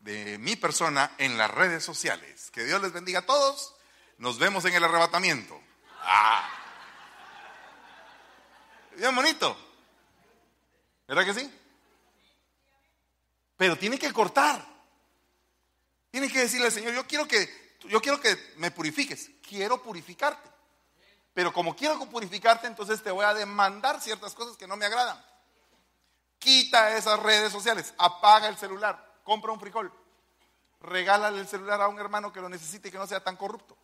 de 0.00 0.38
mi 0.38 0.56
persona 0.56 1.12
en 1.18 1.36
las 1.36 1.50
redes 1.50 1.84
sociales. 1.84 2.50
Que 2.50 2.64
Dios 2.64 2.80
les 2.80 2.92
bendiga 2.92 3.20
a 3.20 3.26
todos. 3.26 3.74
Nos 4.18 4.38
vemos 4.38 4.64
en 4.64 4.74
el 4.74 4.84
arrebatamiento. 4.84 5.60
Ah. 6.00 6.48
Bien 8.96 9.14
bonito. 9.14 9.56
¿Verdad 11.06 11.24
que 11.24 11.34
sí? 11.34 11.52
Pero 13.56 13.76
tiene 13.76 13.98
que 13.98 14.12
cortar. 14.12 14.64
Tienes 16.10 16.32
que 16.32 16.40
decirle 16.40 16.66
al 16.66 16.72
Señor, 16.72 16.94
yo 16.94 17.06
quiero 17.06 17.26
que, 17.26 17.76
yo 17.88 18.00
quiero 18.00 18.20
que 18.20 18.36
me 18.56 18.70
purifiques, 18.70 19.30
quiero 19.46 19.82
purificarte. 19.82 20.48
Pero 21.34 21.52
como 21.52 21.76
quiero 21.76 21.98
purificarte, 22.06 22.66
entonces 22.66 23.02
te 23.02 23.10
voy 23.10 23.24
a 23.24 23.34
demandar 23.34 24.00
ciertas 24.00 24.34
cosas 24.34 24.56
que 24.56 24.66
no 24.66 24.76
me 24.76 24.86
agradan. 24.86 25.22
Quita 26.38 26.96
esas 26.96 27.20
redes 27.20 27.52
sociales, 27.52 27.92
apaga 27.98 28.48
el 28.48 28.56
celular, 28.56 29.20
compra 29.24 29.52
un 29.52 29.60
frijol, 29.60 29.92
regálale 30.80 31.38
el 31.38 31.48
celular 31.48 31.80
a 31.82 31.88
un 31.88 31.98
hermano 31.98 32.32
que 32.32 32.40
lo 32.40 32.48
necesite 32.48 32.88
y 32.88 32.90
que 32.90 32.98
no 32.98 33.06
sea 33.06 33.22
tan 33.22 33.36
corrupto. 33.36 33.76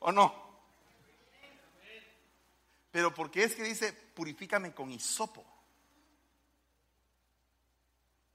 ¿O 0.00 0.12
no? 0.12 0.50
Pero 2.90 3.14
porque 3.14 3.44
es 3.44 3.54
que 3.54 3.62
dice, 3.62 3.92
purifícame 3.92 4.74
con 4.74 4.90
hisopo. 4.90 5.44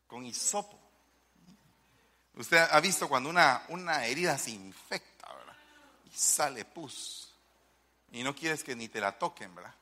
Con 0.07 0.25
hisopo. 0.25 0.79
Usted 2.35 2.57
ha 2.57 2.79
visto 2.79 3.07
cuando 3.07 3.29
una, 3.29 3.63
una 3.69 4.05
herida 4.05 4.37
se 4.37 4.51
infecta, 4.51 5.33
¿verdad? 5.33 5.55
Y 6.05 6.17
sale 6.17 6.65
pus. 6.65 7.33
Y 8.11 8.23
no 8.23 8.35
quieres 8.35 8.63
que 8.63 8.75
ni 8.75 8.87
te 8.87 9.01
la 9.01 9.17
toquen, 9.17 9.53
¿verdad? 9.55 9.73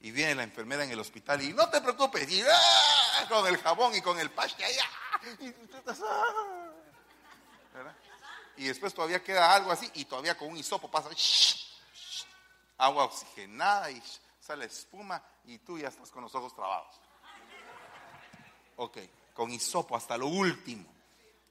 Y 0.00 0.10
viene 0.10 0.34
la 0.34 0.42
enfermera 0.42 0.84
en 0.84 0.90
el 0.90 0.98
hospital 0.98 1.40
y 1.42 1.52
no 1.52 1.68
te 1.70 1.80
preocupes, 1.80 2.28
y 2.30 2.42
¡ah! 2.42 3.26
con 3.28 3.46
el 3.46 3.56
jabón 3.58 3.94
y 3.94 4.02
con 4.02 4.18
el 4.18 4.30
paste 4.30 4.64
allá. 4.64 4.84
¡ah! 6.04 6.42
Y 8.56 8.64
después 8.64 8.92
todavía 8.92 9.22
queda 9.22 9.54
algo 9.54 9.72
así 9.72 9.90
y 9.94 10.04
todavía 10.04 10.36
con 10.36 10.48
un 10.48 10.56
hisopo 10.56 10.90
pasa 10.90 11.10
agua 12.78 13.04
oxigenada 13.04 13.90
y 13.90 14.02
sale 14.40 14.66
espuma 14.66 15.22
y 15.44 15.58
tú 15.58 15.78
ya 15.78 15.88
estás 15.88 16.10
con 16.10 16.22
los 16.22 16.34
ojos 16.34 16.54
trabados. 16.54 17.00
Ok, 18.76 18.98
con 19.34 19.50
hisopo 19.50 19.96
hasta 19.96 20.16
lo 20.16 20.26
último, 20.26 20.84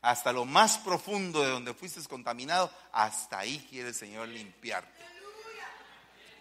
hasta 0.02 0.34
lo 0.34 0.46
más 0.46 0.78
profundo 0.80 1.42
de 1.42 1.50
donde 1.50 1.74
fuiste 1.74 2.02
contaminado, 2.08 2.72
hasta 2.92 3.40
ahí 3.40 3.66
quiere 3.70 3.90
el 3.90 3.96
Señor 3.96 4.28
limpiarte. 4.28 5.06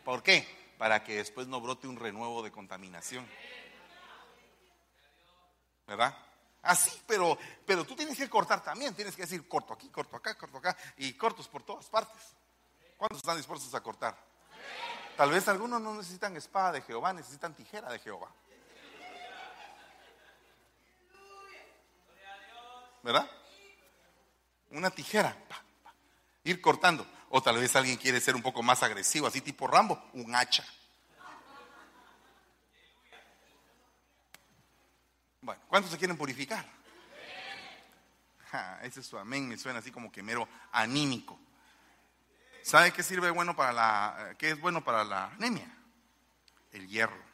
¿Por 0.04 0.22
qué? 0.22 0.74
Para 0.78 1.04
que 1.04 1.16
después 1.16 1.46
no 1.46 1.60
brote 1.60 1.86
un 1.86 1.96
renuevo 1.96 2.42
de 2.42 2.50
contaminación. 2.50 3.28
¿Verdad? 5.86 6.16
Así, 6.62 6.90
pero, 7.06 7.38
pero 7.64 7.84
tú 7.84 7.96
tienes 7.96 8.18
que 8.18 8.28
cortar 8.28 8.62
también, 8.62 8.94
tienes 8.94 9.16
que 9.16 9.22
decir 9.22 9.48
corto 9.48 9.72
aquí, 9.72 9.88
corto 9.88 10.16
acá, 10.16 10.36
corto 10.36 10.58
acá 10.58 10.76
y 10.98 11.14
cortos 11.14 11.48
por 11.48 11.62
todas 11.62 11.86
partes. 11.86 12.22
¿Cuántos 12.96 13.18
están 13.18 13.38
dispuestos 13.38 13.74
a 13.74 13.80
cortar? 13.80 14.16
Tal 15.16 15.30
vez 15.30 15.48
algunos 15.48 15.80
no 15.80 15.94
necesitan 15.94 16.36
espada 16.36 16.72
de 16.72 16.82
Jehová, 16.82 17.12
necesitan 17.12 17.54
tijera 17.54 17.90
de 17.90 17.98
Jehová. 17.98 18.30
¿Verdad? 23.02 23.30
Una 24.70 24.90
tijera. 24.90 25.36
Ir 26.44 26.60
cortando. 26.60 27.06
O 27.30 27.42
tal 27.42 27.58
vez 27.58 27.74
alguien 27.76 27.96
quiere 27.96 28.20
ser 28.20 28.34
un 28.34 28.42
poco 28.42 28.62
más 28.62 28.82
agresivo, 28.82 29.26
así 29.26 29.40
tipo 29.40 29.66
Rambo, 29.66 30.02
un 30.14 30.34
hacha. 30.34 30.64
Bueno, 35.42 35.62
¿cuántos 35.68 35.90
se 35.90 35.98
quieren 35.98 36.16
purificar? 36.16 36.64
ese 38.82 39.00
es 39.00 39.06
su 39.06 39.16
amén, 39.18 39.48
me 39.48 39.56
suena 39.56 39.78
así 39.78 39.90
como 39.90 40.10
que 40.10 40.22
mero 40.22 40.48
anímico. 40.72 41.38
¿Sabe 42.62 42.92
qué 42.92 43.02
sirve 43.02 43.30
bueno 43.30 43.56
para 43.56 43.72
la, 43.72 44.34
qué 44.38 44.50
es 44.50 44.60
bueno 44.60 44.84
para 44.84 45.02
la 45.04 45.26
anemia? 45.26 45.66
El 46.72 46.86
hierro. 46.88 47.30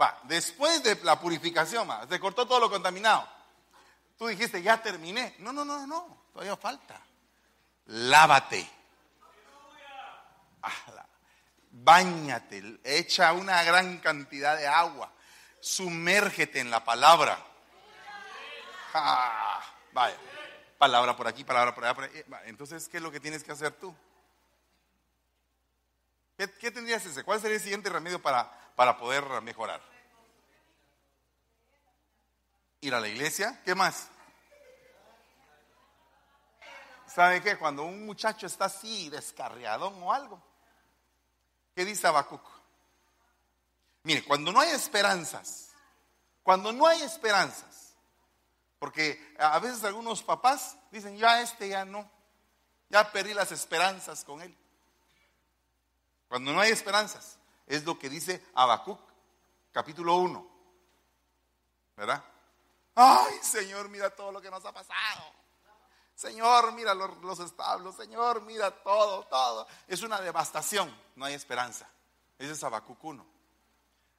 Va, 0.00 0.20
después 0.24 0.82
de 0.82 0.96
la 1.02 1.20
purificación, 1.20 1.88
se 2.08 2.20
cortó 2.20 2.46
todo 2.46 2.60
lo 2.60 2.70
contaminado. 2.70 3.28
Tú 4.16 4.26
dijiste, 4.26 4.62
ya 4.62 4.80
terminé. 4.80 5.34
No, 5.38 5.52
no, 5.52 5.64
no, 5.64 5.86
no, 5.86 6.24
todavía 6.32 6.56
falta. 6.56 7.00
Lávate. 7.86 8.81
Báñate, 11.70 12.80
echa 12.84 13.32
una 13.32 13.62
gran 13.64 13.98
cantidad 13.98 14.56
de 14.56 14.66
agua 14.66 15.12
sumérgete 15.62 16.58
en 16.58 16.70
la 16.70 16.84
palabra. 16.84 17.38
Ah, 18.92 19.62
vaya, 19.92 20.16
palabra 20.76 21.16
por 21.16 21.28
aquí, 21.28 21.44
palabra 21.44 21.74
por 21.74 21.84
allá. 21.84 22.10
Entonces, 22.44 22.88
¿qué 22.88 22.98
es 22.98 23.02
lo 23.02 23.12
que 23.12 23.20
tienes 23.20 23.42
que 23.44 23.52
hacer 23.52 23.72
tú? 23.72 23.94
¿Qué, 26.36 26.70
tendrías 26.72 27.06
ese? 27.06 27.22
¿Cuál 27.22 27.40
sería 27.40 27.56
el 27.56 27.62
siguiente 27.62 27.88
remedio 27.88 28.20
para, 28.20 28.50
para 28.74 28.98
poder 28.98 29.24
mejorar? 29.42 29.80
Ir 32.80 32.94
a 32.94 33.00
la 33.00 33.06
iglesia. 33.06 33.62
¿Qué 33.64 33.76
más? 33.76 34.08
¿Sabe 37.06 37.40
qué? 37.40 37.56
Cuando 37.56 37.84
un 37.84 38.04
muchacho 38.04 38.46
está 38.46 38.64
así, 38.64 39.08
descarriadón 39.10 40.02
o 40.02 40.12
algo, 40.12 40.42
¿qué 41.74 41.84
dice 41.84 42.06
Habacuc? 42.06 42.42
Mire, 44.04 44.24
cuando 44.24 44.52
no 44.52 44.60
hay 44.60 44.70
esperanzas, 44.70 45.70
cuando 46.42 46.72
no 46.72 46.86
hay 46.86 47.02
esperanzas, 47.02 47.94
porque 48.78 49.34
a 49.38 49.58
veces 49.60 49.84
algunos 49.84 50.22
papás 50.22 50.76
dicen, 50.90 51.16
ya 51.16 51.40
este 51.40 51.68
ya 51.68 51.84
no, 51.84 52.10
ya 52.88 53.10
perdí 53.12 53.32
las 53.32 53.52
esperanzas 53.52 54.24
con 54.24 54.42
él. 54.42 54.56
Cuando 56.28 56.52
no 56.52 56.60
hay 56.60 56.70
esperanzas, 56.70 57.38
es 57.66 57.84
lo 57.84 57.98
que 57.98 58.08
dice 58.08 58.44
Habacuc, 58.54 59.00
capítulo 59.70 60.16
1. 60.16 60.50
¿Verdad? 61.96 62.24
Ay, 62.94 63.34
Señor, 63.42 63.88
mira 63.88 64.10
todo 64.10 64.32
lo 64.32 64.40
que 64.40 64.50
nos 64.50 64.64
ha 64.64 64.72
pasado. 64.72 65.41
Señor, 66.14 66.72
mira 66.72 66.94
los, 66.94 67.18
los, 67.18 67.40
establos. 67.40 67.96
Señor, 67.96 68.42
mira 68.42 68.70
todo, 68.82 69.24
todo. 69.26 69.66
Es 69.88 70.02
una 70.02 70.20
devastación. 70.20 70.94
No 71.16 71.24
hay 71.24 71.34
esperanza. 71.34 71.88
Ese 72.38 72.52
es 72.52 72.64
Habacuc 72.64 73.02
1. 73.02 73.26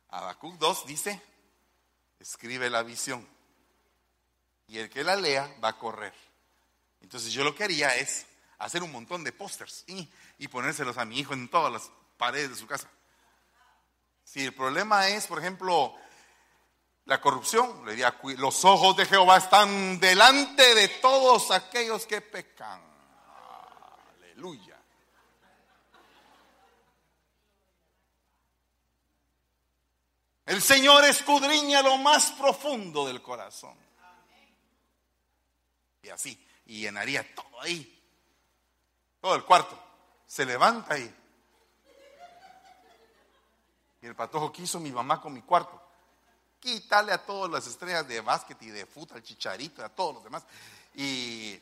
Habacuc 0.09 0.55
2 0.57 0.85
dice, 0.85 1.21
escribe 2.19 2.69
la 2.69 2.83
visión. 2.83 3.27
Y 4.67 4.79
el 4.79 4.89
que 4.89 5.03
la 5.03 5.15
lea 5.15 5.55
va 5.63 5.69
a 5.69 5.77
correr. 5.77 6.13
Entonces 7.01 7.31
yo 7.33 7.43
lo 7.43 7.53
que 7.53 7.63
haría 7.63 7.95
es 7.95 8.25
hacer 8.59 8.81
un 8.81 8.91
montón 8.91 9.23
de 9.23 9.33
pósters 9.33 9.83
y, 9.87 10.09
y 10.37 10.47
ponérselos 10.47 10.97
a 10.97 11.05
mi 11.05 11.19
hijo 11.19 11.33
en 11.33 11.49
todas 11.49 11.71
las 11.71 11.91
paredes 12.17 12.49
de 12.51 12.55
su 12.55 12.65
casa. 12.65 12.89
Si 14.23 14.45
el 14.45 14.53
problema 14.53 15.09
es, 15.09 15.27
por 15.27 15.39
ejemplo, 15.39 15.95
la 17.05 17.19
corrupción, 17.19 17.85
le 17.85 17.97
los 18.37 18.63
ojos 18.63 18.95
de 18.95 19.05
Jehová 19.05 19.37
están 19.37 19.99
delante 19.99 20.73
de 20.73 20.87
todos 20.87 21.51
aquellos 21.51 22.05
que 22.05 22.21
pecan. 22.21 22.81
Aleluya. 24.15 24.79
El 30.45 30.61
Señor 30.61 31.03
escudriña 31.05 31.81
lo 31.81 31.97
más 31.97 32.31
profundo 32.31 33.05
del 33.05 33.21
corazón. 33.21 33.77
Y 36.01 36.09
así, 36.09 36.47
y 36.65 36.81
llenaría 36.81 37.33
todo 37.35 37.61
ahí. 37.61 37.89
Todo 39.19 39.35
el 39.35 39.43
cuarto. 39.43 39.77
Se 40.25 40.45
levanta 40.45 40.95
ahí. 40.95 41.15
Y 44.01 44.05
el 44.05 44.15
patojo 44.15 44.51
quiso 44.51 44.79
mi 44.79 44.91
mamá 44.91 45.21
con 45.21 45.33
mi 45.33 45.41
cuarto. 45.41 45.82
Quítale 46.63 47.11
a 47.11 47.17
todas 47.17 47.51
las 47.51 47.67
estrellas 47.67 48.07
de 48.07 48.21
básquet 48.21 48.61
y 48.61 48.69
de 48.69 48.85
fútbol, 48.85 49.21
chicharito, 49.21 49.83
a 49.83 49.89
todos 49.89 50.13
los 50.15 50.23
demás. 50.23 50.45
Y, 50.95 51.59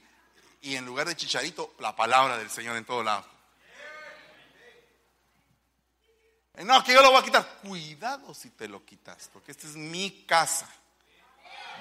y 0.61 0.75
en 0.75 0.85
lugar 0.85 1.07
de 1.07 1.15
chicharito, 1.15 1.73
la 1.79 1.95
palabra 1.95 2.37
del 2.37 2.51
Señor 2.51 2.77
en 2.77 2.85
todo 2.85 3.01
lado. 3.01 3.25
No, 6.63 6.83
que 6.83 6.93
yo 6.93 7.01
lo 7.01 7.09
voy 7.09 7.19
a 7.19 7.23
quitar. 7.23 7.61
Cuidado 7.63 8.31
si 8.35 8.51
te 8.51 8.67
lo 8.67 8.85
quitas, 8.85 9.27
porque 9.33 9.53
esta 9.53 9.65
es 9.65 9.75
mi 9.75 10.23
casa. 10.27 10.69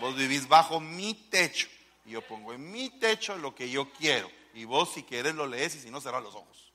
Vos 0.00 0.16
vivís 0.16 0.48
bajo 0.48 0.80
mi 0.80 1.12
techo. 1.12 1.68
Y 2.06 2.12
yo 2.12 2.26
pongo 2.26 2.54
en 2.54 2.70
mi 2.70 2.88
techo 2.88 3.36
lo 3.36 3.54
que 3.54 3.68
yo 3.68 3.92
quiero. 3.92 4.30
Y 4.54 4.64
vos 4.64 4.94
si 4.94 5.02
quieres 5.02 5.34
lo 5.34 5.46
lees 5.46 5.74
y 5.74 5.80
si 5.82 5.90
no 5.90 6.00
cerrás 6.00 6.22
los 6.22 6.34
ojos. 6.34 6.69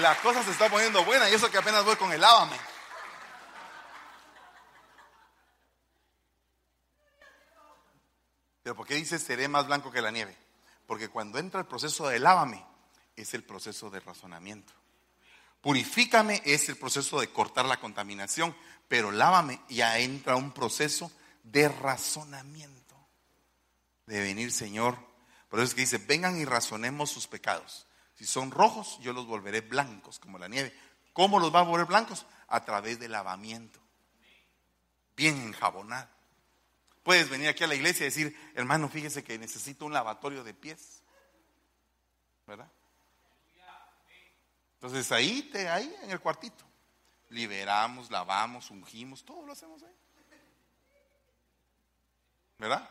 La 0.00 0.16
cosa 0.22 0.42
se 0.42 0.50
está 0.50 0.70
poniendo 0.70 1.04
buena 1.04 1.28
y 1.28 1.34
eso 1.34 1.50
que 1.50 1.58
apenas 1.58 1.84
voy 1.84 1.96
con 1.96 2.12
el 2.12 2.20
lávame. 2.20 2.56
Pero 8.62 8.76
¿por 8.76 8.86
qué 8.86 8.94
dice 8.94 9.18
seré 9.18 9.48
más 9.48 9.66
blanco 9.66 9.90
que 9.90 10.00
la 10.00 10.10
nieve? 10.10 10.36
Porque 10.86 11.08
cuando 11.08 11.38
entra 11.38 11.60
el 11.60 11.66
proceso 11.66 12.08
de 12.08 12.18
lávame, 12.18 12.64
es 13.16 13.34
el 13.34 13.44
proceso 13.44 13.90
de 13.90 14.00
razonamiento. 14.00 14.72
Purifícame 15.60 16.42
es 16.44 16.68
el 16.68 16.76
proceso 16.76 17.20
de 17.20 17.28
cortar 17.30 17.66
la 17.66 17.78
contaminación, 17.78 18.56
pero 18.88 19.10
lávame 19.10 19.60
ya 19.68 19.98
entra 19.98 20.36
un 20.36 20.52
proceso 20.52 21.12
de 21.42 21.68
razonamiento. 21.68 22.96
De 24.06 24.20
venir, 24.20 24.52
Señor. 24.52 24.96
Por 25.48 25.60
eso 25.60 25.68
es 25.68 25.74
que 25.74 25.82
dice, 25.82 25.98
vengan 25.98 26.40
y 26.40 26.44
razonemos 26.44 27.10
sus 27.10 27.26
pecados. 27.26 27.86
Si 28.22 28.28
son 28.28 28.52
rojos, 28.52 29.00
yo 29.00 29.12
los 29.12 29.26
volveré 29.26 29.62
blancos 29.62 30.20
como 30.20 30.38
la 30.38 30.46
nieve. 30.46 30.72
¿Cómo 31.12 31.40
los 31.40 31.52
va 31.52 31.58
a 31.58 31.64
volver 31.64 31.88
blancos? 31.88 32.24
A 32.46 32.64
través 32.64 33.00
del 33.00 33.10
lavamiento. 33.10 33.80
Bien 35.16 35.36
enjabonado. 35.42 36.08
Puedes 37.02 37.28
venir 37.28 37.48
aquí 37.48 37.64
a 37.64 37.66
la 37.66 37.74
iglesia 37.74 38.04
y 38.04 38.10
decir, 38.10 38.52
hermano, 38.54 38.88
fíjese 38.88 39.24
que 39.24 39.36
necesito 39.40 39.86
un 39.86 39.92
lavatorio 39.92 40.44
de 40.44 40.54
pies. 40.54 41.02
¿Verdad? 42.46 42.70
Entonces 44.74 45.10
ahí, 45.10 45.50
te, 45.52 45.68
ahí 45.68 45.92
en 46.04 46.12
el 46.12 46.20
cuartito. 46.20 46.64
liberamos, 47.30 48.08
lavamos, 48.08 48.70
ungimos, 48.70 49.24
todo 49.24 49.44
lo 49.44 49.52
hacemos 49.52 49.82
ahí. 49.82 49.96
¿Verdad? 52.56 52.88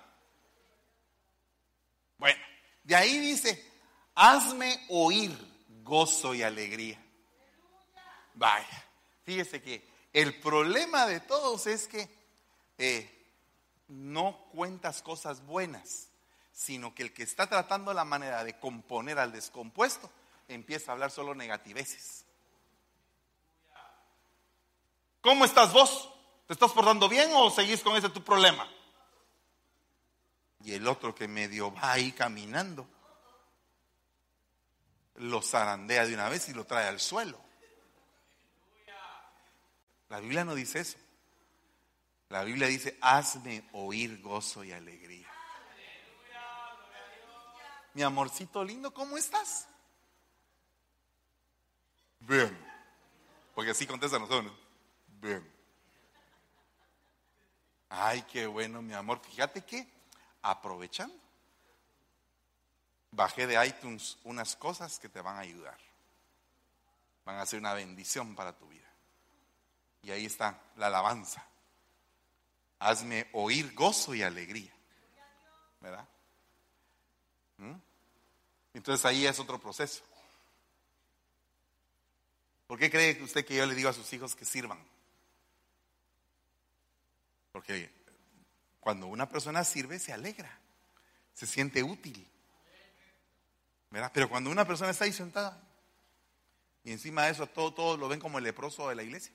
Bueno, 2.17 2.41
de 2.83 2.95
ahí 2.97 3.17
dice, 3.17 3.70
hazme 4.15 4.85
oír 4.89 5.31
gozo 5.83 6.33
y 6.33 6.43
alegría. 6.43 7.03
Vaya, 8.33 8.85
fíjese 9.23 9.61
que 9.61 9.87
el 10.13 10.39
problema 10.39 11.05
de 11.05 11.19
todos 11.19 11.67
es 11.67 11.87
que 11.87 12.09
eh, 12.77 13.21
no 13.87 14.37
cuentas 14.51 15.01
cosas 15.01 15.45
buenas, 15.45 16.09
sino 16.51 16.93
que 16.93 17.03
el 17.03 17.13
que 17.13 17.23
está 17.23 17.47
tratando 17.47 17.93
la 17.93 18.05
manera 18.05 18.43
de 18.43 18.57
componer 18.59 19.19
al 19.19 19.31
descompuesto 19.31 20.09
empieza 20.47 20.91
a 20.91 20.93
hablar 20.93 21.11
solo 21.11 21.35
negativeces. 21.35 22.25
¿Cómo 25.21 25.45
estás 25.45 25.71
vos? 25.71 26.09
¿Te 26.47 26.53
estás 26.53 26.71
portando 26.71 27.07
bien 27.07 27.29
o 27.33 27.49
seguís 27.51 27.81
con 27.81 27.95
ese 27.95 28.09
tu 28.09 28.23
problema? 28.23 28.67
Y 30.63 30.73
el 30.73 30.87
otro 30.87 31.13
que 31.13 31.27
medio 31.27 31.73
va 31.73 31.93
ahí 31.93 32.11
caminando, 32.11 32.87
lo 35.21 35.41
zarandea 35.41 36.05
de 36.05 36.15
una 36.15 36.29
vez 36.29 36.49
y 36.49 36.53
lo 36.53 36.65
trae 36.65 36.87
al 36.87 36.99
suelo. 36.99 37.39
La 40.09 40.19
Biblia 40.19 40.43
no 40.43 40.55
dice 40.55 40.79
eso. 40.79 40.97
La 42.29 42.43
Biblia 42.43 42.67
dice, 42.67 42.97
hazme 43.01 43.69
oír 43.73 44.19
gozo 44.21 44.63
y 44.63 44.71
alegría. 44.71 45.29
Mi 47.93 48.01
amorcito 48.01 48.63
lindo, 48.63 48.93
¿cómo 48.93 49.17
estás? 49.17 49.67
Bien. 52.21 52.57
Porque 53.53 53.71
así 53.71 53.85
contestan 53.85 54.21
nosotros. 54.21 54.51
Bien. 55.21 55.47
Ay, 57.89 58.23
qué 58.23 58.47
bueno, 58.47 58.81
mi 58.81 58.93
amor. 58.93 59.21
Fíjate 59.21 59.63
que, 59.63 59.87
aprovechando, 60.41 61.15
bajé 63.11 63.47
de 63.47 63.65
iTunes 63.65 64.17
unas 64.23 64.55
cosas 64.55 64.99
que 64.99 65.09
te 65.09 65.21
van 65.21 65.35
a 65.35 65.39
ayudar. 65.41 65.77
Van 67.25 67.37
a 67.37 67.45
ser 67.45 67.59
una 67.59 67.73
bendición 67.73 68.35
para 68.35 68.57
tu 68.57 68.67
vida. 68.67 68.87
Y 70.01 70.11
ahí 70.11 70.25
está 70.25 70.59
la 70.77 70.87
alabanza. 70.87 71.45
Hazme 72.79 73.29
oír 73.33 73.73
gozo 73.73 74.15
y 74.15 74.23
alegría. 74.23 74.73
¿Verdad? 75.79 76.07
¿Mm? 77.57 77.75
Entonces 78.73 79.05
ahí 79.05 79.25
es 79.25 79.39
otro 79.39 79.59
proceso. 79.59 80.03
¿Por 82.67 82.79
qué 82.79 82.89
cree 82.89 83.21
usted 83.21 83.45
que 83.45 83.55
yo 83.55 83.65
le 83.65 83.75
digo 83.75 83.89
a 83.89 83.93
sus 83.93 84.11
hijos 84.13 84.33
que 84.33 84.45
sirvan? 84.45 84.79
Porque 87.51 87.91
cuando 88.79 89.07
una 89.07 89.27
persona 89.29 89.63
sirve 89.63 89.99
se 89.99 90.13
alegra, 90.13 90.57
se 91.33 91.45
siente 91.45 91.83
útil. 91.83 92.30
Pero 93.91 94.29
cuando 94.29 94.49
una 94.49 94.65
persona 94.65 94.91
está 94.91 95.05
ahí 95.05 95.13
sentada 95.13 95.61
y 96.83 96.91
encima 96.91 97.25
de 97.25 97.31
eso 97.31 97.45
todo, 97.47 97.73
todo 97.73 97.97
lo 97.97 98.07
ven 98.07 98.19
como 98.19 98.37
el 98.37 98.43
leproso 98.43 98.87
de 98.89 98.95
la 98.95 99.03
iglesia. 99.03 99.33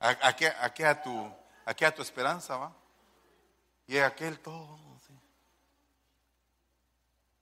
¿A, 0.00 0.36
qué, 0.36 0.48
a, 0.84 1.02
tu, 1.02 1.32
a 1.64 1.74
tu 1.74 2.02
esperanza 2.02 2.56
va? 2.56 2.76
Y 3.86 3.98
aquel 3.98 4.38
todo. 4.40 4.78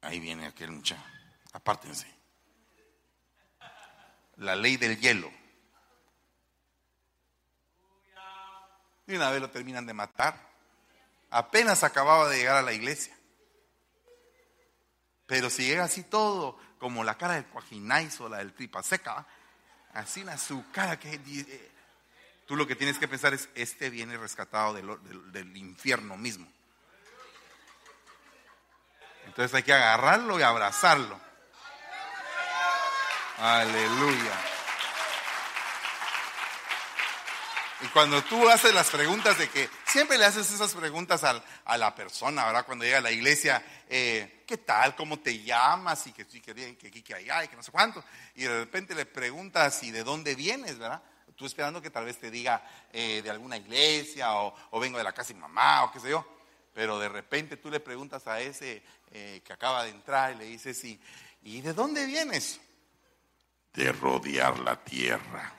Ahí 0.03 0.21
viene 0.21 0.47
aquel 0.47 0.71
muchacho. 0.71 1.03
Apártense. 1.53 2.07
La 4.37 4.55
ley 4.55 4.77
del 4.77 5.01
hielo. 5.01 5.31
Y 9.07 9.17
una 9.17 9.31
vez 9.31 9.41
lo 9.41 9.51
terminan 9.51 9.87
de 9.87 9.95
matar. 9.95 10.39
Apenas 11.31 11.83
acababa 11.83 12.29
de 12.29 12.39
llegar 12.39 12.57
a 12.57 12.63
la 12.63 12.73
iglesia. 12.73 13.16
Pero 15.27 15.51
si 15.51 15.67
llega 15.67 15.85
así 15.85 16.05
todo, 16.05 16.59
como 16.79 17.03
la 17.03 17.17
cara 17.17 17.35
del 17.35 17.47
cuajinais 17.47 18.21
o 18.21 18.29
la 18.29 18.39
del 18.39 18.53
tripa 18.53 18.83
seca, 18.83 19.27
así 19.93 20.23
la 20.23 20.39
su 20.39 20.71
cara 20.71 20.99
que 20.99 21.15
eh, 21.15 21.71
tú 22.47 22.57
lo 22.57 22.67
que 22.67 22.77
tienes 22.77 22.99
que 22.99 23.09
pensar 23.09 23.35
es, 23.35 23.49
este 23.55 23.91
viene 23.91 24.17
rescatado 24.17 24.75
del 24.75 25.57
infierno 25.57 26.17
mismo. 26.17 26.47
Entonces 29.27 29.53
hay 29.55 29.63
que 29.65 29.73
agarrarlo 29.73 30.39
y 30.39 30.43
abrazarlo. 30.43 31.21
Aleluya. 33.39 34.56
Y 37.83 37.89
cuando 37.89 38.23
tú 38.23 38.49
haces 38.49 38.73
las 38.75 38.89
preguntas 38.89 39.39
de 39.39 39.51
que 39.51 39.69
siempre 39.85 40.17
le 40.17 40.25
haces 40.25 40.51
esas 40.51 40.75
preguntas 40.75 41.23
a 41.25 41.77
la 41.77 41.95
persona, 41.95 42.47
¿verdad? 42.47 42.65
Cuando 42.65 42.87
llega 42.87 42.99
a 42.99 43.03
la 43.03 43.11
iglesia, 43.11 43.63
eh, 43.87 44.45
¿qué 44.47 44.57
tal? 44.57 44.97
¿Cómo 44.97 45.19
te 45.19 45.43
llamas? 45.43 46.07
Y 46.07 46.13
que 46.13 46.25
sí, 46.25 46.41
que 46.41 46.53
aquí, 46.53 47.03
que 47.03 47.15
allá, 47.15 47.45
y 47.45 47.49
que 47.49 47.57
no 47.57 47.63
sé 47.63 47.71
cuánto. 47.71 48.03
Y 48.35 48.45
de 48.45 48.61
repente 48.61 48.95
le 48.95 49.05
preguntas, 49.05 49.83
¿y 49.83 49.91
de 49.91 50.05
dónde 50.05 50.35
vienes, 50.35 50.79
verdad? 50.79 51.03
Tú 51.35 51.45
esperando 51.45 51.83
que 51.83 51.91
tal 51.91 52.07
vez 52.07 52.19
te 52.19 52.31
diga 52.31 52.65
eh, 52.91 53.21
de 53.23 53.29
alguna 53.29 53.59
iglesia 53.59 54.33
o, 54.33 54.81
vengo 54.81 54.97
de 54.97 55.05
la 55.05 55.13
casa 55.13 55.35
de 55.35 55.41
mamá 55.41 55.85
o 55.85 55.93
qué 55.93 56.01
sé 56.01 56.09
yo. 56.09 56.27
Pero 56.73 56.99
de 56.99 57.11
repente 57.11 57.59
tú 57.59 57.71
le 57.71 57.81
preguntas 57.81 58.27
a 58.27 58.41
ese 58.41 58.83
eh, 59.11 59.43
que 59.45 59.53
acaba 59.53 59.85
de 59.85 59.91
entrar 59.91 60.33
y 60.33 60.39
le 60.39 60.45
dices, 60.47 60.83
¿y, 60.85 60.99
¿y 61.43 61.61
de 61.61 61.75
dónde 61.75 62.07
vienes? 62.07 62.59
De 63.75 63.93
rodear 63.93 64.59
la 64.61 64.83
tierra. 64.83 65.56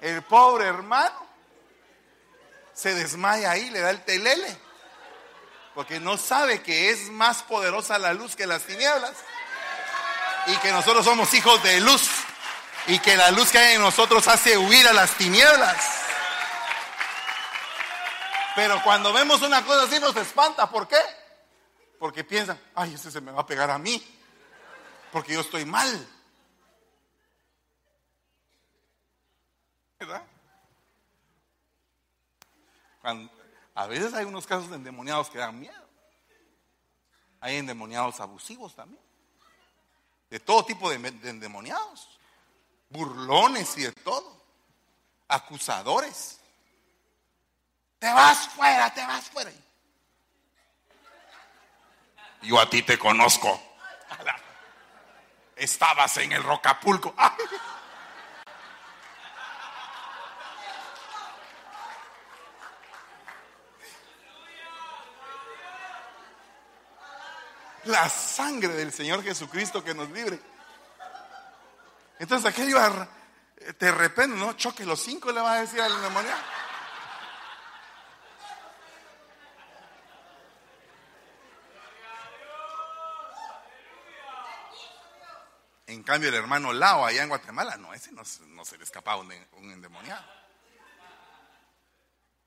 El 0.00 0.22
pobre 0.22 0.66
hermano 0.66 1.26
se 2.72 2.94
desmaya 2.94 3.50
ahí, 3.50 3.70
le 3.70 3.80
da 3.80 3.90
el 3.90 4.04
telele, 4.04 4.56
porque 5.74 5.98
no 5.98 6.16
sabe 6.16 6.62
que 6.62 6.90
es 6.90 7.10
más 7.10 7.42
poderosa 7.42 7.98
la 7.98 8.12
luz 8.12 8.36
que 8.36 8.46
las 8.46 8.62
tinieblas 8.62 9.12
y 10.46 10.56
que 10.56 10.70
nosotros 10.70 11.04
somos 11.04 11.32
hijos 11.34 11.62
de 11.62 11.80
luz 11.80 12.08
y 12.86 12.98
que 13.00 13.16
la 13.16 13.30
luz 13.32 13.50
que 13.50 13.58
hay 13.58 13.74
en 13.74 13.82
nosotros 13.82 14.26
hace 14.28 14.56
huir 14.56 14.86
a 14.88 14.92
las 14.92 15.12
tinieblas. 15.14 15.76
Pero 18.54 18.82
cuando 18.82 19.12
vemos 19.12 19.42
una 19.42 19.64
cosa 19.64 19.84
así 19.84 20.00
nos 20.00 20.16
espanta, 20.16 20.70
¿por 20.70 20.88
qué? 20.88 21.00
Porque 21.98 22.24
piensan, 22.24 22.60
ay, 22.74 22.94
ese 22.94 23.10
se 23.10 23.20
me 23.20 23.30
va 23.30 23.42
a 23.42 23.46
pegar 23.46 23.70
a 23.70 23.78
mí, 23.78 24.02
porque 25.12 25.34
yo 25.34 25.40
estoy 25.40 25.64
mal. 25.64 26.08
¿Verdad? 29.98 30.22
a 33.74 33.86
veces 33.86 34.12
hay 34.12 34.24
unos 34.24 34.46
casos 34.46 34.68
de 34.68 34.76
endemoniados 34.76 35.30
que 35.30 35.38
dan 35.38 35.58
miedo. 35.58 35.88
Hay 37.40 37.56
endemoniados 37.56 38.20
abusivos 38.20 38.74
también. 38.74 39.02
De 40.28 40.40
todo 40.40 40.64
tipo 40.64 40.90
de, 40.90 40.96
endemoniados. 40.96 42.18
Burlones 42.90 43.76
y 43.78 43.82
de 43.84 43.92
todo. 43.92 44.42
Acusadores. 45.28 46.40
Te 47.98 48.12
vas 48.12 48.48
fuera, 48.48 48.92
te 48.92 49.04
vas 49.06 49.24
fuera. 49.30 49.50
Yo 52.42 52.60
a 52.60 52.68
ti 52.68 52.82
te 52.82 52.98
conozco. 52.98 53.60
Estabas 55.56 56.16
en 56.18 56.32
el 56.32 56.42
Rocapulco. 56.42 57.14
La 67.88 68.08
sangre 68.08 68.68
del 68.74 68.92
Señor 68.92 69.22
Jesucristo 69.22 69.82
que 69.82 69.94
nos 69.94 70.10
libre. 70.10 70.38
Entonces 72.18 72.50
aquello 72.50 72.78
de 73.78 73.90
repente, 73.90 74.36
¿no? 74.36 74.52
Choque 74.54 74.84
los 74.84 75.00
cinco, 75.00 75.32
le 75.32 75.40
va 75.40 75.54
a 75.54 75.60
decir 75.60 75.80
al 75.80 75.92
endemoniado. 75.92 76.42
En 85.86 86.02
cambio, 86.02 86.28
el 86.28 86.34
hermano 86.34 86.72
Lao, 86.72 87.06
allá 87.06 87.22
en 87.22 87.30
Guatemala, 87.30 87.76
no, 87.78 87.94
ese 87.94 88.12
no, 88.12 88.24
se 88.24 88.76
le 88.76 88.84
escapaba 88.84 89.22
un, 89.22 89.32
un 89.52 89.70
endemoniado. 89.70 90.24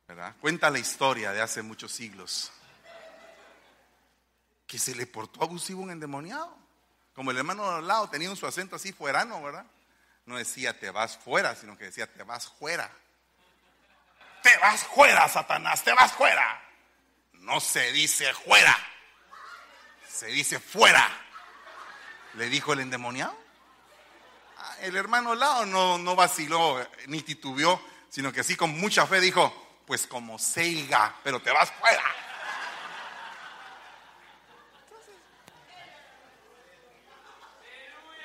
¿Verdad? 0.08 0.36
Cuenta 0.40 0.70
la 0.70 0.78
historia 0.78 1.32
de 1.32 1.42
hace 1.42 1.62
muchos 1.62 1.92
siglos 1.92 2.52
que 4.72 4.80
se 4.80 4.96
le 4.96 5.06
portó 5.06 5.44
abusivo 5.44 5.82
un 5.82 5.92
endemoniado. 5.92 6.58
Como 7.14 7.32
el 7.32 7.38
hermano 7.38 7.70
al 7.70 7.86
lado 7.86 8.10
tenía 8.10 8.34
su 8.38 8.48
acento 8.48 8.78
así 8.78 8.94
fuerano, 8.94 9.44
¿verdad? 9.44 9.66
No 10.26 10.38
decía 10.38 10.80
te 10.80 10.90
vas 10.92 11.18
fuera, 11.18 11.56
sino 11.56 11.78
que 11.78 11.84
decía 11.84 12.08
te 12.08 12.24
vas 12.24 12.48
fuera. 12.48 12.90
Te 14.42 14.58
vas 14.60 14.86
fuera, 14.86 15.28
Satanás, 15.28 15.84
te 15.84 15.92
vas 15.92 16.14
fuera. 16.14 16.64
no 17.34 17.60
se 17.60 17.92
dice 17.92 18.34
fuera, 18.34 18.74
se 20.08 20.28
dice 20.28 20.58
fuera. 20.58 21.06
Le 22.36 22.48
dijo 22.48 22.72
el 22.72 22.80
endemoniado. 22.80 23.38
Ah, 24.58 24.78
el 24.80 24.96
hermano 24.96 25.36
Lao 25.36 25.66
no, 25.66 25.98
no 25.98 26.16
vaciló 26.16 26.80
ni 27.08 27.22
titubeó, 27.24 27.86
sino 28.08 28.32
que 28.32 28.40
así 28.40 28.56
con 28.56 28.70
mucha 28.80 29.06
fe 29.06 29.20
dijo, 29.20 29.82
pues 29.86 30.08
como 30.08 30.40
seiga, 30.40 31.20
pero 31.26 31.42
te 31.42 31.52
vas 31.52 31.70
fuera. 31.72 32.21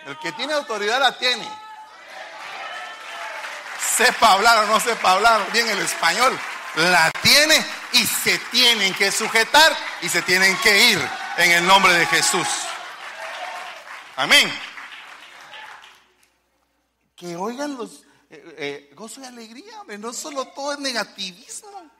El 0.07 0.17
que 0.21 0.31
tiene 0.33 0.53
autoridad 0.53 1.01
la 1.01 1.19
tiene. 1.19 1.49
Sepa 3.97 4.35
hablar 4.35 4.65
o 4.65 4.67
no 4.69 4.79
sepa 4.79 5.13
hablar 5.13 5.51
bien 5.51 5.69
el 5.69 5.81
español, 5.81 6.39
la 6.77 7.11
tiene 7.23 7.57
y 7.93 8.07
se 8.07 8.39
tienen 8.51 8.95
que 8.95 9.11
sujetar 9.11 9.77
y 10.03 10.09
se 10.09 10.23
tienen 10.23 10.57
que 10.59 10.91
ir 10.93 11.11
en 11.39 11.51
el 11.51 11.67
nombre 11.67 11.93
de 11.95 12.07
Jesús. 12.07 12.47
Amén. 14.15 14.49
Que 17.17 17.35
oigan 17.35 17.77
los 17.77 18.05
eh, 18.31 18.55
eh, 18.59 18.91
gozo 18.95 19.23
y 19.23 19.25
alegría, 19.25 19.83
no 19.99 20.13
solo 20.13 20.47
todo 20.49 20.75
es 20.75 20.79
negativismo. 20.79 21.91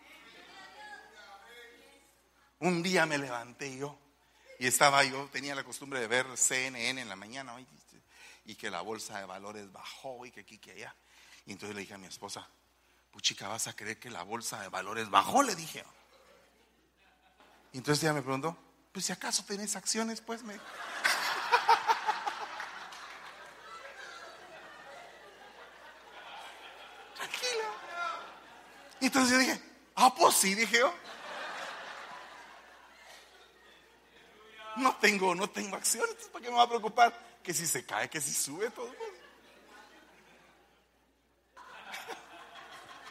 Un 2.61 2.85
día 2.85 3.05
me 3.05 3.19
levanté 3.19 3.77
yo 3.77 3.99
y 4.61 4.67
estaba 4.69 5.03
yo, 5.03 5.29
tenía 5.33 5.57
la 5.57 5.65
costumbre 5.65 5.99
de 5.99 6.07
ver 6.07 6.27
CNN 6.37 7.01
en 7.01 7.09
la 7.09 7.17
mañana 7.17 7.55
y 8.47 8.55
que 8.55 8.71
la 8.71 8.81
bolsa 8.81 9.19
de 9.19 9.27
valores 9.27 9.71
bajó 9.73 10.25
y 10.25 10.31
que 10.31 10.41
aquí, 10.41 10.59
que 10.59 10.71
allá. 10.73 10.95
Y 11.47 11.53
entonces 11.53 11.75
le 11.75 11.83
dije 11.83 11.95
a 11.95 11.99
mi 11.99 12.07
esposa, 12.07 12.49
puchica, 13.11 13.49
¿vas 13.49 13.67
a 13.67 13.75
creer 13.75 13.99
que 13.99 14.09
la 14.09 14.23
bolsa 14.23 14.61
de 14.63 14.69
valores 14.69 15.11
bajó? 15.11 15.43
Le 15.43 15.57
dije. 15.57 15.85
Y 17.73 17.79
entonces 17.79 18.05
ella 18.05 18.13
me 18.13 18.23
preguntó, 18.23 18.57
pues 18.93 19.05
si 19.07 19.13
acaso 19.13 19.45
tenés 19.45 19.75
acciones, 19.75 20.21
pues 20.21 20.45
me... 20.45 20.55
Tranquila. 27.17 27.69
Y 29.01 29.07
entonces 29.07 29.33
yo 29.33 29.39
dije, 29.39 29.61
ah, 29.97 30.15
pues 30.15 30.37
sí, 30.37 30.55
dije 30.55 30.79
yo. 30.79 30.95
No 34.77 34.95
tengo, 34.97 35.35
no 35.35 35.51
tengo 35.51 35.75
acciones, 35.75 36.15
¿para 36.33 36.45
qué 36.45 36.51
me 36.51 36.57
va 36.59 36.63
a 36.65 36.69
preocupar? 36.69 37.36
Que 37.47 37.55
si 37.55 37.65
se 37.65 37.87
cae, 37.87 38.11
que 38.11 38.21
si 38.21 38.35
sube 38.35 38.69
todo. 38.71 38.93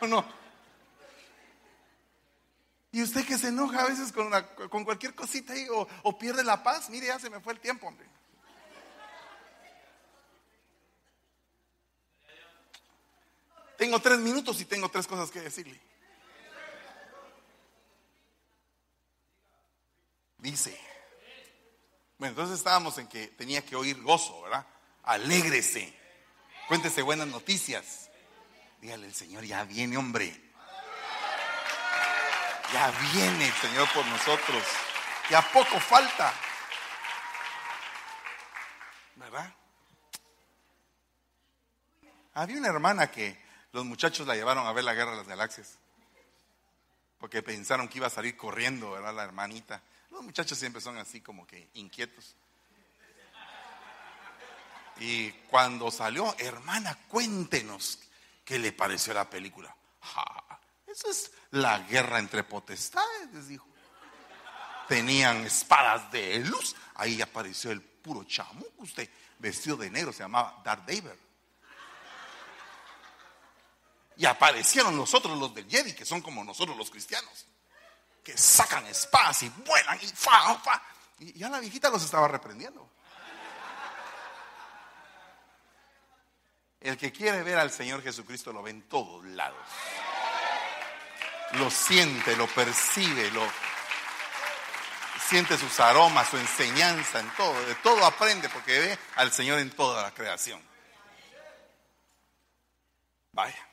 ¿O 0.01 0.07
no? 0.07 0.25
Y 2.91 3.01
usted 3.01 3.25
que 3.25 3.37
se 3.37 3.47
enoja 3.47 3.83
a 3.83 3.87
veces 3.87 4.11
con, 4.11 4.29
con 4.69 4.83
cualquier 4.83 5.15
cosita 5.15 5.53
ahí 5.53 5.65
o, 5.69 5.87
o, 6.03 6.17
pierde 6.17 6.43
la 6.43 6.61
paz, 6.61 6.89
mire, 6.89 7.07
ya 7.07 7.17
se 7.17 7.29
me 7.29 7.39
fue 7.39 7.53
el 7.53 7.61
tiempo, 7.61 7.87
hombre. 7.87 8.05
Tengo 13.77 14.01
tres 14.01 14.19
minutos 14.19 14.59
y 14.59 14.65
tengo 14.65 14.89
tres 14.89 15.07
cosas 15.07 15.31
que 15.31 15.39
decirle. 15.39 15.79
Dice, 20.39 20.77
bueno, 22.17 22.31
entonces 22.31 22.57
estábamos 22.57 22.97
en 22.97 23.07
que 23.07 23.27
tenía 23.27 23.65
que 23.65 23.75
oír 23.75 24.01
gozo, 24.01 24.41
¿verdad? 24.41 24.65
Alégrese. 25.03 25.93
Cuéntese 26.67 27.01
buenas 27.01 27.27
noticias. 27.27 28.09
Dígale, 28.81 29.07
el 29.07 29.13
Señor 29.13 29.43
ya 29.43 29.63
viene, 29.65 29.97
hombre. 29.97 30.45
Ya 32.71 32.91
viene 33.13 33.47
el 33.47 33.53
Señor 33.53 33.87
por 33.93 34.05
nosotros. 34.05 34.63
Ya 35.29 35.41
poco 35.51 35.79
falta. 35.79 36.33
¿Verdad? 39.15 39.53
Había 42.33 42.57
una 42.57 42.67
hermana 42.67 43.11
que 43.11 43.43
los 43.71 43.85
muchachos 43.85 44.25
la 44.25 44.35
llevaron 44.35 44.65
a 44.67 44.73
ver 44.73 44.83
la 44.83 44.93
guerra 44.93 45.11
de 45.11 45.17
las 45.17 45.27
galaxias. 45.27 45.77
Porque 47.17 47.41
pensaron 47.41 47.87
que 47.87 47.97
iba 47.97 48.07
a 48.07 48.11
salir 48.11 48.35
corriendo, 48.35 48.91
¿verdad? 48.91 49.13
La 49.13 49.23
hermanita. 49.23 49.81
Los 50.15 50.23
muchachos 50.23 50.57
siempre 50.57 50.81
son 50.81 50.97
así 50.97 51.19
como 51.19 51.45
que 51.45 51.67
inquietos. 51.73 52.35
Y 54.97 55.29
cuando 55.49 55.91
salió, 55.91 56.33
hermana, 56.39 56.97
cuéntenos 57.09 57.99
qué 58.45 58.57
le 58.57 58.71
pareció 58.71 59.13
la 59.13 59.29
película. 59.29 59.75
eso 60.87 61.11
es 61.11 61.31
la 61.51 61.79
guerra 61.79 62.19
entre 62.19 62.45
potestades, 62.45 63.33
les 63.33 63.49
dijo. 63.49 63.67
Tenían 64.87 65.45
espadas 65.45 66.09
de 66.13 66.39
luz. 66.39 66.77
Ahí 66.93 67.21
apareció 67.21 67.71
el 67.71 67.81
puro 67.81 68.23
chamuco, 68.23 68.83
usted 68.83 69.09
vestido 69.37 69.75
de 69.75 69.89
negro, 69.89 70.13
se 70.13 70.19
llamaba 70.19 70.61
Darth 70.63 70.87
Vader. 70.87 71.19
Y 74.15 74.25
aparecieron 74.25 74.95
nosotros 74.95 75.37
los 75.37 75.53
del 75.53 75.69
Jedi, 75.69 75.93
que 75.93 76.05
son 76.05 76.21
como 76.21 76.41
nosotros 76.41 76.77
los 76.77 76.89
cristianos 76.89 77.47
que 78.25 78.35
sacan 78.35 78.87
espadas 78.87 79.43
y 79.43 79.49
vuelan 79.49 79.99
y 80.01 80.07
fa, 80.07 80.55
fa. 80.55 80.81
Y 81.19 81.37
ya 81.37 81.47
la 81.47 81.59
viejita 81.59 81.91
los 81.91 82.03
estaba 82.03 82.27
reprendiendo. 82.27 82.89
El 86.81 86.97
que 86.97 87.11
quiere 87.11 87.43
ver 87.43 87.59
al 87.59 87.71
Señor 87.71 88.01
Jesucristo 88.01 88.51
lo 88.51 88.63
ve 88.63 88.71
en 88.71 88.81
todos 88.89 89.23
lados. 89.25 89.61
Lo 91.53 91.69
siente, 91.69 92.35
lo 92.35 92.47
percibe, 92.47 93.29
lo 93.29 93.47
siente 95.27 95.55
sus 95.57 95.79
aromas, 95.79 96.27
su 96.27 96.37
enseñanza 96.37 97.19
en 97.19 97.29
todo. 97.35 97.53
De 97.65 97.75
todo 97.75 98.03
aprende 98.05 98.49
porque 98.49 98.79
ve 98.79 98.99
al 99.17 99.31
Señor 99.31 99.59
en 99.59 99.69
toda 99.69 100.01
la 100.01 100.11
creación. 100.11 100.61
Vaya. 103.33 103.69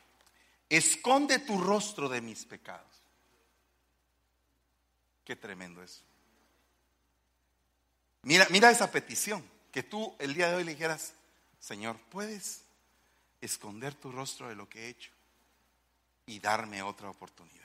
Esconde 0.68 1.38
tu 1.38 1.58
rostro 1.58 2.10
de 2.10 2.20
mis 2.20 2.44
pecados. 2.44 2.91
Qué 5.24 5.36
tremendo 5.36 5.82
eso. 5.82 6.02
Mira, 8.22 8.46
mira 8.50 8.70
esa 8.70 8.90
petición, 8.90 9.44
que 9.70 9.82
tú 9.82 10.14
el 10.18 10.34
día 10.34 10.48
de 10.48 10.56
hoy 10.56 10.64
le 10.64 10.72
dijeras, 10.72 11.14
Señor, 11.58 11.96
¿puedes 12.10 12.64
esconder 13.40 13.94
tu 13.94 14.12
rostro 14.12 14.48
de 14.48 14.54
lo 14.54 14.68
que 14.68 14.86
he 14.86 14.88
hecho 14.88 15.10
y 16.26 16.38
darme 16.38 16.82
otra 16.82 17.10
oportunidad? 17.10 17.62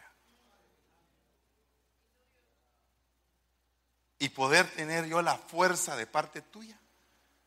Y 4.19 4.29
poder 4.29 4.71
tener 4.71 5.05
yo 5.05 5.21
la 5.21 5.37
fuerza 5.37 5.95
de 5.95 6.07
parte 6.07 6.41
tuya 6.41 6.79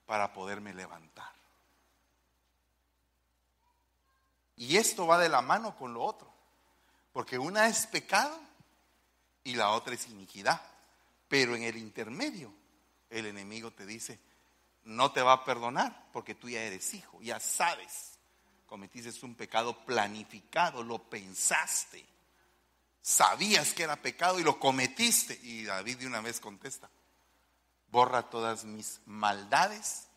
para 0.07 0.33
poderme 0.33 0.73
levantar. 0.73 1.33
Y 4.55 4.77
esto 4.77 5.07
va 5.07 5.19
de 5.19 5.29
la 5.29 5.41
mano 5.41 5.75
con 5.75 5.95
lo 5.95 6.03
otro, 6.03 6.33
porque 7.13 7.39
una 7.39 7.67
es 7.67 7.87
pecado 7.87 8.50
y 9.45 9.55
la 9.55 9.71
otra 9.71 9.95
es 9.95 10.09
iniquidad. 10.09 10.61
Pero 11.29 11.55
en 11.55 11.63
el 11.63 11.77
intermedio, 11.77 12.53
el 13.09 13.27
enemigo 13.27 13.71
te 13.73 13.87
dice, 13.87 14.19
no 14.85 15.13
te 15.13 15.23
va 15.23 15.33
a 15.33 15.45
perdonar 15.45 16.09
porque 16.13 16.35
tú 16.35 16.49
ya 16.49 16.63
eres 16.63 16.95
hijo, 16.95 17.21
ya 17.23 17.39
sabes, 17.39 18.19
cometiste 18.67 19.25
un 19.25 19.35
pecado 19.35 19.85
planificado, 19.85 20.83
lo 20.83 20.99
pensaste, 20.99 22.05
sabías 23.03 23.73
que 23.75 23.85
era 23.85 24.01
pecado 24.01 24.39
y 24.39 24.43
lo 24.43 24.59
cometiste. 24.59 25.39
Y 25.43 25.65
David 25.65 25.99
de 25.99 26.07
una 26.07 26.21
vez 26.21 26.41
contesta, 26.41 26.91
borra 27.91 28.29
todas 28.31 28.65
mis 28.65 29.01
maldades 29.07 30.09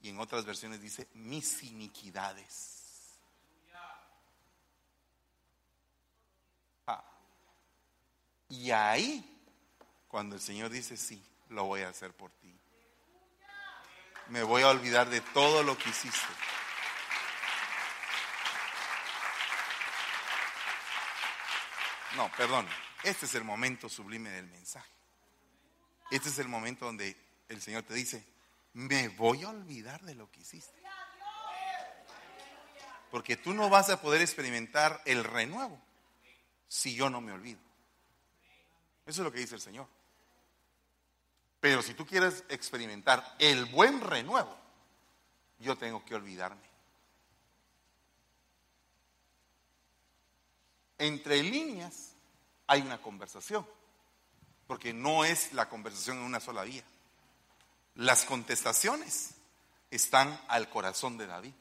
y 0.00 0.10
en 0.10 0.20
otras 0.20 0.44
versiones 0.44 0.80
dice 0.80 1.08
mis 1.14 1.62
iniquidades. 1.62 2.75
Y 8.48 8.70
ahí, 8.70 9.24
cuando 10.08 10.36
el 10.36 10.42
Señor 10.42 10.70
dice, 10.70 10.96
sí, 10.96 11.22
lo 11.48 11.64
voy 11.64 11.82
a 11.82 11.88
hacer 11.88 12.12
por 12.12 12.30
ti. 12.32 12.54
Me 14.28 14.42
voy 14.42 14.62
a 14.62 14.68
olvidar 14.68 15.08
de 15.08 15.20
todo 15.20 15.62
lo 15.62 15.76
que 15.78 15.90
hiciste. 15.90 16.32
No, 22.16 22.30
perdón. 22.36 22.66
Este 23.02 23.26
es 23.26 23.34
el 23.34 23.44
momento 23.44 23.88
sublime 23.88 24.30
del 24.30 24.46
mensaje. 24.46 24.90
Este 26.10 26.28
es 26.28 26.38
el 26.38 26.48
momento 26.48 26.86
donde 26.86 27.16
el 27.48 27.60
Señor 27.60 27.82
te 27.82 27.94
dice, 27.94 28.24
me 28.72 29.08
voy 29.08 29.44
a 29.44 29.50
olvidar 29.50 30.02
de 30.02 30.14
lo 30.14 30.30
que 30.30 30.40
hiciste. 30.40 30.82
Porque 33.10 33.36
tú 33.36 33.54
no 33.54 33.68
vas 33.70 33.90
a 33.90 34.00
poder 34.00 34.22
experimentar 34.22 35.00
el 35.04 35.24
renuevo 35.24 35.80
si 36.68 36.94
yo 36.94 37.08
no 37.10 37.20
me 37.20 37.32
olvido. 37.32 37.65
Eso 39.06 39.22
es 39.22 39.24
lo 39.24 39.32
que 39.32 39.38
dice 39.38 39.54
el 39.54 39.60
Señor. 39.60 39.86
Pero 41.60 41.80
si 41.82 41.94
tú 41.94 42.04
quieres 42.04 42.44
experimentar 42.48 43.36
el 43.38 43.64
buen 43.66 44.00
renuevo, 44.00 44.54
yo 45.58 45.76
tengo 45.76 46.04
que 46.04 46.14
olvidarme. 46.14 46.66
Entre 50.98 51.42
líneas 51.42 52.12
hay 52.66 52.82
una 52.82 53.00
conversación. 53.00 53.66
porque 54.66 54.92
no 54.92 55.24
es 55.24 55.52
la 55.52 55.68
conversación 55.68 56.16
en 56.18 56.24
una 56.24 56.40
sola 56.40 56.64
vía. 56.64 56.82
Las 57.94 58.24
contestaciones 58.24 59.34
están 59.92 60.40
al 60.48 60.68
corazón 60.68 61.16
de 61.18 61.28
David. 61.28 61.52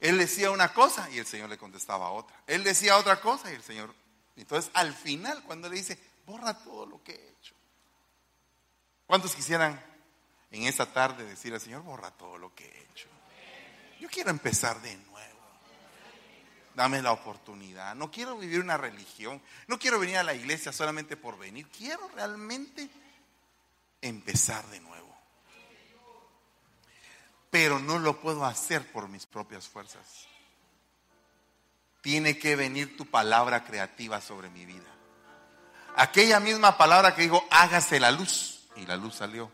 Él 0.00 0.18
decía 0.18 0.50
una 0.50 0.74
cosa 0.74 1.08
y 1.10 1.18
el 1.18 1.26
Señor 1.26 1.48
le 1.48 1.56
contestaba 1.56 2.10
otra. 2.10 2.38
Él 2.46 2.62
decía 2.62 2.98
otra 2.98 3.20
cosa 3.22 3.50
y 3.50 3.54
el 3.54 3.62
Señor. 3.62 3.94
Entonces, 4.42 4.70
al 4.74 4.94
final, 4.94 5.42
cuando 5.44 5.68
le 5.68 5.76
dice, 5.76 5.98
borra 6.26 6.54
todo 6.54 6.86
lo 6.86 7.02
que 7.02 7.12
he 7.12 7.28
hecho. 7.30 7.54
¿Cuántos 9.06 9.34
quisieran 9.34 9.82
en 10.50 10.62
esta 10.64 10.86
tarde 10.86 11.24
decir 11.24 11.52
al 11.52 11.60
Señor, 11.60 11.82
borra 11.82 12.10
todo 12.10 12.38
lo 12.38 12.54
que 12.54 12.64
he 12.64 12.82
hecho? 12.90 13.08
Yo 14.00 14.08
quiero 14.08 14.30
empezar 14.30 14.80
de 14.80 14.96
nuevo. 14.96 15.40
Dame 16.74 17.02
la 17.02 17.12
oportunidad. 17.12 17.94
No 17.94 18.10
quiero 18.10 18.38
vivir 18.38 18.60
una 18.60 18.76
religión. 18.76 19.42
No 19.66 19.78
quiero 19.78 19.98
venir 19.98 20.16
a 20.16 20.22
la 20.22 20.34
iglesia 20.34 20.72
solamente 20.72 21.16
por 21.16 21.38
venir. 21.38 21.68
Quiero 21.68 22.08
realmente 22.08 22.88
empezar 24.00 24.66
de 24.68 24.80
nuevo 24.80 25.00
pero 27.50 27.80
no 27.80 27.98
lo 27.98 28.20
puedo 28.20 28.44
hacer 28.44 28.90
por 28.92 29.08
mis 29.08 29.26
propias 29.26 29.68
fuerzas. 29.68 30.29
Tiene 32.00 32.38
que 32.38 32.56
venir 32.56 32.96
tu 32.96 33.06
palabra 33.06 33.64
creativa 33.64 34.20
sobre 34.20 34.48
mi 34.50 34.64
vida. 34.64 34.88
Aquella 35.96 36.40
misma 36.40 36.78
palabra 36.78 37.14
que 37.14 37.22
dijo, 37.22 37.44
hágase 37.50 38.00
la 38.00 38.10
luz, 38.10 38.68
y 38.76 38.86
la 38.86 38.96
luz 38.96 39.16
salió. 39.16 39.50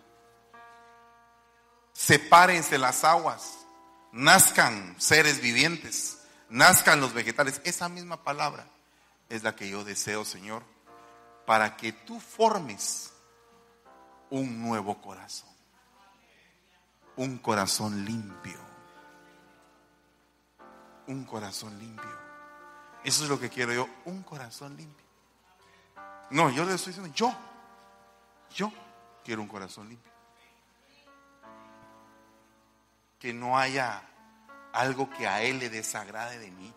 Sepárense 1.93 2.79
las 2.79 3.05
aguas, 3.05 3.67
nazcan 4.13 4.95
seres 4.99 5.41
vivientes, 5.41 6.19
nazcan 6.49 7.01
los 7.01 7.15
vegetales. 7.15 7.61
Esa 7.65 7.89
misma 7.89 8.23
palabra 8.23 8.67
es 9.29 9.43
la 9.43 9.57
que 9.57 9.69
yo 9.69 9.83
deseo, 9.83 10.25
Señor, 10.25 10.63
para 11.47 11.77
que 11.77 11.93
tú 11.93 12.21
formes 12.21 13.13
un 14.31 14.63
nuevo 14.63 15.01
corazón 15.01 15.57
un 17.17 17.39
corazón 17.39 18.05
limpio. 18.05 18.59
Un 21.07 21.25
corazón 21.25 21.79
limpio. 21.79 22.26
Eso 23.07 23.23
es 23.23 23.31
lo 23.31 23.39
que 23.39 23.49
quiero 23.49 23.73
yo, 23.73 23.89
un 24.07 24.25
corazón 24.25 24.77
limpio. 24.77 25.07
No, 26.31 26.51
yo 26.51 26.65
le 26.65 26.75
estoy 26.75 26.93
diciendo, 26.93 27.15
yo, 27.15 27.33
yo 28.53 28.73
quiero 29.25 29.43
un 29.43 29.47
corazón 29.47 29.89
limpio. 29.89 30.11
Que 33.21 33.33
no 33.33 33.57
haya 33.57 34.03
algo 34.73 35.09
que 35.09 35.29
a 35.29 35.41
Él 35.41 35.61
le 35.61 35.71
desagrade 35.71 36.41
de 36.41 36.51
mí, 36.51 36.75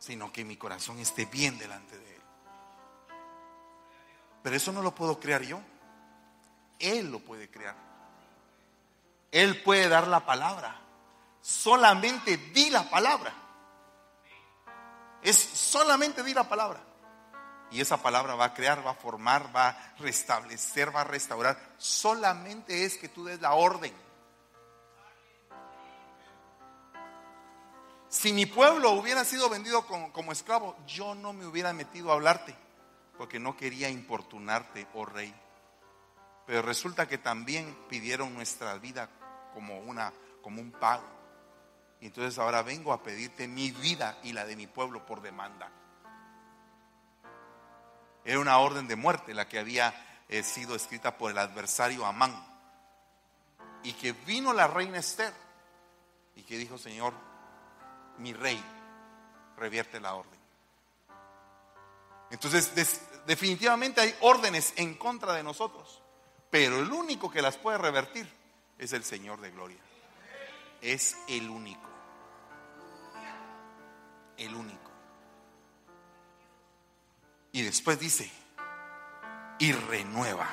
sino 0.00 0.32
que 0.32 0.44
mi 0.44 0.56
corazón 0.56 0.98
esté 0.98 1.26
bien 1.26 1.56
delante 1.56 1.96
de 1.96 2.16
Él. 2.16 2.22
Pero 4.42 4.56
eso 4.56 4.72
no 4.72 4.82
lo 4.82 4.92
puedo 4.92 5.20
crear 5.20 5.42
yo. 5.42 5.60
Él 6.80 7.12
lo 7.12 7.20
puede 7.20 7.48
crear. 7.48 7.76
Él 9.30 9.62
puede 9.62 9.88
dar 9.88 10.08
la 10.08 10.26
palabra. 10.26 10.76
Solamente 11.40 12.36
di 12.36 12.70
la 12.70 12.90
palabra. 12.90 13.32
Es 15.22 15.36
solamente 15.36 16.22
di 16.22 16.34
la 16.34 16.48
palabra. 16.48 16.80
Y 17.70 17.80
esa 17.80 18.02
palabra 18.02 18.34
va 18.34 18.46
a 18.46 18.54
crear, 18.54 18.84
va 18.84 18.90
a 18.90 18.94
formar, 18.94 19.54
va 19.54 19.68
a 19.68 19.94
restablecer, 19.98 20.94
va 20.94 21.02
a 21.02 21.04
restaurar. 21.04 21.56
Solamente 21.78 22.84
es 22.84 22.98
que 22.98 23.08
tú 23.08 23.24
des 23.24 23.40
la 23.40 23.52
orden. 23.52 23.94
Si 28.08 28.32
mi 28.32 28.44
pueblo 28.44 28.90
hubiera 28.90 29.24
sido 29.24 29.48
vendido 29.48 29.86
como, 29.86 30.12
como, 30.12 30.32
esclavo, 30.32 30.76
yo 30.84 31.14
no 31.14 31.32
me 31.32 31.46
hubiera 31.46 31.72
metido 31.72 32.10
a 32.10 32.14
hablarte, 32.14 32.56
porque 33.16 33.38
no 33.38 33.56
quería 33.56 33.88
importunarte, 33.88 34.88
oh 34.94 35.06
rey. 35.06 35.32
Pero 36.44 36.62
resulta 36.62 37.06
que 37.06 37.18
también 37.18 37.72
pidieron 37.88 38.34
nuestra 38.34 38.74
vida 38.78 39.08
como, 39.54 39.78
una, 39.78 40.12
como 40.42 40.60
un 40.60 40.72
pago. 40.72 41.19
Y 42.00 42.06
entonces 42.06 42.38
ahora 42.38 42.62
vengo 42.62 42.92
a 42.92 43.02
pedirte 43.02 43.46
mi 43.46 43.70
vida 43.70 44.18
y 44.22 44.32
la 44.32 44.46
de 44.46 44.56
mi 44.56 44.66
pueblo 44.66 45.04
por 45.04 45.20
demanda. 45.20 45.70
Era 48.24 48.38
una 48.38 48.58
orden 48.58 48.88
de 48.88 48.96
muerte 48.96 49.34
la 49.34 49.48
que 49.48 49.58
había 49.58 49.94
eh, 50.28 50.42
sido 50.42 50.74
escrita 50.74 51.16
por 51.16 51.30
el 51.30 51.38
adversario 51.38 52.06
Amán. 52.06 52.46
Y 53.82 53.92
que 53.94 54.12
vino 54.12 54.52
la 54.52 54.66
reina 54.66 54.98
Esther 54.98 55.32
y 56.36 56.42
que 56.42 56.56
dijo, 56.56 56.78
Señor, 56.78 57.12
mi 58.18 58.32
rey, 58.32 58.62
revierte 59.56 60.00
la 60.00 60.14
orden. 60.14 60.38
Entonces, 62.30 62.72
definitivamente 63.26 64.00
hay 64.00 64.14
órdenes 64.20 64.72
en 64.76 64.94
contra 64.94 65.34
de 65.34 65.42
nosotros, 65.42 66.00
pero 66.50 66.78
el 66.78 66.92
único 66.92 67.30
que 67.30 67.42
las 67.42 67.56
puede 67.56 67.78
revertir 67.78 68.30
es 68.78 68.92
el 68.92 69.02
Señor 69.02 69.40
de 69.40 69.50
gloria. 69.50 69.80
Es 70.80 71.16
el 71.28 71.50
único. 71.50 71.89
El 74.40 74.54
único. 74.54 74.90
Y 77.52 77.62
después 77.62 78.00
dice, 78.00 78.30
y 79.58 79.72
renueva 79.72 80.48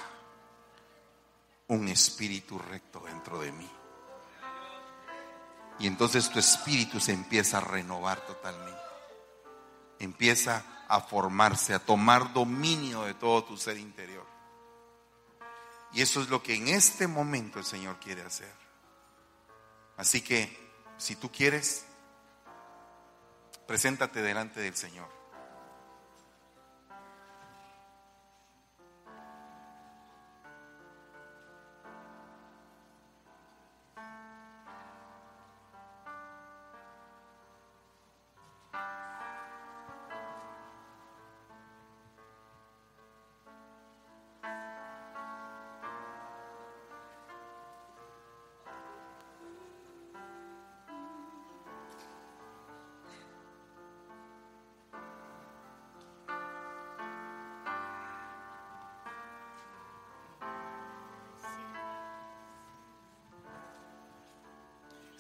un 1.68 1.88
espíritu 1.88 2.60
recto 2.60 3.00
dentro 3.00 3.40
de 3.40 3.54
mí. 3.54 3.70
Y 5.80 5.88
entonces 5.88 6.30
tu 6.30 6.38
espíritu 6.38 7.00
se 7.00 7.14
empieza 7.14 7.60
a 7.60 7.62
renovar 7.62 8.20
totalmente. 8.26 8.82
Empieza 10.00 10.66
a 10.90 11.00
formarse, 11.00 11.74
a 11.74 11.80
tomar 11.80 12.34
dominio 12.34 13.04
de 13.04 13.14
todo 13.14 13.46
tu 13.46 13.58
ser 13.58 13.78
interior. 13.78 14.26
Y 15.94 16.02
eso 16.02 16.22
es 16.22 16.28
lo 16.28 16.44
que 16.44 16.56
en 16.56 16.68
este 16.68 17.08
momento 17.08 17.58
el 17.60 17.66
Señor 17.66 18.00
quiere 18.02 18.24
hacer. 18.24 18.54
Así 19.96 20.22
que, 20.22 20.68
si 20.98 21.16
tú 21.16 21.32
quieres, 21.32 21.86
preséntate 23.68 24.22
delante 24.22 24.62
del 24.62 24.76
Señor. 24.76 25.17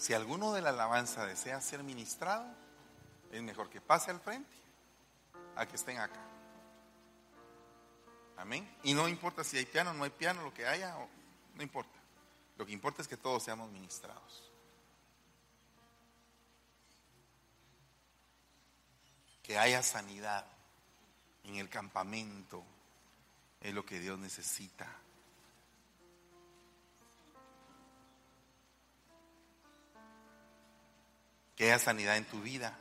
Si 0.08 0.14
alguno 0.14 0.53
de 0.53 0.62
la 0.62 0.70
alabanza 0.70 1.26
desea 1.26 1.60
ser 1.60 1.84
ministrado, 1.84 2.47
es 3.30 3.41
mejor 3.41 3.70
que 3.70 3.82
pase 3.82 4.10
al 4.10 4.22
frente 4.22 4.55
a 5.58 5.66
que 5.66 5.76
estén 5.76 5.97
acá. 5.97 6.22
Amén. 8.38 8.74
Y 8.84 8.93
no 8.93 9.10
importa 9.10 9.43
si 9.43 9.58
hay 9.58 9.66
piano, 9.66 9.93
no 9.93 10.05
hay 10.05 10.10
piano, 10.12 10.43
lo 10.43 10.53
que 10.53 10.66
haya, 10.66 10.95
no 11.55 11.62
importa. 11.62 11.99
Lo 12.58 12.66
que 12.66 12.72
importa 12.72 13.01
es 13.01 13.08
que 13.10 13.18
todos 13.18 13.43
seamos 13.43 13.70
ministrados. 13.70 14.49
Que 19.43 19.58
haya 19.58 19.84
sanidad 19.84 20.45
en 21.43 21.58
el 21.58 21.68
campamento 21.68 22.64
es 23.60 23.74
lo 23.74 23.86
que 23.86 23.99
Dios 23.99 24.18
necesita. 24.18 24.88
Que 31.58 31.66
haya 31.66 31.80
sanidad 31.80 32.16
en 32.16 32.26
tu 32.26 32.39
vida. 32.39 32.78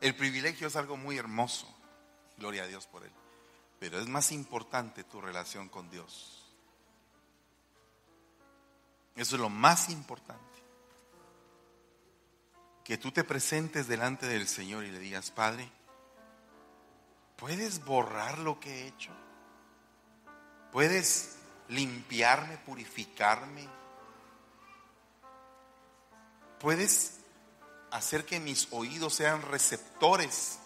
El 0.00 0.16
privilegio 0.16 0.66
es 0.66 0.74
algo 0.74 0.96
muy 0.96 1.18
hermoso, 1.18 1.72
gloria 2.38 2.64
a 2.64 2.66
Dios 2.66 2.86
por 2.86 3.04
él, 3.04 3.12
pero 3.78 4.00
es 4.00 4.08
más 4.08 4.32
importante 4.32 5.04
tu 5.04 5.20
relación 5.20 5.68
con 5.68 5.90
Dios. 5.90 6.42
Eso 9.14 9.36
es 9.36 9.40
lo 9.40 9.50
más 9.50 9.90
importante. 9.90 10.42
Que 12.84 12.98
tú 12.98 13.10
te 13.10 13.24
presentes 13.24 13.88
delante 13.88 14.26
del 14.26 14.46
Señor 14.46 14.84
y 14.84 14.90
le 14.90 14.98
digas, 14.98 15.30
Padre, 15.30 15.70
¿puedes 17.36 17.84
borrar 17.84 18.38
lo 18.38 18.60
que 18.60 18.70
he 18.70 18.86
hecho? 18.86 19.10
¿Puedes 20.70 21.38
limpiarme, 21.68 22.58
purificarme? 22.58 23.66
Puedes 26.58 27.18
hacer 27.90 28.24
que 28.24 28.40
mis 28.40 28.68
oídos 28.70 29.14
sean 29.14 29.42
receptores 29.42 30.58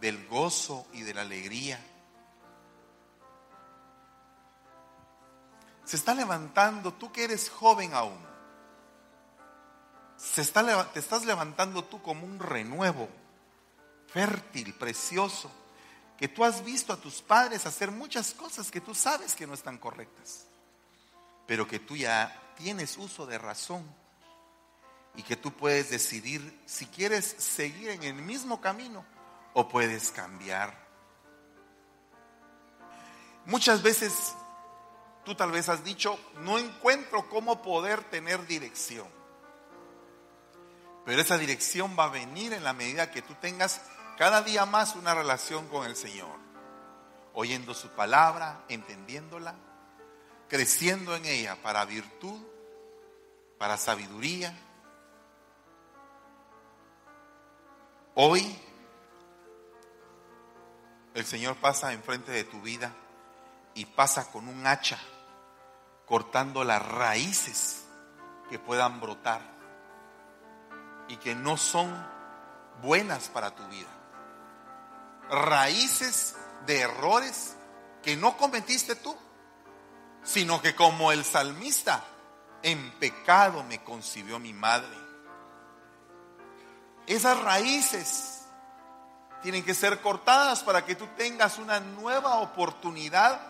del 0.00 0.26
gozo 0.28 0.86
y 0.92 1.02
de 1.02 1.14
la 1.14 1.22
alegría. 1.22 1.80
Se 5.84 5.96
está 5.96 6.14
levantando, 6.14 6.94
tú 6.94 7.12
que 7.12 7.24
eres 7.24 7.50
joven 7.50 7.92
aún, 7.94 8.18
se 10.16 10.40
está, 10.40 10.92
te 10.92 10.98
estás 10.98 11.24
levantando 11.26 11.84
tú 11.84 12.00
como 12.00 12.24
un 12.24 12.38
renuevo 12.38 13.08
fértil, 14.08 14.74
precioso, 14.74 15.50
que 16.16 16.28
tú 16.28 16.44
has 16.44 16.64
visto 16.64 16.92
a 16.92 16.96
tus 16.96 17.20
padres 17.20 17.66
hacer 17.66 17.90
muchas 17.90 18.32
cosas 18.32 18.70
que 18.70 18.80
tú 18.80 18.94
sabes 18.94 19.34
que 19.34 19.46
no 19.46 19.54
están 19.54 19.78
correctas, 19.78 20.46
pero 21.46 21.66
que 21.66 21.80
tú 21.80 21.96
ya 21.96 22.40
tienes 22.56 22.96
uso 22.96 23.26
de 23.26 23.38
razón 23.38 23.84
y 25.16 25.22
que 25.22 25.36
tú 25.36 25.52
puedes 25.52 25.90
decidir 25.90 26.60
si 26.66 26.86
quieres 26.86 27.24
seguir 27.24 27.90
en 27.90 28.02
el 28.02 28.14
mismo 28.14 28.60
camino 28.60 29.04
o 29.52 29.68
puedes 29.68 30.10
cambiar. 30.10 30.84
Muchas 33.46 33.82
veces 33.82 34.34
tú 35.24 35.34
tal 35.34 35.52
vez 35.52 35.68
has 35.68 35.84
dicho, 35.84 36.18
no 36.40 36.58
encuentro 36.58 37.28
cómo 37.28 37.62
poder 37.62 38.02
tener 38.04 38.46
dirección. 38.46 39.06
Pero 41.04 41.20
esa 41.20 41.36
dirección 41.36 41.96
va 41.98 42.04
a 42.04 42.08
venir 42.08 42.52
en 42.52 42.64
la 42.64 42.72
medida 42.72 43.10
que 43.10 43.22
tú 43.22 43.34
tengas 43.34 43.82
cada 44.16 44.42
día 44.42 44.64
más 44.64 44.94
una 44.94 45.14
relación 45.14 45.68
con 45.68 45.86
el 45.86 45.96
Señor, 45.96 46.38
oyendo 47.34 47.74
su 47.74 47.88
palabra, 47.90 48.64
entendiéndola, 48.68 49.54
creciendo 50.48 51.14
en 51.14 51.26
ella 51.26 51.56
para 51.62 51.84
virtud, 51.84 52.40
para 53.58 53.76
sabiduría. 53.76 54.56
Hoy 58.16 58.56
el 61.14 61.24
Señor 61.24 61.56
pasa 61.56 61.92
enfrente 61.92 62.30
de 62.30 62.44
tu 62.44 62.62
vida 62.62 62.92
y 63.74 63.86
pasa 63.86 64.30
con 64.30 64.46
un 64.46 64.64
hacha 64.68 64.98
cortando 66.06 66.62
las 66.62 66.86
raíces 66.86 67.84
que 68.48 68.60
puedan 68.60 69.00
brotar 69.00 69.40
y 71.08 71.16
que 71.16 71.34
no 71.34 71.56
son 71.56 71.92
buenas 72.82 73.30
para 73.30 73.56
tu 73.56 73.66
vida. 73.66 73.90
Raíces 75.28 76.36
de 76.66 76.82
errores 76.82 77.56
que 78.00 78.16
no 78.16 78.36
cometiste 78.36 78.94
tú, 78.94 79.16
sino 80.22 80.62
que 80.62 80.76
como 80.76 81.10
el 81.10 81.24
salmista, 81.24 82.04
en 82.62 82.92
pecado 83.00 83.64
me 83.64 83.82
concibió 83.82 84.38
mi 84.38 84.52
madre. 84.52 85.03
Esas 87.06 87.38
raíces 87.42 88.44
tienen 89.42 89.62
que 89.62 89.74
ser 89.74 90.00
cortadas 90.00 90.62
para 90.62 90.86
que 90.86 90.94
tú 90.94 91.06
tengas 91.18 91.58
una 91.58 91.78
nueva 91.78 92.36
oportunidad 92.36 93.40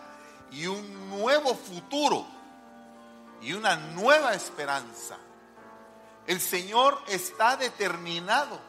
y 0.51 0.67
un 0.67 1.09
nuevo 1.09 1.55
futuro 1.55 2.25
y 3.41 3.53
una 3.53 3.77
nueva 3.77 4.33
esperanza. 4.33 5.15
El 6.27 6.41
Señor 6.41 7.01
está 7.07 7.55
determinado 7.55 8.59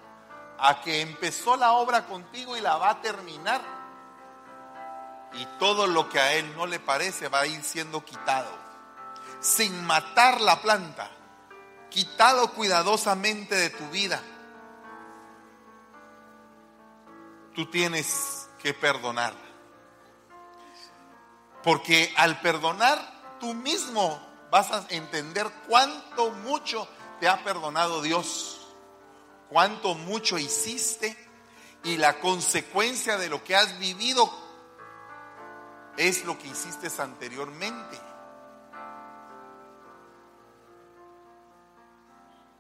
a 0.59 0.81
que 0.83 1.01
empezó 1.01 1.57
la 1.57 1.73
obra 1.73 2.07
contigo 2.07 2.57
y 2.57 2.61
la 2.61 2.77
va 2.77 2.91
a 2.91 3.01
terminar. 3.01 3.61
Y 5.33 5.45
todo 5.59 5.89
lo 5.89 6.09
que 6.09 6.21
a 6.21 6.35
Él 6.35 6.55
no 6.57 6.67
le 6.67 6.79
parece 6.79 7.29
va 7.29 7.41
a 7.41 7.47
ir 7.47 7.63
siendo 7.65 8.05
quitado. 8.05 8.51
Sin 9.41 9.85
matar 9.85 10.41
la 10.41 10.63
planta, 10.63 11.11
quitado 11.91 12.53
cuidadosamente 12.53 13.57
de 13.57 13.71
tu 13.71 13.89
vida 13.89 14.23
tú 17.57 17.67
tienes 17.67 18.49
que 18.63 18.75
perdonar. 18.75 19.35
Porque 21.65 22.13
al 22.17 22.41
perdonar, 22.43 23.39
tú 23.41 23.55
mismo 23.55 24.21
vas 24.51 24.71
a 24.71 24.85
entender 24.91 25.51
cuánto 25.67 26.31
mucho 26.31 26.87
te 27.19 27.29
ha 27.29 27.43
perdonado 27.43 28.03
Dios, 28.03 28.61
cuánto 29.49 29.95
mucho 29.95 30.39
hiciste 30.39 31.17
y 31.83 31.97
la 31.97 32.21
consecuencia 32.21 33.17
de 33.17 33.31
lo 33.31 33.43
que 33.43 33.57
has 33.57 33.79
vivido 33.79 34.31
es 35.97 36.25
lo 36.27 36.39
que 36.39 36.49
hiciste 36.49 36.89
anteriormente. 37.03 37.99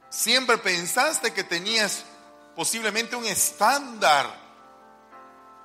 Siempre 0.08 0.56
pensaste 0.56 1.34
que 1.34 1.44
tenías 1.44 2.06
posiblemente 2.56 3.14
un 3.14 3.26
estándar 3.26 4.45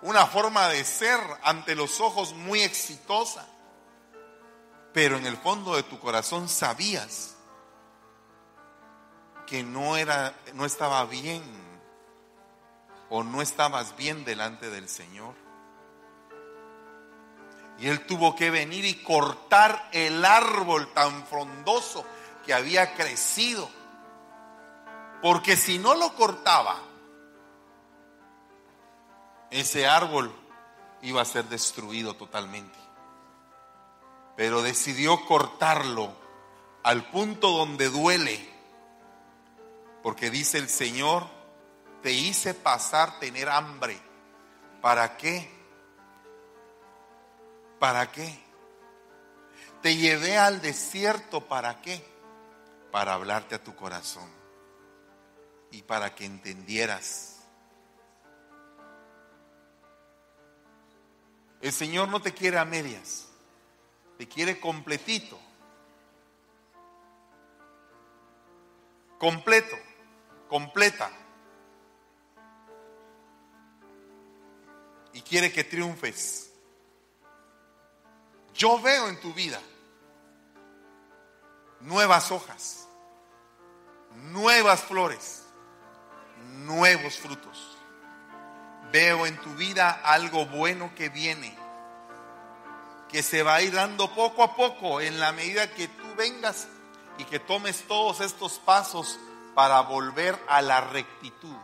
una 0.01 0.25
forma 0.25 0.67
de 0.67 0.83
ser 0.83 1.19
ante 1.43 1.75
los 1.75 1.99
ojos 2.01 2.33
muy 2.33 2.61
exitosa, 2.61 3.45
pero 4.93 5.17
en 5.17 5.25
el 5.25 5.37
fondo 5.37 5.75
de 5.75 5.83
tu 5.83 5.99
corazón 5.99 6.49
sabías 6.49 7.35
que 9.45 9.63
no 9.63 9.97
era 9.97 10.33
no 10.53 10.65
estaba 10.65 11.05
bien 11.05 11.43
o 13.09 13.23
no 13.23 13.41
estabas 13.41 13.95
bien 13.97 14.23
delante 14.23 14.69
del 14.69 14.87
Señor. 14.87 15.35
Y 17.77 17.87
él 17.87 18.05
tuvo 18.05 18.35
que 18.35 18.49
venir 18.49 18.85
y 18.85 19.03
cortar 19.03 19.89
el 19.91 20.23
árbol 20.23 20.93
tan 20.93 21.25
frondoso 21.25 22.05
que 22.45 22.53
había 22.53 22.93
crecido. 22.93 23.69
Porque 25.21 25.57
si 25.57 25.79
no 25.79 25.95
lo 25.95 26.13
cortaba, 26.13 26.77
ese 29.51 29.85
árbol 29.85 30.33
iba 31.01 31.21
a 31.21 31.25
ser 31.25 31.45
destruido 31.45 32.15
totalmente. 32.15 32.79
Pero 34.37 34.61
decidió 34.61 35.25
cortarlo 35.25 36.13
al 36.83 37.09
punto 37.11 37.51
donde 37.51 37.89
duele. 37.89 38.49
Porque 40.01 40.29
dice 40.31 40.57
el 40.57 40.69
Señor, 40.69 41.27
te 42.01 42.11
hice 42.11 42.53
pasar 42.53 43.19
tener 43.19 43.49
hambre. 43.49 43.99
¿Para 44.81 45.17
qué? 45.17 45.51
¿Para 47.77 48.11
qué? 48.11 48.41
Te 49.81 49.95
llevé 49.97 50.37
al 50.37 50.61
desierto, 50.61 51.47
¿para 51.47 51.81
qué? 51.81 52.03
Para 52.91 53.13
hablarte 53.13 53.55
a 53.55 53.63
tu 53.63 53.75
corazón 53.75 54.29
y 55.71 55.81
para 55.81 56.13
que 56.13 56.25
entendieras 56.25 57.30
El 61.61 61.71
Señor 61.71 62.09
no 62.09 62.21
te 62.21 62.33
quiere 62.33 62.57
a 62.57 62.65
medias, 62.65 63.27
te 64.17 64.27
quiere 64.27 64.59
completito. 64.59 65.39
Completo, 69.19 69.77
completa. 70.49 71.11
Y 75.13 75.21
quiere 75.21 75.51
que 75.51 75.63
triunfes. 75.63 76.51
Yo 78.55 78.81
veo 78.81 79.07
en 79.09 79.19
tu 79.19 79.31
vida 79.31 79.61
nuevas 81.81 82.31
hojas, 82.31 82.87
nuevas 84.15 84.81
flores, 84.81 85.43
nuevos 86.65 87.19
frutos 87.19 87.70
veo 88.91 89.25
en 89.25 89.37
tu 89.37 89.53
vida 89.55 89.89
algo 90.03 90.45
bueno 90.45 90.93
que 90.95 91.09
viene, 91.09 91.55
que 93.09 93.23
se 93.23 93.43
va 93.43 93.55
a 93.55 93.61
ir 93.61 93.73
dando 93.73 94.13
poco 94.13 94.43
a 94.43 94.55
poco 94.55 95.01
en 95.01 95.19
la 95.19 95.31
medida 95.31 95.71
que 95.71 95.87
tú 95.87 96.15
vengas 96.17 96.67
y 97.17 97.23
que 97.25 97.39
tomes 97.39 97.83
todos 97.87 98.21
estos 98.21 98.59
pasos 98.59 99.19
para 99.55 99.81
volver 99.81 100.37
a 100.47 100.61
la 100.61 100.81
rectitud. 100.81 101.55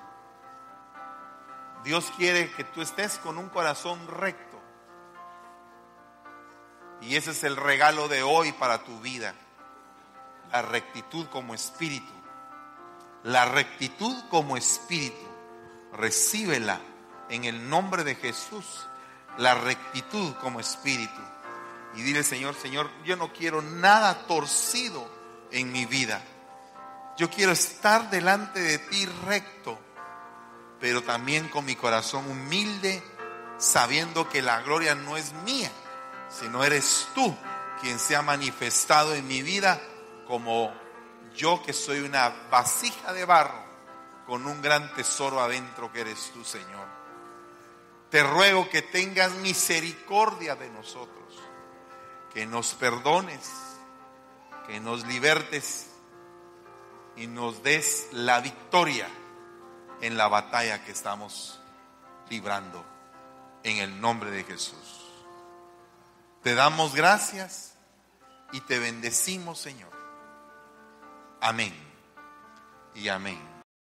Dios 1.84 2.12
quiere 2.18 2.52
que 2.52 2.64
tú 2.64 2.82
estés 2.82 3.18
con 3.18 3.38
un 3.38 3.50
corazón 3.50 4.08
recto. 4.08 4.58
Y 7.02 7.16
ese 7.16 7.32
es 7.32 7.44
el 7.44 7.56
regalo 7.56 8.08
de 8.08 8.24
hoy 8.24 8.52
para 8.54 8.84
tu 8.84 9.00
vida. 9.00 9.36
La 10.52 10.64
rectitud 10.64 11.28
como 11.28 11.54
espíritu. 11.54 12.12
La 13.24 13.46
rectitud 13.46 14.16
como 14.30 14.58
espíritu. 14.58 15.26
Recíbela 15.94 16.82
en 17.30 17.44
el 17.46 17.70
nombre 17.70 18.04
de 18.04 18.16
Jesús 18.16 18.88
la 19.38 19.56
rectitud 19.56 20.34
como 20.36 20.60
espíritu. 20.60 21.22
Y 21.96 22.02
dile, 22.02 22.24
Señor, 22.24 22.56
Señor, 22.56 22.90
yo 23.04 23.16
no 23.16 23.34
quiero 23.34 23.62
nada 23.62 24.28
torcido 24.28 25.08
en 25.52 25.72
mi 25.72 25.86
vida. 25.86 26.22
Yo 27.18 27.30
quiero 27.30 27.52
estar 27.52 28.10
delante 28.10 28.60
de 28.60 28.78
ti 28.78 29.06
recto, 29.26 29.80
pero 30.80 31.02
también 31.02 31.50
con 31.50 31.66
mi 31.66 31.76
corazón 31.76 32.30
humilde, 32.30 33.02
sabiendo 33.58 34.30
que 34.30 34.42
la 34.42 34.62
gloria 34.62 34.94
no 34.94 35.18
es 35.18 35.34
mía, 35.44 35.72
sino 36.30 36.64
eres 36.64 37.08
tú 37.16 37.36
quien 37.82 37.98
se 37.98 38.16
ha 38.16 38.22
manifestado 38.22 39.16
en 39.16 39.28
mi 39.28 39.42
vida 39.42 39.82
como 40.28 40.72
yo 41.36 41.62
que 41.64 41.74
soy 41.74 42.00
una 42.02 42.30
vasija 42.52 43.14
de 43.14 43.26
barro 43.26 43.66
con 44.26 44.46
un 44.46 44.62
gran 44.62 44.94
tesoro 44.94 45.40
adentro 45.40 45.92
que 45.92 46.02
eres 46.02 46.32
tú, 46.34 46.44
Señor. 46.44 46.97
Te 48.10 48.24
ruego 48.24 48.70
que 48.70 48.82
tengas 48.82 49.34
misericordia 49.36 50.56
de 50.56 50.70
nosotros, 50.70 51.34
que 52.34 52.46
nos 52.46 52.74
perdones, 52.76 53.50
que 54.68 54.80
nos 54.80 55.06
libertes 55.06 55.88
y 57.16 57.28
nos 57.28 57.64
des 57.64 58.08
la 58.12 58.40
victoria 58.40 59.08
en 60.02 60.18
la 60.18 60.28
batalla 60.28 60.84
que 60.86 60.92
estamos 60.92 61.60
librando 62.30 62.86
en 63.64 63.78
el 63.78 64.00
nombre 64.00 64.32
de 64.32 64.44
Jesús. 64.44 65.14
Te 66.44 66.56
damos 66.56 66.96
gracias 66.96 67.74
y 68.54 68.62
te 68.62 68.80
bendecimos, 68.80 69.60
Señor. 69.60 69.92
Amén 71.42 71.74
y 72.96 73.10
amén. 73.10 73.57